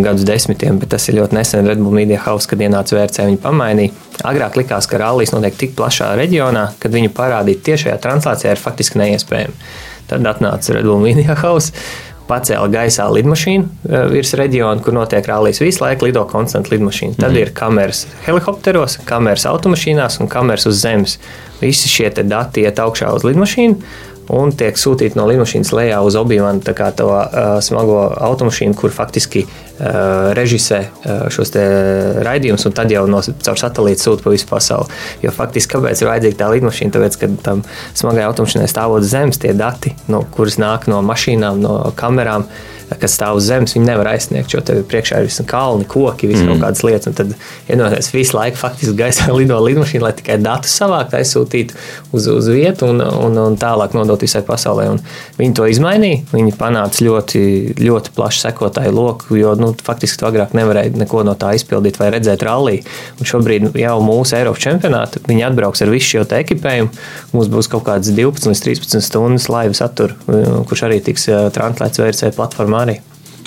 gadus 0.00 0.24
desmitiem, 0.24 0.78
bet 0.80 0.94
tas 0.94 1.04
ir 1.10 1.18
ļoti 1.18 1.36
nesen 1.36 1.68
Red 1.68 1.82
Bull 1.82 1.92
Media 1.92 2.22
House, 2.24 2.48
kad 2.48 2.64
ienāca 2.64 2.96
vērcē, 2.96 3.26
viņi 3.28 3.42
pamainīja. 3.44 3.92
Agrāk 4.24 4.56
likās, 4.56 4.88
ka 4.88 5.02
rallijas 5.02 5.34
notiek 5.36 5.60
tik 5.60 5.76
plašā 5.76 6.14
reģionā, 6.16 6.70
kad 6.80 6.96
viņu 6.96 7.12
parādīt 7.12 7.60
tiešajā 7.68 7.98
translācijā 8.00 8.56
ir 8.56 8.64
faktiski 8.64 9.02
neiespējami. 9.02 9.60
Tad 10.08 10.32
atnāca 10.32 10.78
Red 10.78 10.88
Bull 10.88 11.04
Media 11.04 11.36
House 11.44 11.76
pacēla 12.28 12.70
gaisā 12.72 13.06
lidmašīnu 13.12 13.64
eh, 13.64 14.06
virs 14.12 14.34
reģiona, 14.38 14.82
kur 14.84 14.96
notiek 14.96 15.26
rallijas. 15.28 15.62
Visu 15.64 15.84
laiku 15.84 16.08
lido 16.08 16.24
konstanti 16.30 16.74
lidmašīna. 16.74 17.18
Tad 17.18 17.32
mm. 17.32 17.42
ir 17.42 17.52
kameras 17.56 18.06
helikopteros, 18.26 18.98
kameras 19.08 19.46
automašīnās 19.50 20.20
un 20.22 20.32
kameras 20.32 20.68
uz 20.70 20.80
zemes. 20.80 21.18
Visi 21.60 21.90
šie 21.90 22.10
dati 22.24 22.64
iet 22.64 22.80
augšā 22.82 23.12
uz 23.14 23.24
lidmašīnu 23.26 24.12
un 24.32 24.52
tiek 24.56 24.78
sūtīti 24.80 25.18
no 25.18 25.26
lidmašīnas 25.28 25.72
lejā 25.76 26.00
uz 26.04 26.16
Obi-Wan 26.16 26.62
to 26.64 27.08
uh, 27.10 27.58
smago 27.60 27.98
automašīnu, 28.16 28.76
kur 28.78 28.92
faktiski 28.94 29.44
režisē 30.38 30.80
uh, 30.86 31.24
šos 31.34 31.50
raidījumus, 32.26 32.66
un 32.68 32.76
tad 32.76 32.92
jau 32.94 33.04
no, 33.10 33.22
caur 33.22 33.58
satelītu 33.58 34.04
sūta 34.04 34.24
pa 34.24 34.34
visu 34.34 34.46
pasauli. 34.50 35.00
Jo 35.24 35.32
faktiski, 35.34 35.74
kāpēc 35.74 36.02
ir 36.02 36.10
vajadzīga 36.10 36.40
tā 36.40 36.50
lidmašīna? 36.54 36.94
Tāpēc, 36.94 37.18
ka 37.20 37.30
tam 37.46 37.64
smagai 37.96 38.26
automašīnai 38.28 38.70
stāvot 38.70 39.06
zemes 39.06 39.40
tie 39.42 39.54
dati, 39.56 39.94
no, 40.12 40.22
kuras 40.36 40.60
nāk 40.62 40.86
no 40.90 41.02
mašīnām, 41.06 41.58
no 41.64 41.74
kamerām, 41.98 42.46
kas 43.00 43.16
stāv 43.16 43.38
uz 43.38 43.46
zemes, 43.48 43.74
viņi 43.76 43.86
nevar 43.88 44.10
aizsniegt, 44.12 44.52
jo 44.52 44.60
tev 44.64 44.82
priekšā 44.90 45.20
ir 45.20 45.28
visi 45.28 45.44
kalni, 45.48 45.86
koki, 45.88 46.28
visas 46.30 46.44
mm. 46.44 46.52
kaut 46.52 46.62
kādas 46.64 46.84
lietas. 46.86 47.08
Un 47.10 47.16
tad 47.18 47.32
iedomājieties, 47.70 48.10
visu 48.14 48.36
laiku 48.36 48.60
faktiski 48.60 48.96
gaisā 48.98 49.28
lido 49.38 49.58
lidmašīna, 49.64 50.04
lai 50.06 50.12
tikai 50.18 50.38
datus 50.42 50.74
savāktu, 50.80 51.18
aizsūtītu 51.20 51.78
uz, 52.14 52.28
uz 52.30 52.50
vietu 52.52 52.90
un, 52.92 53.00
un, 53.00 53.38
un 53.46 53.58
tālāk 53.60 53.96
nodot 53.96 54.20
visai 54.20 54.44
pasaulē. 54.46 54.88
Un 54.94 55.00
viņi 55.38 55.56
to 55.58 55.68
izmainīja. 55.70 56.22
Viņi 56.34 56.56
panāca 56.60 57.06
ļoti, 57.06 57.44
ļoti 57.80 58.14
plašu 58.16 58.44
sekotāju 58.46 58.94
loku, 58.94 59.38
jo 59.40 59.54
nu, 59.58 59.72
faktiski 59.86 60.20
tu 60.20 60.28
agrāk 60.28 60.54
nevarēji 60.56 60.94
neko 61.00 61.24
no 61.26 61.36
tā 61.38 61.54
izpildīt 61.58 62.00
vai 62.00 62.10
redzēt 62.14 62.44
rallija. 62.46 62.84
Un 63.18 63.30
šobrīd 63.30 63.70
jau 63.80 63.96
mūsu 64.04 64.38
Eiropas 64.38 64.64
čempionāta 64.64 65.22
viņi 65.28 65.46
atbrauks 65.48 65.84
ar 65.84 65.92
visu 65.94 66.14
šo 66.14 66.26
ekipējumu. 66.34 66.92
Mums 67.34 67.50
būs 67.52 67.70
kaut 67.72 67.86
kādas 67.88 68.12
12 68.14 68.50
līdz 68.50 68.64
13 68.66 69.04
stundas 69.04 69.48
laiva 69.52 69.76
satura, 69.76 70.16
kurš 70.68 70.84
arī 70.88 71.00
tiks 71.04 71.28
translēts 71.54 72.00
VRC 72.00 72.32
platformā 72.36 72.73
arī. 72.80 73.00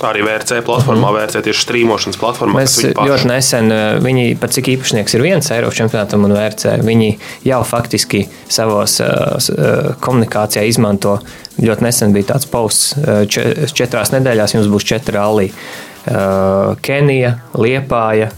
Arī 0.06 0.22
VRC 0.22 0.62
platformā, 0.62 1.10
mm 1.10 1.16
-hmm. 1.16 1.26
VRC 1.26 1.42
tieši 1.44 1.63
strīmošanas 1.66 2.20
platformā. 2.22 2.60
Mēs 2.60 2.76
ļoti 2.94 3.26
nesen, 3.26 3.72
viņi 4.04 4.38
pat 4.40 4.54
cik 4.54 4.68
īpašnieks 4.68 5.16
ir 5.16 5.22
viens 5.22 5.52
Eiropas 5.52 5.78
čempionātam 5.78 6.24
un 6.26 6.34
VRC, 6.34 6.78
viņi 6.86 7.18
jau 7.44 7.63
faktiski 7.63 8.28
savos 8.50 9.00
uh, 9.00 9.96
komunikācijā 10.00 10.63
izmanto. 10.63 11.20
Ļoti 11.58 11.82
nesen 11.82 12.13
bija 12.13 12.34
tāds 12.34 12.46
posts, 12.46 12.96
četrās 13.74 14.12
nedēļās 14.12 14.54
jums 14.54 14.68
būs 14.68 14.86
četri 14.86 15.16
rallija. 15.16 15.52
Kenija, 16.82 17.34
Liepāja, 17.54 18.30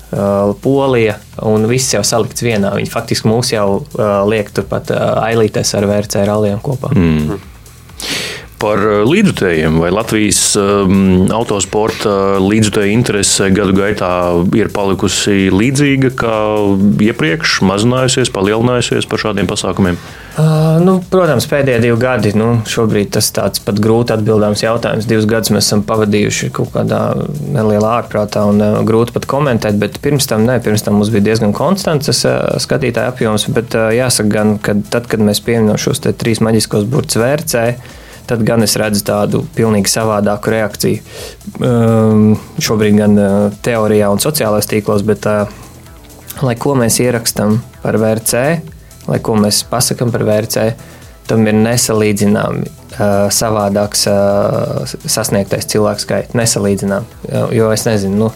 Polija 0.61 1.15
un 1.41 1.67
viss 1.67 1.93
jau 1.93 2.03
salikts 2.03 2.41
vienā. 2.41 2.71
Viņi 2.75 2.89
faktiski 2.89 3.27
mūs 3.27 3.53
jau 3.53 3.83
liek 4.25 4.49
turpat 4.51 4.89
ailīties 4.95 5.75
ar 5.77 5.85
VRC 5.85 6.25
ralliem 6.25 6.59
kopā. 6.59 6.95
Mm 6.95 7.39
par 8.59 8.81
eh, 8.83 9.01
līdzutējiem. 9.07 9.79
Vai 9.81 9.91
Latvijas 9.93 10.41
um, 10.59 11.27
autosporta 11.33 12.39
līdzutēju 12.43 12.93
interese 12.93 13.49
gadu 13.55 13.75
gaitā 13.77 14.11
ir 14.57 14.71
palikusi 14.75 15.49
līdzīga 15.53 16.13
kā 16.19 16.37
iepriekš, 17.09 17.59
mazinājusies, 17.69 18.33
palielinājusies 18.35 19.07
par 19.09 19.23
šādiem 19.23 19.49
pasākumiem? 19.49 19.99
Uh, 20.39 20.77
nu, 20.79 20.93
protams, 21.11 21.47
pēdējie 21.51 21.81
divi 21.83 21.97
gadi. 21.99 22.31
Nu, 22.37 22.61
šobrīd 22.69 23.09
tas 23.15 23.27
tāds 23.35 23.59
pat 23.63 23.79
grūti 23.83 24.13
atbildāms 24.15 24.63
jautājums. 24.63 25.07
Divus 25.09 25.27
gadus 25.27 25.51
mēs 25.51 25.67
esam 25.67 25.83
pavadījuši 25.87 26.51
kaut 26.55 26.71
kādā 26.75 27.01
nelielā 27.51 27.95
ārprātā 27.97 28.45
un 28.47 28.63
uh, 28.63 28.77
grūti 28.87 29.15
pat 29.17 29.27
komentēt. 29.27 29.79
Bet 29.81 29.99
pirms 30.03 30.29
tam, 30.31 30.45
ne, 30.47 30.59
pirms 30.63 30.85
tam 30.85 30.99
mums 30.99 31.11
bija 31.11 31.25
diezgan 31.31 31.55
konstants 31.57 32.11
uh, 32.23 32.55
skatītāju 32.61 33.11
apjoms. 33.11 33.49
Bet 33.55 33.75
uh, 33.75 33.89
jāsaka, 33.95 34.31
gan, 34.37 34.55
ka 34.63 34.77
tad, 34.93 35.09
kad 35.11 35.23
mēs 35.23 35.43
pieminam 35.43 35.79
šos 35.81 36.05
trīs 36.07 36.39
maģiskos 36.45 36.87
burtus 36.87 37.19
vērcēju, 37.19 37.97
tad 38.29 38.43
gan 38.45 38.61
es 38.65 38.75
redzu 38.77 39.01
tādu 39.07 39.41
pilnīgi 39.55 39.89
savādāku 39.89 40.53
reakciju. 40.53 41.01
Um, 41.65 42.35
šobrīd 42.61 42.99
gan 42.99 43.17
uh, 43.17 43.57
teorijā 43.65 44.11
un 44.13 44.21
sociālajos 44.21 44.69
tīklos, 44.69 45.05
bet 45.07 45.25
uh, 45.29 45.49
lai 46.45 46.55
ko 46.59 46.75
mēs 46.77 46.99
ierakstām 47.01 47.57
par 47.83 47.97
VRC, 47.99 48.43
lai 49.09 49.19
ko 49.25 49.37
mēs 49.39 49.63
pasakām 49.69 50.13
par 50.13 50.27
VRC, 50.27 50.69
tam 51.29 51.45
ir 51.47 51.55
nesalīdzināmi 51.57 52.65
uh, 52.65 53.27
savādāks 53.33 54.05
uh, 54.09 54.81
sasniegtais 55.05 55.67
cilvēku 55.69 56.03
skaits. 56.03 56.35
Nesalīdzinām. 56.37 57.05
Jo 57.53 57.69
es 57.73 57.85
nezinu, 57.85 58.17
nu, 58.17 58.29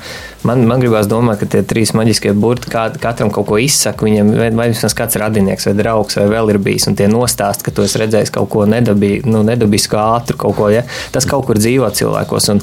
man, 0.47 0.63
man 0.69 0.84
gribās 0.84 1.10
domāt, 1.10 1.41
ka 1.41 1.49
tie 1.49 1.63
trīs 1.67 1.93
maģiskie 1.97 2.36
burti 2.38 2.69
kā, 2.73 2.86
katram 3.01 3.32
kaut 3.34 3.47
ko 3.49 3.58
izsaka. 3.62 4.06
Viņam 4.06 4.34
vai 4.58 4.69
vismaz 4.71 4.95
kāds 4.97 5.17
radinieks 5.19 5.67
vai 5.69 5.75
draugs 5.79 6.19
vai 6.19 6.27
vēl 6.36 6.53
ir 6.53 6.62
bijis, 6.63 6.88
un 6.91 6.97
tie 6.99 7.10
nostāst, 7.12 7.65
ka 7.65 7.73
tu 7.73 7.86
esi 7.88 8.01
redzējis 8.03 8.34
kaut 8.38 8.51
ko 8.53 8.67
nedabī, 8.69 9.15
nu, 9.25 9.41
nedabisku 9.47 9.97
ātru, 9.99 10.38
kaut 10.45 10.58
ko. 10.60 10.69
Ja? 10.73 10.86
Tas 11.15 11.27
kaut 11.29 11.47
kur 11.49 11.62
dzīvo 11.62 11.89
cilvēkos, 11.97 12.51
un 12.53 12.62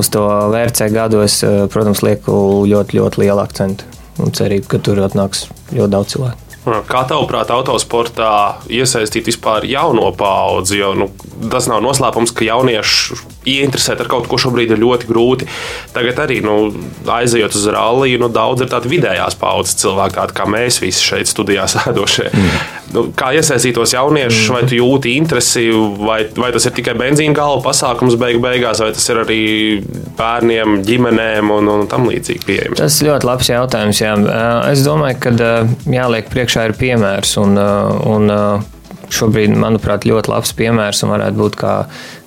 uz 0.00 0.12
to 0.12 0.26
vērcē 0.52 0.90
uh, 0.92 1.64
protams, 1.72 2.04
lieku 2.06 2.36
ļoti, 2.68 3.00
ļoti 3.00 3.24
lielu 3.24 3.42
akcentu 3.42 3.88
un 4.20 4.36
cerību, 4.36 4.68
ka 4.68 4.82
tur 4.84 5.00
atnāks 5.06 5.48
ļoti 5.72 5.92
daudz 5.96 6.16
cilvēku. 6.16 6.49
Kā 6.60 7.04
tavuprāt, 7.08 7.48
autosportā 7.54 8.60
iesaistīt 8.68 9.30
vispār 9.30 9.64
jauno 9.64 10.10
paudzi? 10.12 10.76
Jo 10.82 10.92
nu, 10.98 11.06
tas 11.52 11.70
nav 11.70 11.80
noslēpums, 11.84 12.34
ka 12.36 12.44
jaunieši 12.44 13.16
ieinteresēt 13.56 14.02
ar 14.04 14.10
kaut 14.10 14.28
ko 14.30 14.38
šobrīd 14.40 14.74
ir 14.74 14.82
ļoti 14.82 15.08
grūti. 15.10 15.48
Tagad 15.94 16.24
arī 16.26 16.40
nu, 16.44 16.56
aizejot 17.10 17.56
uz 17.56 17.66
ralliju, 17.74 18.20
nu, 18.22 18.30
daudz 18.32 18.64
ir 18.64 18.70
tādi 18.72 18.92
vidējās 18.92 19.38
paudzes 19.40 19.78
cilvēki, 19.82 20.18
tādi 20.18 20.36
kā 20.38 20.46
mēs 20.50 20.80
visi 20.82 21.04
šeit 21.04 21.30
studijā 21.30 21.66
sēdošie. 21.74 22.28
Mm. 22.30 22.60
Nu, 22.90 23.04
kā 23.14 23.30
iesaistītos 23.38 23.94
jauniešus, 23.94 24.48
mm. 24.48 24.56
vai 24.56 24.62
tu 24.66 24.78
jūti 24.80 25.14
interesi, 25.18 25.68
vai, 26.00 26.20
vai 26.34 26.50
tas 26.54 26.66
ir 26.66 26.74
tikai 26.78 26.96
benzīna 26.98 27.36
galva 27.36 27.62
pasākums 27.68 28.18
beigu 28.20 28.42
beigās, 28.42 28.82
vai 28.82 28.90
tas 28.96 29.06
ir 29.12 29.22
arī 29.22 29.42
bērniem, 30.18 30.80
ģimenēm 30.86 31.54
un, 31.54 31.70
un 31.70 31.86
tam 31.90 32.08
līdzīgi 32.10 32.46
pieejams? 32.48 32.80
Tas 32.82 32.98
ļoti 33.06 33.30
labs 33.30 33.52
jautājums. 33.52 34.02
Jā. 34.02 34.16
Es 34.70 34.82
domāju, 34.86 35.20
ka 35.22 35.50
jāliek 35.90 36.30
priekšā 36.32 36.70
ir 36.70 36.76
piemērs. 36.80 37.36
Un, 37.40 37.56
un, 37.60 38.34
šobrīd, 39.14 39.54
manuprāt, 39.58 40.06
ļoti 40.08 40.32
labs 40.32 40.54
piemērs 40.58 41.04
un 41.04 41.14
varētu 41.14 41.40
būt 41.40 41.58
kā, 41.60 41.74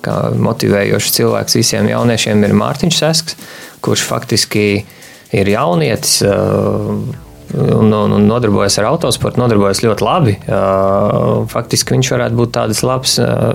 kā 0.04 0.16
motivējošs 0.36 1.16
cilvēks 1.18 1.58
visiem 1.60 1.90
jauniešiem 1.90 2.44
ir 2.46 2.56
Mārtiņš 2.60 3.00
Sesks, 3.00 3.38
kurš 3.84 4.06
faktiski 4.08 4.66
ir 5.34 5.54
jaunietis. 5.54 6.20
Un, 7.54 7.92
un, 7.92 8.10
un 8.16 8.24
nodarbojas 8.26 8.80
ar 8.80 8.88
autosportu, 8.88 9.38
nodarbojas 9.38 9.82
ļoti 9.84 10.02
labi. 10.02 10.32
Faktiski 11.52 11.94
viņš 11.94 12.08
varētu 12.16 12.38
būt 12.40 12.52
tāds 12.56 12.80
labs 12.82 13.12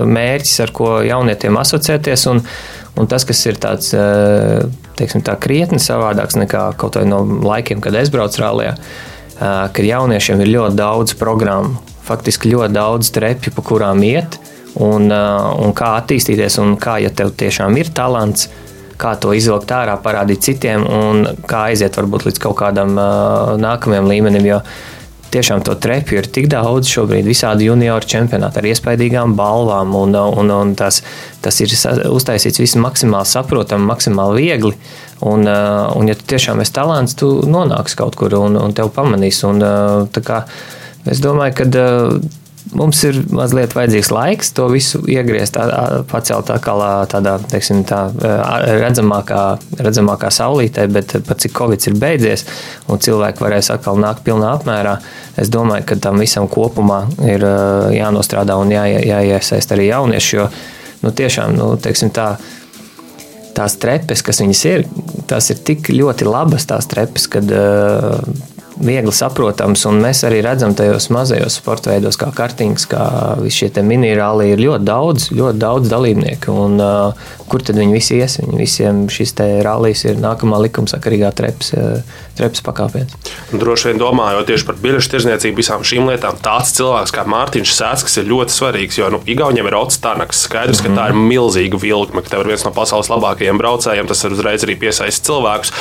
mērķis, 0.08 0.54
ar 0.64 0.72
ko 0.72 0.92
jaunietiem 1.04 1.58
asociēties. 1.60 2.24
Un, 2.30 2.40
un 2.96 3.10
tas, 3.10 3.26
kas 3.28 3.42
ir 3.50 3.58
tāds, 3.60 3.90
teiksim, 4.96 5.24
tā 5.26 5.36
krietni 5.42 5.82
savādāks 5.82 6.38
nekā 6.40 6.70
kaut 6.80 6.96
vai 6.96 7.04
no 7.10 7.20
laikiem, 7.44 7.82
kad 7.84 7.98
es 8.00 8.12
braucu 8.14 8.40
rallija, 8.40 8.76
kad 9.36 9.84
jauniešiem 9.84 10.40
ir 10.46 10.54
ļoti 10.54 10.80
daudz 10.80 11.16
programmu, 11.20 11.82
faktiski 12.06 12.52
ļoti 12.52 12.74
daudz 12.76 13.12
trepju, 13.14 13.52
pa 13.56 13.64
kurām 13.66 14.02
iet, 14.06 14.38
un, 14.80 15.10
un 15.10 15.76
kā 15.76 15.94
attīstīties, 16.00 16.60
un 16.62 16.76
kā, 16.80 16.98
ja 17.04 17.10
tev 17.14 17.34
tiešām 17.38 17.76
ir 17.80 17.92
talants, 17.94 18.48
kā 19.00 19.14
to 19.20 19.32
izvilkt 19.36 19.72
ārā, 19.72 19.96
parādīt 20.02 20.44
citiem, 20.44 20.84
un 20.84 21.26
kā 21.48 21.70
aiziet 21.70 21.96
varbūt 21.96 22.28
līdz 22.28 22.42
kaut 22.42 22.58
kādam 22.60 22.96
nākamajam 23.60 24.08
līmenim. 24.10 24.48
Jo 24.50 24.60
tiešām 25.30 25.62
to 25.66 25.76
trepju 25.78 26.18
ir 26.20 26.26
tik 26.26 26.48
daudz 26.50 26.90
šobrīd, 26.90 27.28
visādi 27.28 27.68
junioru 27.68 28.08
čempionāti 28.10 28.60
ar 28.60 28.66
iespaidīgām 28.72 29.36
balvām, 29.38 29.94
un, 29.94 30.16
un, 30.18 30.50
un 30.50 30.74
tas, 30.78 31.00
tas 31.44 31.60
ir 31.62 31.72
uztaisīts 32.10 32.60
viss 32.62 32.78
maksimāli 32.80 33.30
saprotami, 33.30 33.86
maksimāli 33.92 34.44
viegli. 34.44 34.74
Un, 35.20 35.44
un 35.46 36.08
ja 36.08 36.16
tu 36.16 36.26
tiešām 36.32 36.62
esi 36.64 36.74
talants, 36.74 37.14
tu 37.20 37.28
nonāksi 37.46 37.98
kaut 38.00 38.16
kur 38.18 38.34
un, 38.40 38.56
un 38.58 38.74
tev 38.76 38.90
pamanīs. 38.96 39.42
Un, 39.46 39.62
Es 41.08 41.22
domāju, 41.24 41.62
ka 41.62 41.66
mums 42.76 43.00
ir 43.06 43.18
mazliet 43.34 43.72
vajadzīgs 43.74 44.10
laiks 44.12 44.52
to 44.54 44.66
visu 44.70 45.00
iegriezt, 45.10 45.56
tā, 45.56 46.02
pacelt 46.10 46.50
kā 46.62 46.74
tādā 47.10 47.36
teiksim, 47.50 47.82
tā, 47.88 48.02
redzamākā, 48.82 49.40
redzamākā 49.80 50.30
saulītē, 50.34 50.86
bet 50.92 51.16
pat 51.26 51.42
cik 51.42 51.56
Covid 51.56 51.88
ir 51.90 51.98
beidzies 52.00 52.46
un 52.90 53.00
cilvēki 53.02 53.42
varēs 53.44 53.72
atkal 53.74 53.98
nākt 54.00 54.24
pilnā 54.26 54.52
apmērā, 54.58 54.98
es 55.40 55.50
domāju, 55.52 55.88
ka 55.88 55.98
tam 56.08 56.20
visam 56.22 56.48
kopumā 56.50 57.02
ir 57.26 57.46
jānostrādā 57.96 58.58
un 58.60 58.72
jā, 58.74 58.86
jāiesaist 59.08 59.74
arī 59.74 59.90
jaunieši, 59.90 60.36
jo 60.36 60.48
nu, 61.02 61.14
tiešām, 61.16 61.56
nu, 61.56 61.72
teiksim 61.80 62.12
tā, 62.14 62.34
tās 63.56 63.76
trepes, 63.80 64.22
kas 64.24 64.42
viņas 64.44 64.64
ir, 64.70 64.86
tās 65.30 65.50
ir 65.52 65.64
tik 65.66 65.90
ļoti 65.92 66.28
labas 66.28 66.68
tās 66.70 66.86
trepes, 66.90 67.26
kad 67.32 67.50
uh, 67.50 68.20
viegli 68.80 69.12
saprotams, 69.14 69.84
un 69.88 70.00
mēs 70.02 70.22
arī 70.28 70.40
redzam 70.44 70.74
tajos 70.76 71.10
mazajos 71.12 71.58
sporta 71.60 71.92
veidos, 71.92 72.18
kā 72.20 72.30
kartings, 72.36 72.86
kā 72.90 73.04
visi 73.40 73.66
šie 73.66 73.84
minierāli, 73.84 74.52
ir 74.54 74.64
ļoti 74.64 74.88
daudz, 74.88 75.28
ļoti 75.36 75.60
daudz 75.60 75.92
dalībnieku. 75.92 76.54
Un, 76.64 76.80
uh, 76.80 77.30
kur 77.50 77.64
tad 77.66 77.78
viņi 77.80 77.94
visi 77.94 78.18
ies? 78.20 78.38
Viņi 78.40 78.60
visiem 78.60 79.02
šis 79.12 79.34
rallijs 79.64 80.04
ir 80.06 80.20
nākamā 80.22 80.60
likumsakarīgā 80.66 81.32
treps, 81.36 81.72
treps 82.38 82.62
pakāpiens. 82.64 83.16
Droši 83.50 83.90
vien 83.90 84.00
domājot 84.00 84.48
tieši 84.50 84.68
par 84.68 84.78
biļešu 84.82 85.12
tirzniecību, 85.14 85.58
visām 85.60 85.84
šīm 85.86 86.08
lietām, 86.10 86.38
tāds 86.42 86.74
cilvēks 86.78 87.14
kā 87.16 87.26
Mārtiņš 87.30 87.74
Sēskis 87.76 88.20
ir 88.22 88.30
ļoti 88.30 88.56
svarīgs. 88.56 89.00
Jo 89.00 89.10
nu, 89.16 89.22
Igauniem 89.30 89.68
ir 89.70 89.78
Ots 89.80 90.00
Tanaks. 90.02 90.44
Skaidrs, 90.46 90.80
mm 90.82 90.86
-hmm. 90.86 90.96
ka 90.96 91.02
tā 91.02 91.08
ir 91.10 91.20
milzīga 91.32 91.80
vilkme, 91.80 92.22
ka 92.22 92.36
tev 92.36 92.44
ir 92.44 92.52
viens 92.54 92.64
no 92.64 92.70
pasaules 92.70 93.10
labākajiem 93.10 93.58
braucējiem. 93.58 94.08
Tas 94.08 94.24
ir 94.24 94.38
uzreiz 94.38 94.64
arī 94.64 94.78
piesaistīt 94.78 95.26
cilvēkus. 95.30 95.72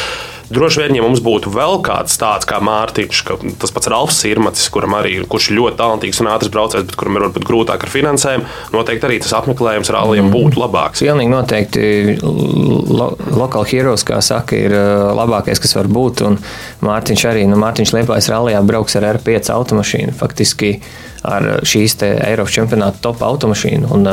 Droši 0.49 0.81
vien, 0.81 0.95
ja 0.97 1.03
mums 1.05 1.21
būtu 1.21 1.51
vēl 1.53 1.77
kāds 1.85 2.15
tāds 2.17 2.47
kā 2.49 2.57
Mārtiņš, 2.65 3.19
ka 3.27 3.35
tas 3.61 3.73
pats 3.73 3.89
Ralfs 3.91 4.17
Sirmatis, 4.23 4.65
kuram 4.73 4.95
arī 4.97 5.19
kurš 5.29 5.51
ir 5.51 5.59
ļoti 5.59 5.77
talantīgs 5.77 6.21
un 6.23 6.29
ātrs 6.31 6.49
braucējs, 6.53 6.87
bet 6.89 6.97
kuram 6.97 7.19
ir 7.19 7.27
varbūt 7.27 7.45
grūtāk 7.45 7.85
ar 7.85 7.93
finansēm, 7.93 8.45
noteikti 8.73 9.05
arī 9.05 9.19
tas 9.21 9.35
apmeklējums 9.37 9.91
rallija 9.93 10.25
mm. 10.25 10.31
būtu 10.33 10.63
labāks. 10.63 11.03
Pilnīgi 11.05 11.33
noteikti 11.33 11.83
lo, 12.23 13.11
lokāli 13.37 13.75
heroes, 13.75 14.05
kā 14.07 14.17
saka, 14.25 14.57
ir 14.57 14.73
labākais, 15.19 15.61
kas 15.61 15.77
var 15.77 15.91
būt. 15.99 16.25
Un 16.25 16.39
Mārtiņš 16.85 17.27
arī, 17.29 17.45
nu, 17.49 17.59
Mārtiņš 17.61 17.93
Liepājas 17.99 18.31
rallijā 18.33 18.63
brauks 18.65 18.97
ar 18.97 19.05
R5 19.13 19.53
automašīnu. 19.53 20.17
Faktiski 20.17 20.79
ar 21.27 21.49
šīs 21.67 21.97
Eiropas 22.05 22.55
čempionāta 22.55 23.01
top 23.03 23.23
automašīnu. 23.25 23.89
Un, 23.95 24.07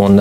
un 0.00 0.20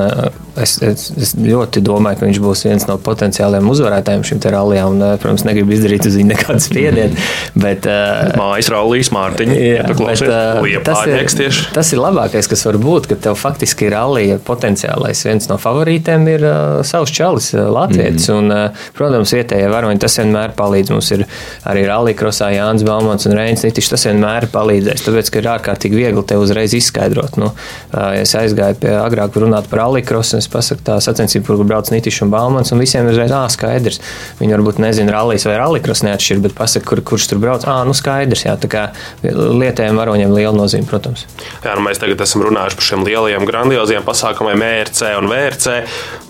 es, 0.62 0.76
es, 0.86 1.08
es 1.18 1.34
ļoti 1.38 1.82
domāju, 1.84 2.20
ka 2.20 2.28
viņš 2.30 2.40
būs 2.44 2.64
viens 2.68 2.86
no 2.90 2.98
potenciāliem 3.02 3.68
uzvarētājiem 3.74 4.26
šim 4.28 4.42
rallijam. 4.54 4.94
Un, 4.94 5.18
protams, 5.22 5.46
negribu 5.48 5.76
izdarīt 5.76 6.08
uz 6.08 6.18
viņu 6.20 6.32
nekādu 6.34 6.64
spiedienu. 6.68 7.26
Bet, 7.58 7.88
Mājas 8.40 8.70
rallijas 8.74 9.12
bet, 9.14 10.86
tas, 10.86 11.38
ir, 11.44 11.60
tas 11.76 11.94
ir 11.96 12.02
labākais, 12.04 12.50
kas 12.52 12.66
var 12.70 12.80
būt, 12.82 13.10
ka 13.12 13.20
tev 13.28 13.38
faktiski 13.40 13.90
rallija 13.94 14.40
potenciālais 14.44 15.26
viens 15.28 15.50
no 15.52 15.60
favorītiem 15.62 16.28
ir 16.36 16.48
savs 16.88 17.14
čalis, 17.14 17.52
Latvijas. 17.54 18.30
Mm. 18.30 18.40
Un, 18.40 18.80
protams, 18.98 19.34
vietējie 19.36 19.70
varoņi 19.72 20.04
tas 20.04 20.20
vienmēr 20.22 20.56
palīdz. 20.58 20.94
Mums 20.94 21.12
ir 21.16 21.26
arī 21.70 21.86
rallija 21.90 22.20
krosā 22.20 22.52
Jānis 22.54 22.86
Balmons 22.88 23.28
un 23.28 23.38
Reinis 23.38 23.66
Nitišs. 23.66 23.94
Tas 23.96 24.08
vienmēr 24.10 24.48
palīdzēs, 24.54 25.06
tāpēc, 25.08 25.32
ka 25.34 25.42
ir 25.42 25.50
ārkārtīgi 25.56 25.98
viegli 25.98 26.13
viegli 26.14 26.28
te 26.28 26.38
uzreiz 26.38 26.74
izskaidrot. 26.78 27.38
Nu, 27.42 27.52
es 28.14 28.34
aizgāju 28.38 28.78
pie 28.82 28.94
agrāk 28.96 29.36
runāt 29.42 29.68
par 29.72 29.84
alikrosu, 29.88 30.38
un 30.38 30.44
es 30.44 30.50
pasaku 30.52 30.86
tā 30.86 31.00
sacensību, 31.02 31.46
kur 31.46 31.66
brauc 31.66 31.90
Nitišs 31.92 32.24
un 32.26 32.32
Balmans, 32.34 32.72
un 32.74 32.82
visiem 32.82 33.08
uzreiz, 33.10 33.34
ā, 33.34 33.44
skaidrs. 33.52 34.00
Viņi 34.40 34.56
varbūt 34.58 34.82
nezina 34.84 35.16
rallijas 35.16 35.48
vai 35.50 35.58
alikros 35.62 36.04
neatšķir, 36.06 36.42
bet 36.46 36.56
pasaka, 36.58 36.86
kur, 36.90 37.02
kurš 37.14 37.30
tur 37.32 37.42
brauc, 37.42 37.66
ā, 37.66 37.80
nu 37.88 37.96
skaidrs, 37.98 38.46
jā, 38.46 38.56
tā 38.62 38.70
kā 38.72 38.84
lietējiem 39.24 40.00
varoņiem 40.00 40.36
liela 40.36 40.56
nozīme, 40.56 40.88
protams. 40.90 41.26
Jā, 41.64 41.76
nu 41.78 41.86
mēs 41.88 42.02
tagad 42.02 42.22
esam 42.24 42.46
runājuši 42.46 42.80
par 42.80 42.88
šiem 42.90 43.06
lielajiem, 43.08 43.48
grandioziem 43.50 44.06
pasākumiem, 44.06 44.66
ERC 44.68 45.04
un 45.20 45.30
VRC, 45.32 45.78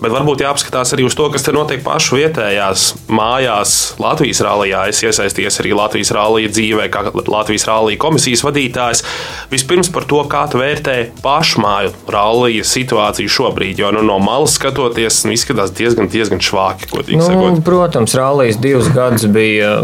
bet 0.00 0.14
varbūt 0.14 0.44
jāapskatās 0.44 0.94
arī 0.96 1.06
uz 1.08 1.16
to, 1.18 1.28
kas 1.34 1.46
te 1.46 1.54
notiek 1.54 1.84
pašu 1.84 2.20
vietējās 2.20 2.86
mājās 3.12 3.76
Latvijas 4.02 4.42
rallijā. 4.44 4.84
Es 4.90 5.02
iesaisties 5.04 5.60
arī 5.62 5.74
Latvijas 5.76 6.12
rallija 6.14 6.52
dzīvē, 6.54 6.88
kā 6.92 7.06
Latvijas 7.12 7.66
rallija 7.68 8.00
komisijas 8.00 8.44
vadītājs. 8.46 9.04
Vispirms 9.50 9.73
par 9.94 10.06
to, 10.10 10.22
kā 10.30 10.44
tu 10.50 10.60
vērtē 10.60 10.96
pašmāju 11.24 11.92
rallija 12.14 12.64
situāciju 12.68 13.32
šobrīd, 13.36 13.82
jo 13.82 13.90
nu, 13.96 14.04
no 14.06 14.20
malas 14.22 14.56
skatoties, 14.58 15.24
nu, 15.26 15.34
izskatās 15.34 15.74
diezgan, 15.74 16.10
diezgan 16.12 16.42
švāki. 16.44 16.90
Nu, 17.18 17.54
protams, 17.64 18.16
rallijas 18.18 18.60
divus 18.62 18.90
gadus 18.94 19.26
bija 19.30 19.78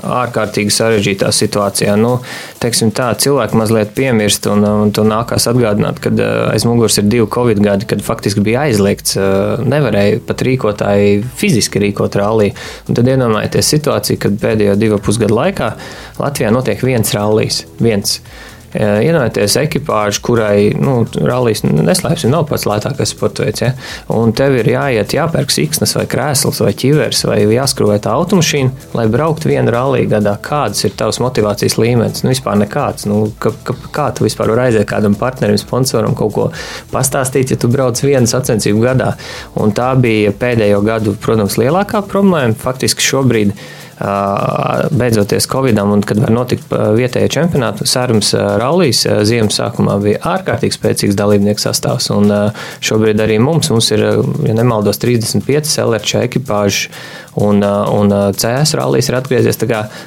ārkārtīgi 0.00 0.72
sarežģītā 0.74 1.30
situācijā. 1.34 1.94
Nu, 2.00 2.18
tā, 2.60 3.10
cilvēki 3.20 3.58
mazliet 3.58 3.92
piemirst, 3.96 4.48
un, 4.50 4.64
un 4.64 4.92
to 4.96 5.04
nākās 5.06 5.48
atgādināt, 5.50 6.00
kad 6.02 6.20
eh, 6.20 6.32
aiz 6.54 6.66
muguras 6.68 6.98
ir 7.00 7.08
divi 7.10 7.26
covid 7.30 7.62
gadi, 7.64 7.88
kad 7.90 8.04
faktiski 8.04 8.44
bija 8.44 8.66
aizliegts. 8.68 9.16
Eh, 9.20 9.64
nevarēja 9.70 10.20
pat 10.28 10.44
rīkotāji 10.46 11.24
fiziski 11.40 11.82
rīkot 11.84 12.18
rallija. 12.20 12.56
Tad 12.90 13.08
iedomājieties 13.08 13.74
situāciju, 13.76 14.20
kad 14.26 14.38
pēdējo 14.42 14.78
divu 14.80 15.00
pusgadu 15.04 15.36
laikā 15.38 15.74
Latvijā 16.20 16.52
notiek 16.54 16.82
viens 16.86 17.14
rallijs. 17.16 17.64
Viens. 17.80 18.20
Iedomājieties 18.70 19.56
ekipāžu, 19.64 20.20
kurai 20.22 20.70
nu, 20.78 21.00
rallijas 21.18 21.64
neslēpsim, 21.66 22.30
nav 22.30 22.44
pats 22.46 22.68
lētākais 22.70 23.10
sporta 23.10 23.42
veids. 23.42 23.64
Ja? 23.64 23.72
Un 24.14 24.30
tev 24.36 24.54
ir 24.60 24.70
jāiet, 24.70 25.14
jāpērk 25.16 25.50
siksnas 25.50 25.96
vai 25.98 26.04
krēsls 26.10 26.62
vai 26.62 26.70
ķivers 26.78 27.24
vai 27.26 27.40
jāskrūvē 27.50 27.98
tā 28.04 28.14
automašīna, 28.14 28.90
lai 28.94 29.08
brauktu 29.10 29.50
vienu 29.50 29.74
ralliju 29.74 30.12
gadā. 30.14 30.36
Kāds 30.44 30.84
ir 30.86 30.94
tavs 30.98 31.18
motivācijas 31.22 31.80
līmenis? 31.82 32.22
Nu, 32.22 32.30
vispār 32.30 32.60
nekāds. 32.62 33.08
Nu, 33.10 33.24
ka, 33.42 33.50
ka, 33.66 33.74
kā 33.90 34.06
tu 34.14 34.28
vispār 34.28 34.54
vari 34.54 34.68
aiziet 34.68 34.86
kādam 34.90 35.18
partnerim, 35.18 35.58
sponsoram 35.58 36.14
kaut 36.18 36.36
ko 36.36 36.46
pastāstīt, 36.94 37.50
ja 37.50 37.58
tu 37.58 37.72
brauc 37.72 37.98
vienu 38.06 38.30
sacensību 38.30 38.86
gadā? 38.86 39.16
Un 39.58 39.74
tā 39.74 39.90
bija 39.98 40.30
pēdējo 40.30 40.78
gadu, 40.86 41.18
protams, 41.18 41.58
lielākā 41.58 42.04
problēma. 42.06 42.54
Faktiski 42.60 43.02
šobrīd 43.02 43.56
beidzoties 44.00 45.46
Covidam 45.50 45.92
un 45.92 46.02
kad 46.06 46.20
var 46.22 46.32
notikt 46.32 46.70
vietējie 46.70 47.28
čempionāti, 47.34 47.86
Sērums 47.88 48.32
Rallijas 48.34 49.02
ziemas 49.28 49.58
sākumā 49.60 49.98
bija 50.02 50.22
ārkārtīgi 50.34 50.76
spēcīgs 50.76 51.18
dalībnieku 51.18 51.60
sastāvs. 51.60 52.08
Un 52.14 52.32
šobrīd 52.84 53.20
arī 53.20 53.38
mums, 53.42 53.70
mums 53.72 53.90
ir, 53.92 54.06
ja 54.46 54.56
nemaldos, 54.56 55.00
35 55.02 55.76
LRČ 55.84 56.24
ekipāžu 56.24 56.90
un, 57.44 57.60
un 57.62 58.16
CS 58.32 58.76
rallijas 58.80 59.12
ir 59.12 59.20
atgriezies. 59.20 59.60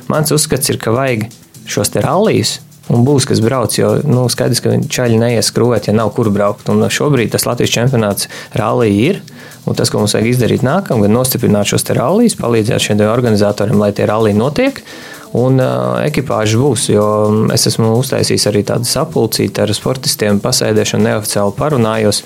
Mans 0.09 0.33
uzskats 0.33 0.73
ir, 0.73 0.81
ka 0.81 0.95
vajag 0.95 1.27
šos 1.69 1.93
te 1.93 2.01
rallijas 2.03 2.57
un 2.91 3.05
būs 3.07 3.27
kas 3.29 3.41
brauc. 3.43 3.75
Jo 3.77 3.95
nu, 4.03 4.25
skaidrs, 4.31 4.61
ka 4.63 4.75
čaļi 4.75 5.19
neies 5.21 5.51
skrūvēt, 5.51 5.87
ja 5.87 5.95
nav 5.95 6.13
kur 6.17 6.31
braukt. 6.33 6.69
Un 6.73 6.83
šobrīd 6.91 7.33
tas 7.33 7.47
Latvijas 7.47 7.73
čempionāts 7.75 8.29
rallija 8.59 9.13
ir. 9.13 9.21
Un 9.63 9.79
tas, 9.79 9.91
ko 9.91 10.01
mums 10.01 10.15
vajag 10.17 10.33
izdarīt 10.33 10.65
nākamgad, 10.65 11.07
ir 11.07 11.15
nostiprināt 11.15 11.69
šos 11.71 11.87
rallijas, 11.95 12.35
palīdzēt 12.39 12.89
šiem 12.89 13.03
organizatoriem, 13.07 13.79
lai 13.79 13.93
tie 13.95 14.07
rallija 14.09 14.35
notiek 14.35 14.83
un 15.37 15.57
uh, 15.61 15.97
ekipāža 16.05 16.59
būs. 16.61 16.87
Jo 16.93 17.05
es 17.53 17.65
esmu 17.69 17.89
uztaisījis 17.97 18.45
arī 18.51 18.61
tādu 18.67 18.87
sapulcīti 18.87 19.63
ar 19.63 19.73
sportistiem, 19.73 20.39
pasēdēšanu 20.43 21.07
neoficiāli 21.07 21.55
parunājos, 21.57 22.21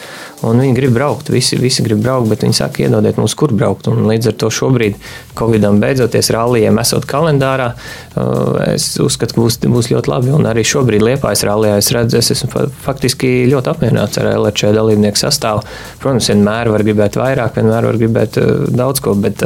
un 0.48 0.60
viņi 0.64 0.76
grib 0.76 0.96
braukt. 0.98 1.32
Visi, 1.32 1.60
visi 1.60 1.86
grib 1.86 2.02
braukt, 2.04 2.28
bet 2.32 2.44
viņi 2.44 2.58
saka, 2.60 2.84
iedodiet 2.84 3.20
mums, 3.20 3.36
kur 3.40 3.54
braukt. 3.56 3.88
Un 3.92 4.04
līdz 4.10 4.34
ar 4.34 4.38
to 4.44 4.52
šobrīd, 4.54 5.00
Covidam 5.38 5.80
beidzoties, 5.80 6.32
rallijiem 6.34 6.80
esot 6.82 7.08
kalendārā, 7.08 7.70
uh, 7.76 8.58
es 8.74 8.90
uzskatu, 9.04 9.38
ka 9.38 9.46
būs, 9.46 9.60
būs 9.64 9.92
ļoti 9.94 10.12
labi. 10.12 10.34
Un 10.36 10.50
arī 10.50 10.66
šobrīd 10.68 11.06
Liepājas 11.08 11.46
rallijā 11.48 11.78
es 11.80 11.92
redzu, 11.96 12.20
es 12.20 12.34
esmu 12.36 12.68
faktiski 12.84 13.48
ļoti 13.54 13.72
apmierināts 13.72 14.20
ar 14.20 14.34
LRČ 14.34 14.74
dalībnieku 14.76 15.22
sastāvu. 15.22 15.64
Protams, 16.04 16.28
vienmēr 16.34 16.74
var 16.74 16.84
gribēt 16.84 17.22
vairāk, 17.22 17.56
vienmēr 17.62 17.88
var 17.88 18.02
gribēt 18.04 18.42
uh, 18.44 18.68
daudz 18.68 19.04
ko, 19.06 19.16
bet, 19.16 19.46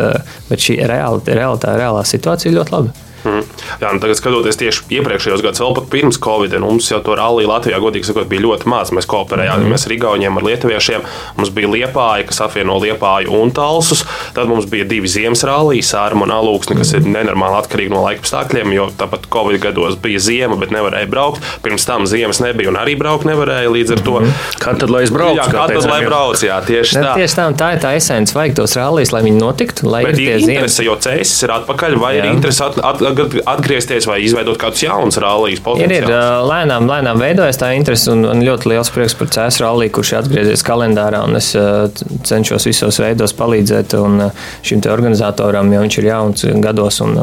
bet 0.49 0.65
šī 0.65 0.81
reāla, 0.81 1.21
tā 1.21 1.77
reālā 1.77 2.03
situācija 2.07 2.49
ir 2.49 2.61
ļoti 2.61 2.77
laba. 2.79 2.99
Mm. 3.27 3.43
Jā, 3.81 3.91
nu 3.93 4.01
tagad 4.01 4.17
skatoties 4.19 4.59
tieši 4.61 4.87
iepriekšējos 4.97 5.43
gados, 5.45 5.61
vēl 5.61 5.75
pat 5.77 5.89
pirms 5.93 6.19
Covid, 6.21 6.55
nu, 6.61 6.71
mums 6.73 6.89
jau 6.91 7.01
to 7.05 7.15
rallija 7.17 7.49
Latvijā, 7.51 7.79
godīgi 7.81 8.09
sakot, 8.09 8.29
bija 8.31 8.45
ļoti 8.45 8.69
maz. 8.71 8.93
Mēs 8.95 9.07
kooperējām, 9.11 9.65
mm. 9.65 9.73
mēs 9.75 9.87
ar 9.87 9.95
Igauniem, 9.95 10.39
ar 10.39 10.47
Lietuviešiem. 10.47 11.05
Mums 11.37 11.53
bija 11.55 11.71
Liepāja, 11.71 12.27
kas 12.29 12.41
apvieno 12.45 12.77
Liepāju 12.81 13.35
un 13.37 13.53
Talsus. 13.55 14.03
Tad 14.35 14.49
mums 14.51 14.67
bija 14.71 14.87
divi 14.89 15.11
ziemas 15.11 15.45
rallija, 15.47 15.85
Sārma 15.85 16.25
un 16.27 16.33
Alūksne, 16.35 16.77
kas 16.79 16.93
ir 16.97 17.05
nenormāli 17.07 17.59
atkarīgi 17.61 17.93
no 17.93 18.03
laika 18.05 18.25
apstākļiem, 18.25 18.75
jo 18.77 18.87
tāpat 18.97 19.27
Covid 19.31 19.61
gados 19.63 19.97
bija 20.01 20.21
ziema, 20.21 20.57
bet 20.61 20.73
nevarēja 20.73 21.09
braukt. 21.11 21.45
Pirms 21.65 21.85
tam 21.87 22.07
ziemas 22.09 22.41
nebija 22.43 22.71
un 22.71 22.79
arī 22.81 22.95
braukt 22.99 23.27
nevarēja 23.29 23.71
līdz 23.73 23.95
ar 23.97 24.03
to. 24.05 24.17
Mm. 24.23 24.35
Kad 24.61 24.81
tad 24.81 24.93
lai 24.93 25.03
es 25.05 25.13
braucu? 25.13 25.37
Jā, 25.39 25.47
kā 25.51 25.67
tad 25.71 25.89
lai 25.89 26.01
brauc, 26.05 26.41
jā, 26.45 26.57
tieši 26.65 26.97
tā. 26.97 27.13
Tieši 27.19 27.37
tā, 27.37 27.47
tā 27.59 27.69
ir 27.75 27.83
tā 27.83 27.93
esence, 27.97 28.35
vajag 28.37 28.57
tos 28.61 28.75
rallijus, 28.79 29.13
lai 29.15 29.23
viņi 29.27 29.41
notiktu, 29.41 29.89
lai 29.91 30.03
bet 30.07 30.19
ir 30.21 30.41
interese, 30.41 30.85
jo 30.85 30.95
cēsis 31.01 31.45
ir 31.45 31.53
atpakaļ, 31.57 31.97
vai 32.01 32.13
jā. 32.15 32.23
ir 32.23 32.29
interese 32.31 32.65
at, 32.65 32.79
at, 32.79 33.03
atgriezties 33.51 34.07
vai 34.09 34.19
izveidot 34.25 34.59
kādus 34.61 34.83
jaunus 34.85 35.19
rallijas 35.21 35.63
potenciālus? 35.63 36.07
Ir, 36.07 36.11
ir 36.11 36.45
lēnām, 36.49 36.89
lēnām 36.89 37.21
veidojas 37.21 37.59
tā 37.61 37.71
interese 37.77 38.11
un, 38.13 38.25
un 38.29 38.43
ļoti 38.45 38.71
liels 38.71 38.91
prieks 38.93 39.17
par 39.19 39.31
CS 39.33 39.61
ralliju, 39.63 39.95
kurš 39.97 40.13
ir 40.13 40.19
atgriezies 40.21 40.65
kalendārā. 40.67 41.23
Es 41.39 41.51
cenšos 42.27 42.67
visos 42.69 43.01
veidos 43.01 43.35
palīdzēt 43.37 43.97
šim 44.67 44.85
organizatoram, 44.91 45.71
jo 45.73 45.83
viņš 45.85 45.99
ir 46.01 46.09
jauns 46.11 46.47
gados. 46.63 47.01
Un, 47.05 47.19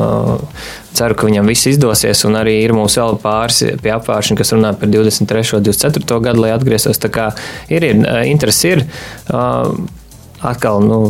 ceru, 0.99 1.17
ka 1.19 1.29
viņam 1.29 1.49
viss 1.51 1.69
izdosies. 1.71 2.25
Un 2.29 2.39
arī 2.41 2.59
ir 2.65 2.75
mums 2.77 2.97
vēl 2.99 3.19
pāris 3.23 3.63
pie 3.83 3.93
apgājuma, 3.95 4.39
kas 4.41 4.55
runā 4.57 4.73
par 4.79 4.91
23. 4.91 5.45
un 5.59 5.69
24. 5.69 6.21
gadu, 6.25 6.45
lai 6.45 6.55
atgrieztos. 6.57 7.01
Tā 7.03 7.13
kā 7.13 7.31
ir, 7.73 7.87
ir 7.87 8.03
interesi. 8.29 8.77
Ir, 8.77 8.85
atkal 10.45 10.83
nu, 10.85 11.01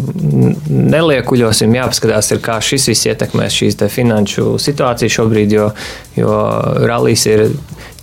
neliekuļosim, 0.68 1.74
jāpaskatās, 1.76 2.32
ir, 2.32 2.40
kā 2.44 2.58
šis 2.64 2.88
viss 2.92 3.08
ietekmēs 3.10 3.58
šīs 3.60 3.78
finanšu 3.92 4.56
situāciju 4.62 5.14
šobrīd, 5.18 5.54
jo, 5.58 5.68
jo 6.16 6.38
rallies 6.88 7.26
ir 7.28 7.48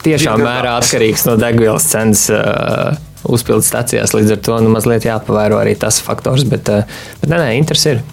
tiešām 0.06 0.44
mērā 0.46 0.78
atkarīgs 0.82 1.26
no 1.30 1.38
degvielas 1.42 1.90
cenas. 1.92 2.30
Uh, 2.32 2.96
Uzpildes 3.26 3.72
stācijās 3.72 4.12
līdz 4.14 4.36
ar 4.36 4.42
to 4.46 4.56
nu, 4.62 4.70
mazliet 4.70 5.08
jāpavēro 5.08 5.58
arī 5.58 5.72
tas 5.82 5.98
faktors, 6.06 6.44
bet, 6.46 6.70
uh, 6.70 6.86
bet 7.24 7.32
nē, 7.32 7.40
nē, 7.42 7.48
interesi 7.58 7.96
ir. 7.96 8.04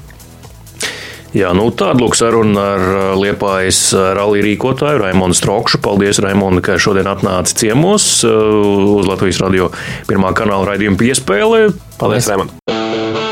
Jā, 1.33 1.49
nu 1.57 1.71
tāda 1.73 1.97
lūk 2.03 2.17
saruna 2.19 2.65
ar 2.75 2.83
Liepājas 3.17 3.81
rallija 4.19 4.45
rīkotāju 4.45 5.01
Raimonu 5.01 5.37
Strokšu. 5.37 5.81
Paldies, 5.81 6.21
Raimond, 6.21 6.61
ka 6.65 6.77
šodien 6.77 7.09
atnāci 7.09 7.57
ciemos 7.65 8.05
uz 8.29 9.09
Latvijas 9.09 9.41
radio 9.41 9.71
pirmā 10.11 10.35
kanāla 10.37 10.75
raidījuma 10.75 11.01
piespēle. 11.01 11.71
Paldies, 11.97 12.29
Raimond! 12.29 13.32